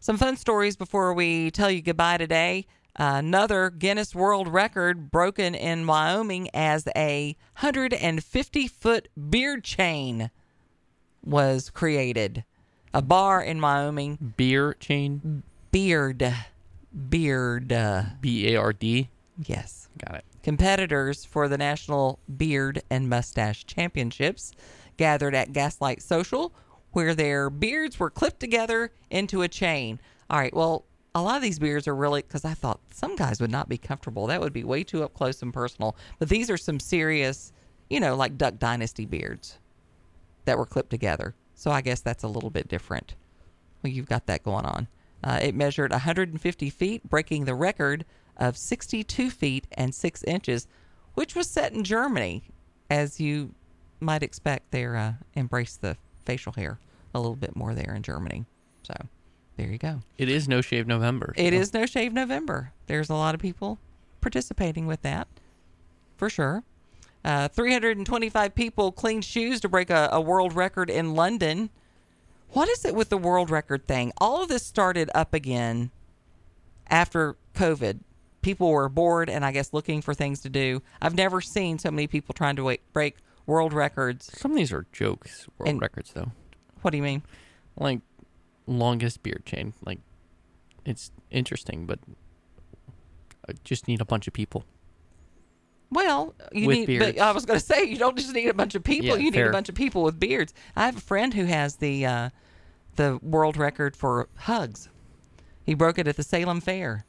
Some 0.00 0.16
fun 0.16 0.36
stories 0.36 0.76
before 0.76 1.14
we 1.14 1.50
tell 1.50 1.70
you 1.70 1.80
goodbye 1.80 2.18
today. 2.18 2.66
another 2.96 3.70
Guinness 3.70 4.14
World 4.14 4.48
Record 4.48 5.10
broken 5.10 5.54
in 5.54 5.86
Wyoming 5.86 6.50
as 6.52 6.86
a 6.94 7.36
150 7.60 8.68
foot 8.68 9.08
beard 9.30 9.64
chain 9.64 10.30
was 11.24 11.70
created. 11.70 12.44
A 12.92 13.00
bar 13.00 13.40
in 13.40 13.60
Wyoming, 13.60 14.34
Beer 14.36 14.74
chain. 14.74 15.42
beard, 15.70 16.34
beard. 17.08 17.72
uh, 17.72 18.04
B 18.20 18.54
A 18.54 18.56
R 18.56 18.72
D. 18.72 19.08
Yes. 19.44 19.88
Got 20.04 20.16
it. 20.16 20.24
Competitors 20.42 21.24
for 21.24 21.48
the 21.48 21.58
National 21.58 22.18
Beard 22.36 22.82
and 22.90 23.08
Mustache 23.08 23.64
Championships 23.64 24.52
gathered 24.96 25.34
at 25.34 25.52
Gaslight 25.52 26.02
Social, 26.02 26.52
where 26.92 27.14
their 27.14 27.48
beards 27.48 27.98
were 27.98 28.10
clipped 28.10 28.40
together 28.40 28.92
into 29.10 29.42
a 29.42 29.48
chain. 29.48 30.00
All 30.28 30.38
right, 30.38 30.54
well, 30.54 30.84
a 31.14 31.22
lot 31.22 31.36
of 31.36 31.42
these 31.42 31.58
beards 31.58 31.86
are 31.86 31.94
really, 31.94 32.22
because 32.22 32.44
I 32.44 32.54
thought 32.54 32.80
some 32.92 33.16
guys 33.16 33.40
would 33.40 33.50
not 33.50 33.68
be 33.68 33.78
comfortable. 33.78 34.26
That 34.26 34.40
would 34.40 34.52
be 34.52 34.64
way 34.64 34.82
too 34.82 35.02
up 35.02 35.14
close 35.14 35.42
and 35.42 35.52
personal. 35.52 35.96
But 36.18 36.28
these 36.28 36.50
are 36.50 36.56
some 36.56 36.80
serious, 36.80 37.52
you 37.88 38.00
know, 38.00 38.16
like 38.16 38.38
Duck 38.38 38.58
Dynasty 38.58 39.06
beards 39.06 39.58
that 40.44 40.58
were 40.58 40.66
clipped 40.66 40.90
together. 40.90 41.34
So 41.54 41.70
I 41.70 41.82
guess 41.82 42.00
that's 42.00 42.24
a 42.24 42.28
little 42.28 42.50
bit 42.50 42.68
different. 42.68 43.14
Well, 43.82 43.92
you've 43.92 44.08
got 44.08 44.26
that 44.26 44.42
going 44.42 44.64
on. 44.64 44.88
Uh, 45.22 45.38
it 45.42 45.54
measured 45.54 45.90
150 45.92 46.70
feet, 46.70 47.08
breaking 47.08 47.44
the 47.44 47.54
record 47.54 48.04
of 48.36 48.56
62 48.56 49.30
feet 49.30 49.66
and 49.72 49.94
6 49.94 50.24
inches, 50.24 50.66
which 51.14 51.34
was 51.36 51.48
set 51.48 51.72
in 51.72 51.84
Germany. 51.84 52.42
As 52.90 53.20
you 53.20 53.54
might 54.00 54.22
expect, 54.22 54.70
they 54.70 54.84
uh, 54.84 55.12
embrace 55.34 55.76
the 55.76 55.96
facial 56.24 56.52
hair 56.52 56.78
a 57.14 57.20
little 57.20 57.36
bit 57.36 57.54
more 57.54 57.74
there 57.74 57.94
in 57.94 58.02
Germany. 58.02 58.44
So 58.82 58.94
there 59.56 59.68
you 59.68 59.78
go. 59.78 60.00
It 60.18 60.28
is 60.28 60.48
No 60.48 60.60
Shave 60.60 60.86
November. 60.86 61.34
It 61.36 61.52
so- 61.52 61.58
is 61.58 61.72
No 61.72 61.86
Shave 61.86 62.12
November. 62.12 62.72
There's 62.86 63.10
a 63.10 63.14
lot 63.14 63.34
of 63.34 63.40
people 63.40 63.78
participating 64.20 64.86
with 64.86 65.02
that, 65.02 65.28
for 66.16 66.28
sure. 66.30 66.64
Uh, 67.24 67.46
325 67.48 68.54
people 68.54 68.90
cleaned 68.90 69.24
shoes 69.24 69.60
to 69.60 69.68
break 69.68 69.90
a, 69.90 70.08
a 70.10 70.20
world 70.20 70.54
record 70.54 70.90
in 70.90 71.14
London. 71.14 71.70
What 72.52 72.68
is 72.68 72.84
it 72.84 72.94
with 72.94 73.08
the 73.08 73.16
world 73.18 73.50
record 73.50 73.86
thing? 73.86 74.12
All 74.18 74.42
of 74.42 74.48
this 74.48 74.64
started 74.64 75.10
up 75.14 75.32
again 75.34 75.90
after 76.88 77.36
COVID. 77.54 78.00
People 78.42 78.70
were 78.70 78.88
bored 78.88 79.30
and 79.30 79.44
I 79.44 79.52
guess 79.52 79.72
looking 79.72 80.02
for 80.02 80.12
things 80.14 80.40
to 80.42 80.48
do. 80.50 80.82
I've 81.00 81.14
never 81.14 81.40
seen 81.40 81.78
so 81.78 81.90
many 81.90 82.06
people 82.06 82.34
trying 82.34 82.56
to 82.56 82.64
wait, 82.64 82.80
break 82.92 83.16
world 83.46 83.72
records. 83.72 84.30
Some 84.38 84.50
of 84.50 84.56
these 84.56 84.72
are 84.72 84.86
jokes, 84.92 85.46
world 85.58 85.70
And- 85.70 85.80
records, 85.80 86.12
though. 86.12 86.32
What 86.82 86.90
do 86.90 86.96
you 86.96 87.02
mean? 87.02 87.22
Like, 87.78 88.00
longest 88.66 89.22
beard 89.22 89.46
chain. 89.46 89.72
Like, 89.84 90.00
it's 90.84 91.12
interesting, 91.30 91.86
but 91.86 92.00
I 93.48 93.52
just 93.64 93.86
need 93.86 94.00
a 94.00 94.04
bunch 94.04 94.26
of 94.26 94.34
people. 94.34 94.64
Well, 95.90 96.34
you 96.52 96.66
With 96.66 96.76
need. 96.78 96.86
beards. 96.86 97.06
But 97.12 97.18
I 97.18 97.30
was 97.32 97.46
going 97.46 97.60
to 97.60 97.64
say 97.64 97.84
you 97.84 97.98
don't 97.98 98.16
just 98.18 98.32
need 98.34 98.48
a 98.48 98.54
bunch 98.54 98.74
of 98.74 98.82
people. 98.82 99.06
Yeah, 99.10 99.16
you 99.16 99.30
need 99.30 99.40
a 99.46 99.52
bunch 99.52 99.68
of 99.68 99.74
people 99.74 100.02
with 100.02 100.18
beards. 100.18 100.52
I 100.74 100.86
have 100.86 100.96
a 100.96 101.00
friend 101.00 101.32
who 101.34 101.44
has 101.44 101.76
the 101.76 102.04
uh, 102.06 102.30
the 102.96 103.18
world 103.22 103.56
record 103.56 103.96
for 103.96 104.28
hugs. 104.36 104.88
He 105.64 105.74
broke 105.74 105.98
it 105.98 106.08
at 106.08 106.16
the 106.16 106.22
Salem 106.22 106.60
Fair. 106.60 107.04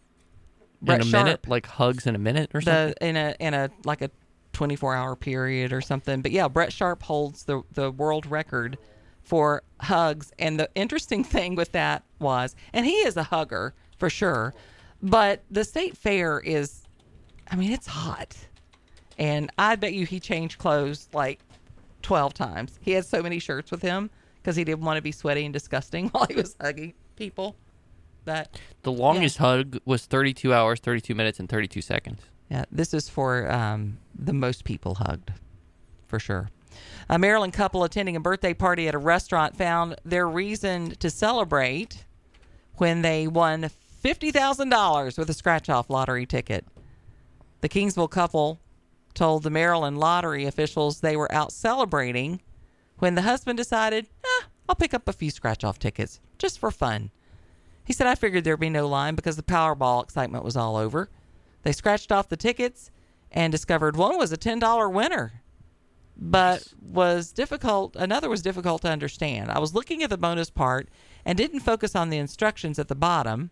Brett 0.81 1.01
in 1.01 1.07
a 1.07 1.09
Sharp, 1.09 1.25
minute? 1.25 1.47
Like, 1.47 1.65
hugs 1.65 2.05
in 2.05 2.15
a 2.15 2.19
minute 2.19 2.51
or 2.53 2.61
something? 2.61 2.93
the 2.99 3.07
in 3.07 3.17
a 3.17 3.35
in 3.39 3.53
a 3.53 3.69
like 3.85 4.01
a 4.01 4.11
24 4.53 4.95
hour 4.95 5.15
period 5.15 5.73
or 5.73 5.81
something. 5.81 6.21
But 6.21 6.31
yeah, 6.31 6.47
Brett 6.47 6.73
Sharp 6.73 7.03
holds 7.03 7.43
the 7.45 7.63
the 7.71 7.91
world 7.91 8.25
record 8.25 8.77
for 9.23 9.63
hugs. 9.79 10.31
And 10.37 10.59
the 10.59 10.69
interesting 10.75 11.23
thing 11.23 11.55
with 11.55 11.71
that 11.71 12.03
was, 12.19 12.55
and 12.73 12.85
he 12.85 12.95
is 12.97 13.17
a 13.17 13.23
hugger 13.23 13.73
for 13.97 14.09
sure, 14.09 14.53
but 15.01 15.43
the 15.49 15.63
state 15.63 15.97
fair 15.97 16.39
is, 16.39 16.83
I 17.49 17.55
mean, 17.55 17.71
it's 17.71 17.87
hot. 17.87 18.35
And 19.17 19.51
I 19.57 19.75
bet 19.75 19.93
you 19.93 20.05
he 20.05 20.19
changed 20.19 20.57
clothes 20.57 21.07
like 21.13 21.39
12 22.01 22.33
times. 22.33 22.79
He 22.81 22.91
had 22.91 23.05
so 23.05 23.21
many 23.21 23.39
shirts 23.39 23.69
with 23.71 23.81
him 23.81 24.09
because 24.43 24.57
he 24.57 24.63
didn't 24.65 24.83
want 24.83 24.97
to 24.97 25.01
be 25.01 25.11
sweaty 25.11 25.45
and 25.45 25.53
disgusting 25.53 26.07
while 26.09 26.25
he 26.27 26.35
was 26.35 26.55
hugging 26.59 26.93
people. 27.15 27.55
That 28.25 28.57
The 28.83 28.91
longest 28.91 29.37
hug 29.37 29.79
was 29.85 30.05
32 30.05 30.53
hours, 30.53 30.79
32 30.79 31.15
minutes, 31.15 31.39
and 31.39 31.49
32 31.49 31.81
seconds. 31.81 32.21
Yeah, 32.49 32.65
this 32.71 32.93
is 32.93 33.09
for 33.09 33.51
um, 33.51 33.97
the 34.15 34.33
most 34.33 34.63
people 34.63 34.95
hugged, 34.95 35.31
for 36.07 36.19
sure. 36.19 36.49
A 37.09 37.19
Maryland 37.19 37.53
couple 37.53 37.83
attending 37.83 38.15
a 38.15 38.21
birthday 38.21 38.53
party 38.53 38.87
at 38.87 38.95
a 38.95 38.99
restaurant 38.99 39.57
found 39.57 39.95
their 40.05 40.27
reason 40.27 40.91
to 40.99 41.09
celebrate 41.09 42.05
when 42.77 43.01
they 43.01 43.27
won 43.27 43.69
$50,000 44.03 45.17
with 45.17 45.29
a 45.29 45.33
scratch 45.33 45.69
off 45.69 45.89
lottery 45.89 46.25
ticket. 46.25 46.65
The 47.61 47.69
Kingsville 47.69 48.09
couple 48.09 48.59
told 49.13 49.43
the 49.43 49.49
Maryland 49.49 49.99
lottery 49.99 50.45
officials 50.45 51.01
they 51.01 51.15
were 51.15 51.31
out 51.31 51.51
celebrating 51.51 52.41
when 52.99 53.15
the 53.15 53.21
husband 53.21 53.57
decided, 53.57 54.07
I'll 54.69 54.75
pick 54.75 54.93
up 54.93 55.07
a 55.07 55.13
few 55.13 55.29
scratch 55.31 55.63
off 55.63 55.79
tickets 55.79 56.19
just 56.37 56.59
for 56.59 56.71
fun. 56.71 57.11
He 57.85 57.93
said, 57.93 58.07
I 58.07 58.15
figured 58.15 58.43
there'd 58.43 58.59
be 58.59 58.69
no 58.69 58.87
line 58.87 59.15
because 59.15 59.35
the 59.35 59.43
Powerball 59.43 60.03
excitement 60.03 60.43
was 60.45 60.55
all 60.55 60.75
over. 60.77 61.09
They 61.63 61.71
scratched 61.73 62.11
off 62.11 62.29
the 62.29 62.37
tickets 62.37 62.91
and 63.31 63.51
discovered 63.51 63.95
one 63.97 64.17
was 64.17 64.31
a 64.31 64.37
$10 64.37 64.91
winner. 64.91 65.41
but 66.15 66.67
was 66.81 67.31
difficult. 67.31 67.95
Another 67.95 68.29
was 68.29 68.41
difficult 68.41 68.81
to 68.83 68.89
understand. 68.89 69.49
I 69.51 69.59
was 69.59 69.73
looking 69.73 70.03
at 70.03 70.09
the 70.09 70.17
bonus 70.17 70.49
part 70.49 70.89
and 71.25 71.37
didn't 71.37 71.61
focus 71.61 71.95
on 71.95 72.09
the 72.09 72.17
instructions 72.17 72.77
at 72.79 72.87
the 72.87 72.95
bottom. 72.95 73.51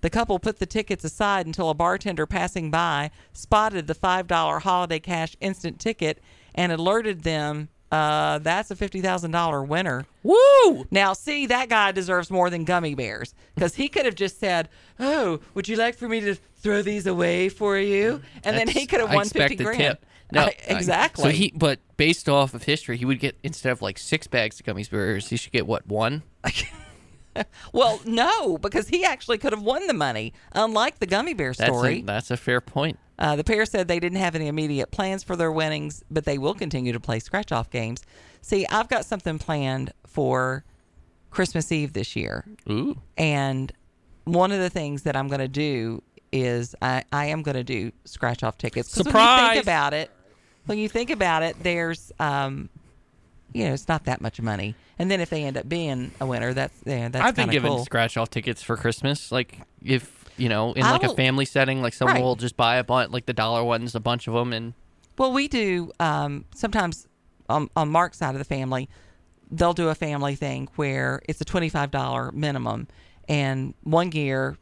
The 0.00 0.10
couple 0.10 0.38
put 0.38 0.58
the 0.58 0.66
tickets 0.66 1.02
aside 1.04 1.46
until 1.46 1.70
a 1.70 1.74
bartender 1.74 2.26
passing 2.26 2.70
by 2.70 3.10
spotted 3.32 3.86
the 3.86 3.94
$5 3.94 4.60
holiday 4.62 5.00
cash 5.00 5.36
instant 5.40 5.80
ticket 5.80 6.20
and 6.54 6.70
alerted 6.70 7.22
them 7.22 7.68
uh, 7.90 8.38
that's 8.38 8.70
a 8.70 8.76
$50,000 8.76 9.66
winner. 9.66 10.06
Woo! 10.22 10.86
Now, 10.90 11.12
see, 11.14 11.46
that 11.46 11.68
guy 11.68 11.92
deserves 11.92 12.30
more 12.30 12.50
than 12.50 12.64
gummy 12.64 12.94
bears 12.94 13.34
because 13.54 13.74
he 13.74 13.88
could 13.88 14.04
have 14.04 14.14
just 14.14 14.38
said, 14.38 14.68
Oh, 15.00 15.40
would 15.54 15.68
you 15.68 15.76
like 15.76 15.94
for 15.96 16.08
me 16.08 16.20
to 16.20 16.34
throw 16.34 16.82
these 16.82 17.06
away 17.06 17.48
for 17.48 17.78
you? 17.78 18.20
And 18.44 18.56
then 18.56 18.68
he 18.68 18.86
could 18.86 19.00
have 19.00 19.10
I 19.10 19.14
won 19.14 19.24
50 19.24 19.38
expect 19.40 19.60
a 19.60 19.64
grand. 19.64 19.78
Tip. 19.78 20.06
No, 20.32 20.42
I- 20.42 20.44
I- 20.68 20.74
exactly. 20.74 21.22
so 21.24 21.30
he, 21.30 21.52
but 21.56 21.78
based 21.96 22.28
off 22.28 22.52
of 22.52 22.64
history, 22.64 22.98
he 22.98 23.04
would 23.06 23.20
get 23.20 23.38
instead 23.42 23.72
of 23.72 23.80
like 23.80 23.96
six 23.98 24.26
bags 24.26 24.60
of 24.60 24.66
gummy 24.66 24.84
bears, 24.84 25.30
he 25.30 25.36
should 25.36 25.52
get 25.52 25.66
what 25.66 25.86
one? 25.86 26.22
well, 27.72 28.00
no, 28.04 28.58
because 28.58 28.88
he 28.88 29.04
actually 29.04 29.38
could 29.38 29.52
have 29.52 29.62
won 29.62 29.86
the 29.86 29.94
money, 29.94 30.32
unlike 30.52 30.98
the 30.98 31.06
gummy 31.06 31.34
bear 31.34 31.52
That's 31.54 31.70
story. 31.72 32.00
a, 32.00 32.02
that's 32.02 32.30
a 32.30 32.36
fair 32.36 32.60
point. 32.60 32.98
Uh, 33.18 33.34
the 33.36 33.44
pair 33.44 33.64
said 33.66 33.88
they 33.88 33.98
didn't 34.00 34.18
have 34.18 34.34
any 34.34 34.46
immediate 34.46 34.90
plans 34.90 35.24
for 35.24 35.34
their 35.34 35.50
winnings, 35.50 36.04
but 36.10 36.24
they 36.24 36.38
will 36.38 36.54
continue 36.54 36.92
to 36.92 37.00
play 37.00 37.18
scratch 37.18 37.50
off 37.50 37.68
games. 37.70 38.02
See, 38.42 38.66
I've 38.66 38.88
got 38.88 39.04
something 39.04 39.38
planned 39.38 39.92
for 40.06 40.64
Christmas 41.30 41.72
Eve 41.72 41.92
this 41.92 42.14
year. 42.14 42.44
Ooh. 42.70 42.96
And 43.16 43.72
one 44.24 44.52
of 44.52 44.60
the 44.60 44.70
things 44.70 45.02
that 45.02 45.16
I'm 45.16 45.26
going 45.28 45.40
to 45.40 45.48
do 45.48 46.02
is 46.30 46.74
I, 46.80 47.02
I 47.12 47.26
am 47.26 47.42
going 47.42 47.56
to 47.56 47.64
do 47.64 47.90
scratch 48.04 48.42
off 48.42 48.56
tickets. 48.58 48.94
'Cause 48.94 49.06
When 49.06 49.14
you 49.14 49.48
think 49.54 49.62
about 49.64 49.94
it, 49.94 50.10
when 50.66 50.78
you 50.78 50.88
think 50.88 51.10
about 51.10 51.42
it, 51.42 51.56
there's, 51.62 52.12
um, 52.20 52.68
you 53.52 53.64
know, 53.64 53.72
it's 53.72 53.88
not 53.88 54.04
that 54.04 54.20
much 54.20 54.40
money. 54.40 54.74
And 54.98 55.10
then 55.10 55.20
if 55.20 55.30
they 55.30 55.44
end 55.44 55.56
up 55.56 55.68
being 55.68 56.10
a 56.20 56.26
winner, 56.26 56.52
that's 56.52 56.74
yeah, 56.84 57.08
that's 57.08 57.24
I've 57.24 57.34
been 57.36 57.48
given 57.50 57.70
cool. 57.70 57.84
scratch 57.84 58.16
off 58.16 58.30
tickets 58.30 58.62
for 58.62 58.76
Christmas. 58.76 59.32
Like 59.32 59.60
if 59.82 60.17
you 60.38 60.48
know, 60.48 60.72
in 60.72 60.82
like 60.82 61.02
a 61.02 61.14
family 61.14 61.44
setting, 61.44 61.82
like 61.82 61.92
someone 61.94 62.16
Right. 62.16 62.24
will 62.24 62.36
just 62.36 62.56
buy 62.56 62.76
a 62.76 62.84
bunch, 62.84 63.12
like 63.12 63.26
the 63.26 63.32
dollar 63.32 63.62
ones, 63.64 63.94
a 63.94 64.00
bunch 64.00 64.26
of 64.28 64.34
them, 64.34 64.52
and 64.52 64.72
Well, 65.18 65.32
we 65.32 65.48
do 65.48 65.90
um, 66.00 66.44
sometimes 66.54 67.06
on, 67.48 67.68
on 67.76 67.88
Mark's 67.90 68.18
side 68.18 68.34
of 68.34 68.38
the 68.38 68.44
family, 68.44 68.88
they'll 69.50 69.72
do 69.74 69.88
a 69.88 69.94
family 69.94 70.34
thing 70.36 70.68
where 70.76 71.20
it's 71.28 71.40
a 71.40 71.44
twenty-five 71.44 71.90
dollar 71.90 72.30
minimum, 72.32 72.86
and 73.28 73.74
one 73.82 74.12
year, 74.12 74.58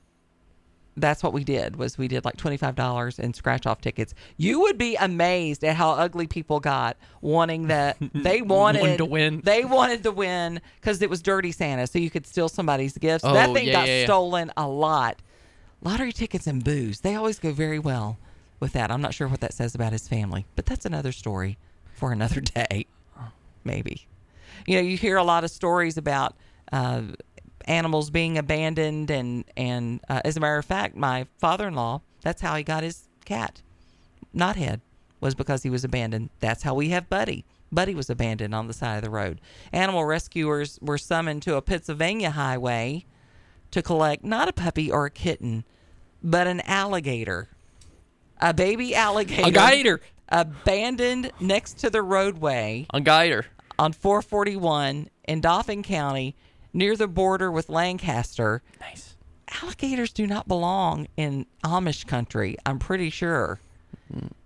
that's 0.98 1.22
what 1.22 1.34
we 1.34 1.44
did 1.44 1.76
was 1.76 1.98
we 1.98 2.08
did 2.08 2.24
like 2.24 2.36
twenty-five 2.38 2.74
dollars 2.74 3.18
in 3.18 3.34
scratch-off 3.34 3.80
tickets. 3.82 4.14
You 4.38 4.60
would 4.60 4.78
be 4.78 4.96
amazed 4.96 5.62
at 5.62 5.76
how 5.76 5.90
ugly 5.90 6.26
people 6.26 6.58
got 6.58 6.96
wanting 7.20 7.66
that 7.66 7.98
they 8.14 8.40
wanted 8.40 8.80
Wanted 8.80 8.96
to 8.98 9.04
win. 9.04 9.40
They 9.44 9.64
wanted 9.66 10.04
to 10.04 10.10
win 10.12 10.60
because 10.80 11.02
it 11.02 11.10
was 11.10 11.20
Dirty 11.20 11.52
Santa, 11.52 11.86
so 11.86 11.98
you 11.98 12.08
could 12.08 12.26
steal 12.26 12.48
somebody's 12.48 12.96
gifts. 12.96 13.24
that 13.24 13.50
Oh, 13.50 13.54
thing 13.54 13.66
yeah, 13.66 13.72
got 13.72 13.88
yeah, 13.88 13.98
yeah. 14.00 14.04
stolen 14.06 14.50
a 14.56 14.66
lot. 14.66 15.20
Lottery 15.82 16.12
tickets 16.12 16.46
and 16.46 16.64
booze, 16.64 17.00
they 17.00 17.14
always 17.14 17.38
go 17.38 17.52
very 17.52 17.78
well 17.78 18.18
with 18.60 18.72
that. 18.72 18.90
I'm 18.90 19.02
not 19.02 19.14
sure 19.14 19.28
what 19.28 19.40
that 19.40 19.52
says 19.52 19.74
about 19.74 19.92
his 19.92 20.08
family, 20.08 20.46
but 20.56 20.66
that's 20.66 20.86
another 20.86 21.12
story 21.12 21.58
for 21.94 22.12
another 22.12 22.40
day, 22.40 22.86
maybe. 23.64 24.06
You 24.66 24.76
know, 24.76 24.82
you 24.82 24.96
hear 24.96 25.16
a 25.16 25.24
lot 25.24 25.44
of 25.44 25.50
stories 25.50 25.96
about 25.96 26.34
uh, 26.72 27.02
animals 27.66 28.10
being 28.10 28.38
abandoned, 28.38 29.10
and 29.10 29.44
and 29.56 30.00
uh, 30.08 30.22
as 30.24 30.36
a 30.36 30.40
matter 30.40 30.58
of 30.58 30.64
fact, 30.64 30.96
my 30.96 31.26
father-in-law, 31.38 32.00
that's 32.22 32.40
how 32.40 32.56
he 32.56 32.62
got 32.62 32.82
his 32.82 33.08
cat, 33.24 33.62
Knothead, 34.34 34.80
was 35.20 35.34
because 35.34 35.62
he 35.62 35.70
was 35.70 35.84
abandoned. 35.84 36.30
That's 36.40 36.62
how 36.62 36.74
we 36.74 36.88
have 36.90 37.08
Buddy. 37.08 37.44
Buddy 37.70 37.94
was 37.94 38.08
abandoned 38.08 38.54
on 38.54 38.68
the 38.68 38.72
side 38.72 38.96
of 38.96 39.02
the 39.02 39.10
road. 39.10 39.40
Animal 39.72 40.04
rescuers 40.04 40.78
were 40.80 40.98
summoned 40.98 41.42
to 41.42 41.56
a 41.56 41.62
Pennsylvania 41.62 42.30
highway 42.30 43.04
to 43.76 43.82
collect 43.82 44.24
not 44.24 44.48
a 44.48 44.54
puppy 44.54 44.90
or 44.90 45.04
a 45.04 45.10
kitten, 45.10 45.62
but 46.22 46.46
an 46.46 46.62
alligator. 46.62 47.50
A 48.40 48.54
baby 48.54 48.94
alligator. 48.94 49.48
a 49.48 49.50
gator, 49.50 50.00
Abandoned 50.30 51.30
next 51.40 51.78
to 51.80 51.90
the 51.90 52.00
roadway 52.00 52.86
a 52.92 53.02
gator. 53.02 53.44
on 53.78 53.92
441 53.92 55.10
in 55.28 55.40
Dauphin 55.42 55.82
County 55.82 56.34
near 56.72 56.96
the 56.96 57.06
border 57.06 57.52
with 57.52 57.68
Lancaster. 57.68 58.62
Nice. 58.80 59.14
Alligators 59.62 60.12
do 60.12 60.26
not 60.26 60.48
belong 60.48 61.06
in 61.18 61.44
Amish 61.62 62.06
country, 62.06 62.56
I'm 62.64 62.78
pretty 62.78 63.10
sure. 63.10 63.60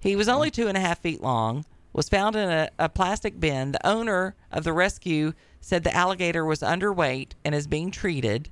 He 0.00 0.16
was 0.16 0.28
only 0.28 0.50
two 0.50 0.66
and 0.66 0.76
a 0.76 0.80
half 0.80 0.98
feet 0.98 1.22
long, 1.22 1.64
was 1.92 2.08
found 2.08 2.34
in 2.34 2.50
a, 2.50 2.68
a 2.80 2.88
plastic 2.88 3.38
bin. 3.38 3.72
The 3.72 3.86
owner 3.86 4.34
of 4.50 4.64
the 4.64 4.72
rescue 4.72 5.34
said 5.60 5.84
the 5.84 5.94
alligator 5.94 6.44
was 6.44 6.60
underweight 6.60 7.32
and 7.44 7.54
is 7.54 7.68
being 7.68 7.92
treated. 7.92 8.50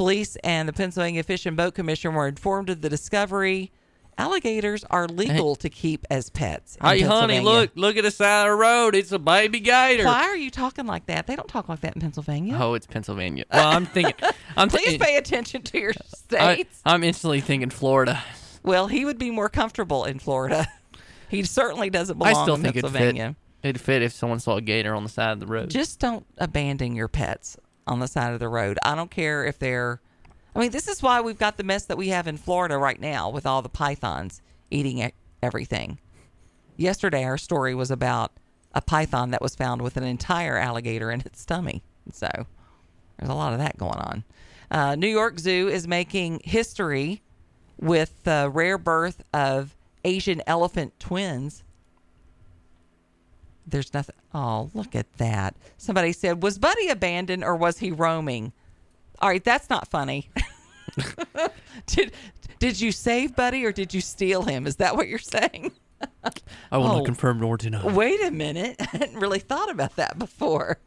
Police 0.00 0.36
and 0.36 0.66
the 0.66 0.72
Pennsylvania 0.72 1.22
Fish 1.22 1.44
and 1.44 1.58
Boat 1.58 1.74
Commission 1.74 2.14
were 2.14 2.26
informed 2.26 2.70
of 2.70 2.80
the 2.80 2.88
discovery. 2.88 3.70
Alligators 4.16 4.82
are 4.84 5.06
legal 5.06 5.56
to 5.56 5.68
keep 5.68 6.06
as 6.10 6.30
pets. 6.30 6.78
Hey, 6.80 7.02
honey, 7.02 7.40
look, 7.40 7.72
look 7.74 7.98
at 7.98 8.04
the 8.04 8.10
side 8.10 8.46
of 8.46 8.52
the 8.52 8.56
road. 8.56 8.94
It's 8.94 9.12
a 9.12 9.18
baby 9.18 9.60
gator. 9.60 10.06
Why 10.06 10.22
are 10.22 10.36
you 10.38 10.50
talking 10.50 10.86
like 10.86 11.04
that? 11.08 11.26
They 11.26 11.36
don't 11.36 11.50
talk 11.50 11.68
like 11.68 11.80
that 11.80 11.96
in 11.96 12.00
Pennsylvania. 12.00 12.56
Oh, 12.58 12.72
it's 12.72 12.86
Pennsylvania. 12.86 13.44
Well, 13.52 13.68
I'm 13.68 13.84
thinking. 13.84 14.14
I'm 14.56 14.68
Please 14.70 14.96
pay 14.96 15.18
attention 15.18 15.60
to 15.64 15.78
your 15.78 15.92
I, 15.92 16.16
states. 16.16 16.80
I'm 16.86 17.04
instantly 17.04 17.42
thinking 17.42 17.68
Florida. 17.68 18.24
well, 18.62 18.86
he 18.86 19.04
would 19.04 19.18
be 19.18 19.30
more 19.30 19.50
comfortable 19.50 20.06
in 20.06 20.18
Florida. 20.18 20.66
he 21.28 21.42
certainly 21.42 21.90
doesn't 21.90 22.16
belong 22.16 22.34
I 22.34 22.42
still 22.42 22.54
in 22.54 22.62
think 22.62 22.76
it'd 22.76 22.90
fit. 22.90 22.98
Pennsylvania. 22.98 23.36
It'd 23.62 23.82
fit 23.82 24.00
if 24.00 24.12
someone 24.12 24.40
saw 24.40 24.56
a 24.56 24.62
gator 24.62 24.94
on 24.94 25.02
the 25.02 25.10
side 25.10 25.32
of 25.32 25.40
the 25.40 25.46
road. 25.46 25.68
Just 25.68 25.98
don't 25.98 26.24
abandon 26.38 26.96
your 26.96 27.08
pets 27.08 27.58
on 27.90 27.98
the 27.98 28.08
side 28.08 28.32
of 28.32 28.40
the 28.40 28.48
road. 28.48 28.78
I 28.84 28.94
don't 28.94 29.10
care 29.10 29.44
if 29.44 29.58
they're. 29.58 30.00
I 30.54 30.60
mean, 30.60 30.70
this 30.70 30.88
is 30.88 31.02
why 31.02 31.20
we've 31.20 31.38
got 31.38 31.56
the 31.58 31.62
mess 31.62 31.84
that 31.84 31.98
we 31.98 32.08
have 32.08 32.26
in 32.26 32.36
Florida 32.36 32.78
right 32.78 33.00
now 33.00 33.28
with 33.28 33.46
all 33.46 33.62
the 33.62 33.68
pythons 33.68 34.40
eating 34.70 35.12
everything. 35.42 35.98
Yesterday, 36.76 37.24
our 37.24 37.38
story 37.38 37.74
was 37.74 37.90
about 37.90 38.32
a 38.74 38.80
python 38.80 39.30
that 39.32 39.42
was 39.42 39.54
found 39.54 39.82
with 39.82 39.96
an 39.96 40.04
entire 40.04 40.56
alligator 40.56 41.10
in 41.10 41.20
its 41.20 41.44
tummy. 41.44 41.82
So 42.12 42.28
there's 43.18 43.30
a 43.30 43.34
lot 43.34 43.52
of 43.52 43.58
that 43.58 43.76
going 43.76 43.98
on. 43.98 44.24
Uh, 44.70 44.94
New 44.94 45.08
York 45.08 45.38
Zoo 45.38 45.68
is 45.68 45.86
making 45.86 46.40
history 46.44 47.22
with 47.78 48.22
the 48.24 48.50
rare 48.52 48.78
birth 48.78 49.22
of 49.34 49.76
Asian 50.04 50.42
elephant 50.46 50.98
twins. 51.00 51.64
There's 53.70 53.92
nothing. 53.94 54.16
Oh, 54.34 54.70
look 54.74 54.94
at 54.94 55.12
that. 55.14 55.54
Somebody 55.78 56.12
said, 56.12 56.42
Was 56.42 56.58
Buddy 56.58 56.88
abandoned 56.88 57.44
or 57.44 57.56
was 57.56 57.78
he 57.78 57.90
roaming? 57.90 58.52
All 59.20 59.28
right, 59.28 59.42
that's 59.44 59.70
not 59.70 59.88
funny. 59.88 60.30
did, 61.86 62.12
did 62.58 62.80
you 62.80 62.92
save 62.92 63.36
Buddy 63.36 63.64
or 63.64 63.72
did 63.72 63.94
you 63.94 64.00
steal 64.00 64.42
him? 64.42 64.66
Is 64.66 64.76
that 64.76 64.96
what 64.96 65.08
you're 65.08 65.18
saying? 65.18 65.72
I 66.72 66.78
will 66.78 66.86
Oh. 66.86 66.96
not 66.98 67.04
confirm 67.04 67.40
nor 67.40 67.56
deny. 67.56 67.86
Wait 67.86 68.22
a 68.22 68.30
minute. 68.30 68.76
I 68.80 68.84
hadn't 68.96 69.20
really 69.20 69.38
thought 69.38 69.70
about 69.70 69.96
that 69.96 70.18
before. 70.18 70.78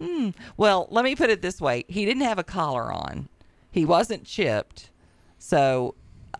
Hmm. 0.00 0.30
Well, 0.56 0.86
let 0.90 1.04
me 1.04 1.16
put 1.16 1.28
it 1.30 1.42
this 1.42 1.60
way 1.60 1.84
he 1.88 2.04
didn't 2.04 2.22
have 2.22 2.38
a 2.38 2.44
collar 2.44 2.92
on, 2.92 3.28
he 3.70 3.84
wasn't 3.84 4.24
chipped. 4.24 4.90
So 5.38 5.94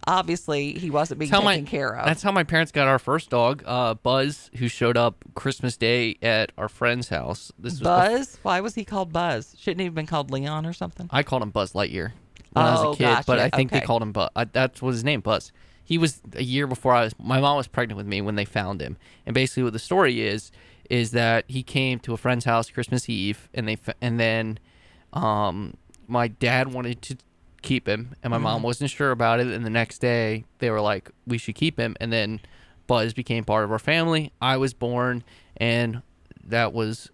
obviously, 0.09 0.73
he 0.73 0.91
wasn't 0.91 1.21
being 1.21 1.31
taken 1.31 1.45
my, 1.45 1.61
care 1.63 1.95
of. 1.97 2.07
That's 2.07 2.23
how 2.23 2.33
my 2.33 2.43
parents 2.43 2.73
got 2.73 2.89
our 2.89 2.99
first 2.99 3.31
dog, 3.31 3.63
uh, 3.67 3.95
Buzz, 3.95 4.51
who 4.57 4.69
showed 4.69 4.97
up 4.97 5.25
Christmas 5.35 5.77
Day 5.77 6.17
at 6.23 6.51
our 6.59 6.69
friend's 6.69 7.11
house. 7.11 7.53
This 7.59 7.75
was 7.75 7.81
Buzz? 7.81 8.39
Why 8.43 8.61
was 8.61 8.75
he 8.75 8.85
called 8.85 9.13
Buzz? 9.13 9.55
Shouldn't 9.59 9.81
he 9.81 9.85
have 9.85 9.95
been 9.95 10.07
called 10.07 10.31
Leon 10.31 10.67
or 10.67 10.73
something? 10.73 11.09
I 11.13 11.23
called 11.23 11.43
him 11.43 11.51
Buzz 11.51 11.75
Lightyear 11.75 12.13
when 12.53 12.65
I 12.65 12.71
was 12.73 12.81
Oh, 12.81 12.93
a 12.93 12.97
kid, 12.97 13.25
but. 13.27 13.39
I 13.39 13.51
think 13.51 13.71
they 13.71 13.81
called 13.81 14.03
him 14.03 14.13
Buzz. 14.13 14.31
I, 14.35 14.45
that 14.45 14.81
was 14.83 14.97
his 14.97 15.05
name, 15.05 15.21
Buzz. 15.21 15.53
He 15.85 15.99
was 15.99 16.21
a 16.35 16.43
year 16.43 16.67
before 16.67 16.95
I 16.95 17.05
was. 17.05 17.15
My 17.19 17.41
mom 17.41 17.57
was 17.57 17.67
pregnant 17.69 17.97
with 17.97 18.07
me 18.07 18.21
when 18.21 18.35
they 18.35 18.45
found 18.45 18.81
him, 18.81 18.97
and 19.25 19.35
basically 19.35 19.63
what 19.63 19.73
the 19.73 19.79
story 19.79 20.21
is 20.21 20.51
is 20.91 21.11
that 21.11 21.45
he 21.49 21.63
came 21.63 21.99
to 22.01 22.15
a 22.15 22.17
friend's 22.17 22.45
house 22.47 22.71
Christmas 22.71 23.09
Eve, 23.09 23.49
and 23.55 23.69
they 23.69 23.77
and 24.01 24.19
then, 24.19 24.59
um, 25.13 25.75
my 26.07 26.29
dad 26.29 26.73
wanted 26.73 27.03
to 27.03 27.17
keep 27.69 27.87
him, 27.89 28.15
and 28.23 28.31
my 28.31 28.37
Mm-hmm. 28.37 28.45
mom 28.45 28.63
wasn't 28.63 28.91
sure 28.91 29.11
about 29.11 29.41
it, 29.41 29.47
and 29.49 29.65
the 29.65 29.71
next 29.71 29.99
day 29.99 30.45
they 30.59 30.71
were 30.71 30.81
like, 30.81 31.11
we 31.27 31.39
should 31.39 31.55
keep 31.55 31.79
him, 31.79 31.97
and 32.01 32.13
then 32.13 32.41
Buzz 32.87 33.13
became 33.13 33.45
part 33.45 33.65
of 33.65 33.71
our 33.73 33.79
family. 33.79 34.33
I 34.41 34.57
was 34.57 34.73
born, 34.75 35.23
and 35.57 36.03
that 36.45 36.73
was 36.73 37.11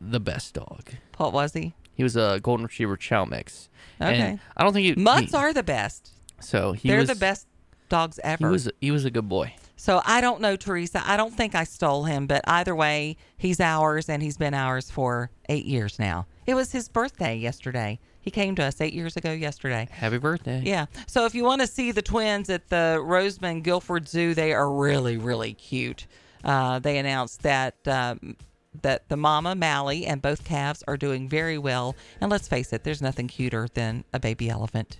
the 0.00 0.20
best 0.20 0.54
dog. 0.54 0.90
What 1.16 1.32
was 1.32 1.54
he? 1.54 1.74
He 1.94 2.02
was 2.02 2.16
a 2.16 2.38
golden 2.42 2.66
retriever 2.66 2.96
chow 2.98 3.24
mix. 3.24 3.68
Okay. 4.00 4.14
And 4.20 4.40
I 4.56 4.62
don't 4.62 4.74
think 4.74 4.84
he, 4.84 5.02
Mutts 5.02 5.30
he- 5.30 5.36
are 5.36 5.52
the 5.54 5.62
best. 5.62 6.10
so 6.40 6.72
he 6.72 6.88
They're 6.88 6.98
was 6.98 7.08
the 7.08 7.14
best 7.14 7.46
dogs 7.88 8.20
ever. 8.22 8.46
He 8.48 8.52
was 8.52 8.68
he 8.80 8.90
was 8.90 9.04
a 9.06 9.10
good 9.10 9.28
boy. 9.28 9.54
So 9.76 10.02
I 10.04 10.20
don't 10.20 10.40
know, 10.42 10.56
Teresa. 10.56 11.02
I 11.06 11.16
don't 11.16 11.32
think 11.34 11.54
I 11.54 11.64
stole 11.64 12.04
him, 12.04 12.26
but 12.26 12.42
either 12.46 12.74
way, 12.74 13.16
he's 13.38 13.60
ours 13.60 14.08
and 14.10 14.22
he's 14.22 14.36
been 14.36 14.52
ours 14.54 14.90
for 14.90 15.30
eight 15.48 15.64
years 15.64 15.98
now. 15.98 16.26
It 16.46 16.54
was 16.54 16.72
his 16.72 16.88
birthday 16.90 17.36
yesterday. 17.36 17.98
He 18.26 18.32
came 18.32 18.56
to 18.56 18.64
us 18.64 18.80
eight 18.80 18.92
years 18.92 19.16
ago 19.16 19.30
yesterday. 19.30 19.86
Happy 19.88 20.18
birthday. 20.18 20.60
Yeah. 20.64 20.86
So 21.06 21.26
if 21.26 21.34
you 21.36 21.44
want 21.44 21.60
to 21.60 21.66
see 21.68 21.92
the 21.92 22.02
twins 22.02 22.50
at 22.50 22.68
the 22.70 23.00
Rosamond 23.00 23.62
Gifford 23.62 24.08
Zoo, 24.08 24.34
they 24.34 24.52
are 24.52 24.68
really, 24.68 25.16
really 25.16 25.54
cute. 25.54 26.08
Uh, 26.42 26.80
they 26.80 26.98
announced 26.98 27.44
that 27.44 27.76
um, 27.86 28.36
that 28.82 29.08
the 29.08 29.16
mama 29.16 29.54
Mally 29.54 30.06
and 30.06 30.20
both 30.20 30.44
calves 30.44 30.82
are 30.88 30.96
doing 30.96 31.28
very 31.28 31.56
well. 31.56 31.94
And 32.20 32.28
let's 32.28 32.48
face 32.48 32.72
it, 32.72 32.82
there's 32.82 33.00
nothing 33.00 33.28
cuter 33.28 33.68
than 33.74 34.02
a 34.12 34.18
baby 34.18 34.50
elephant, 34.50 34.98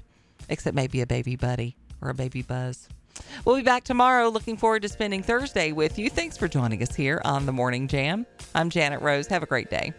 except 0.48 0.76
maybe 0.76 1.00
a 1.00 1.06
baby 1.06 1.34
buddy 1.34 1.74
or 2.00 2.10
a 2.10 2.14
baby 2.14 2.42
buzz. 2.42 2.88
We'll 3.44 3.56
be 3.56 3.62
back 3.62 3.82
tomorrow. 3.82 4.28
Looking 4.28 4.56
forward 4.56 4.82
to 4.82 4.88
spending 4.88 5.24
Thursday 5.24 5.72
with 5.72 5.98
you. 5.98 6.10
Thanks 6.10 6.36
for 6.36 6.46
joining 6.46 6.80
us 6.80 6.94
here 6.94 7.20
on 7.24 7.44
the 7.44 7.52
Morning 7.52 7.88
Jam. 7.88 8.24
I'm 8.54 8.70
Janet 8.70 9.02
Rose. 9.02 9.26
Have 9.26 9.42
a 9.42 9.46
great 9.46 9.68
day. 9.68 9.92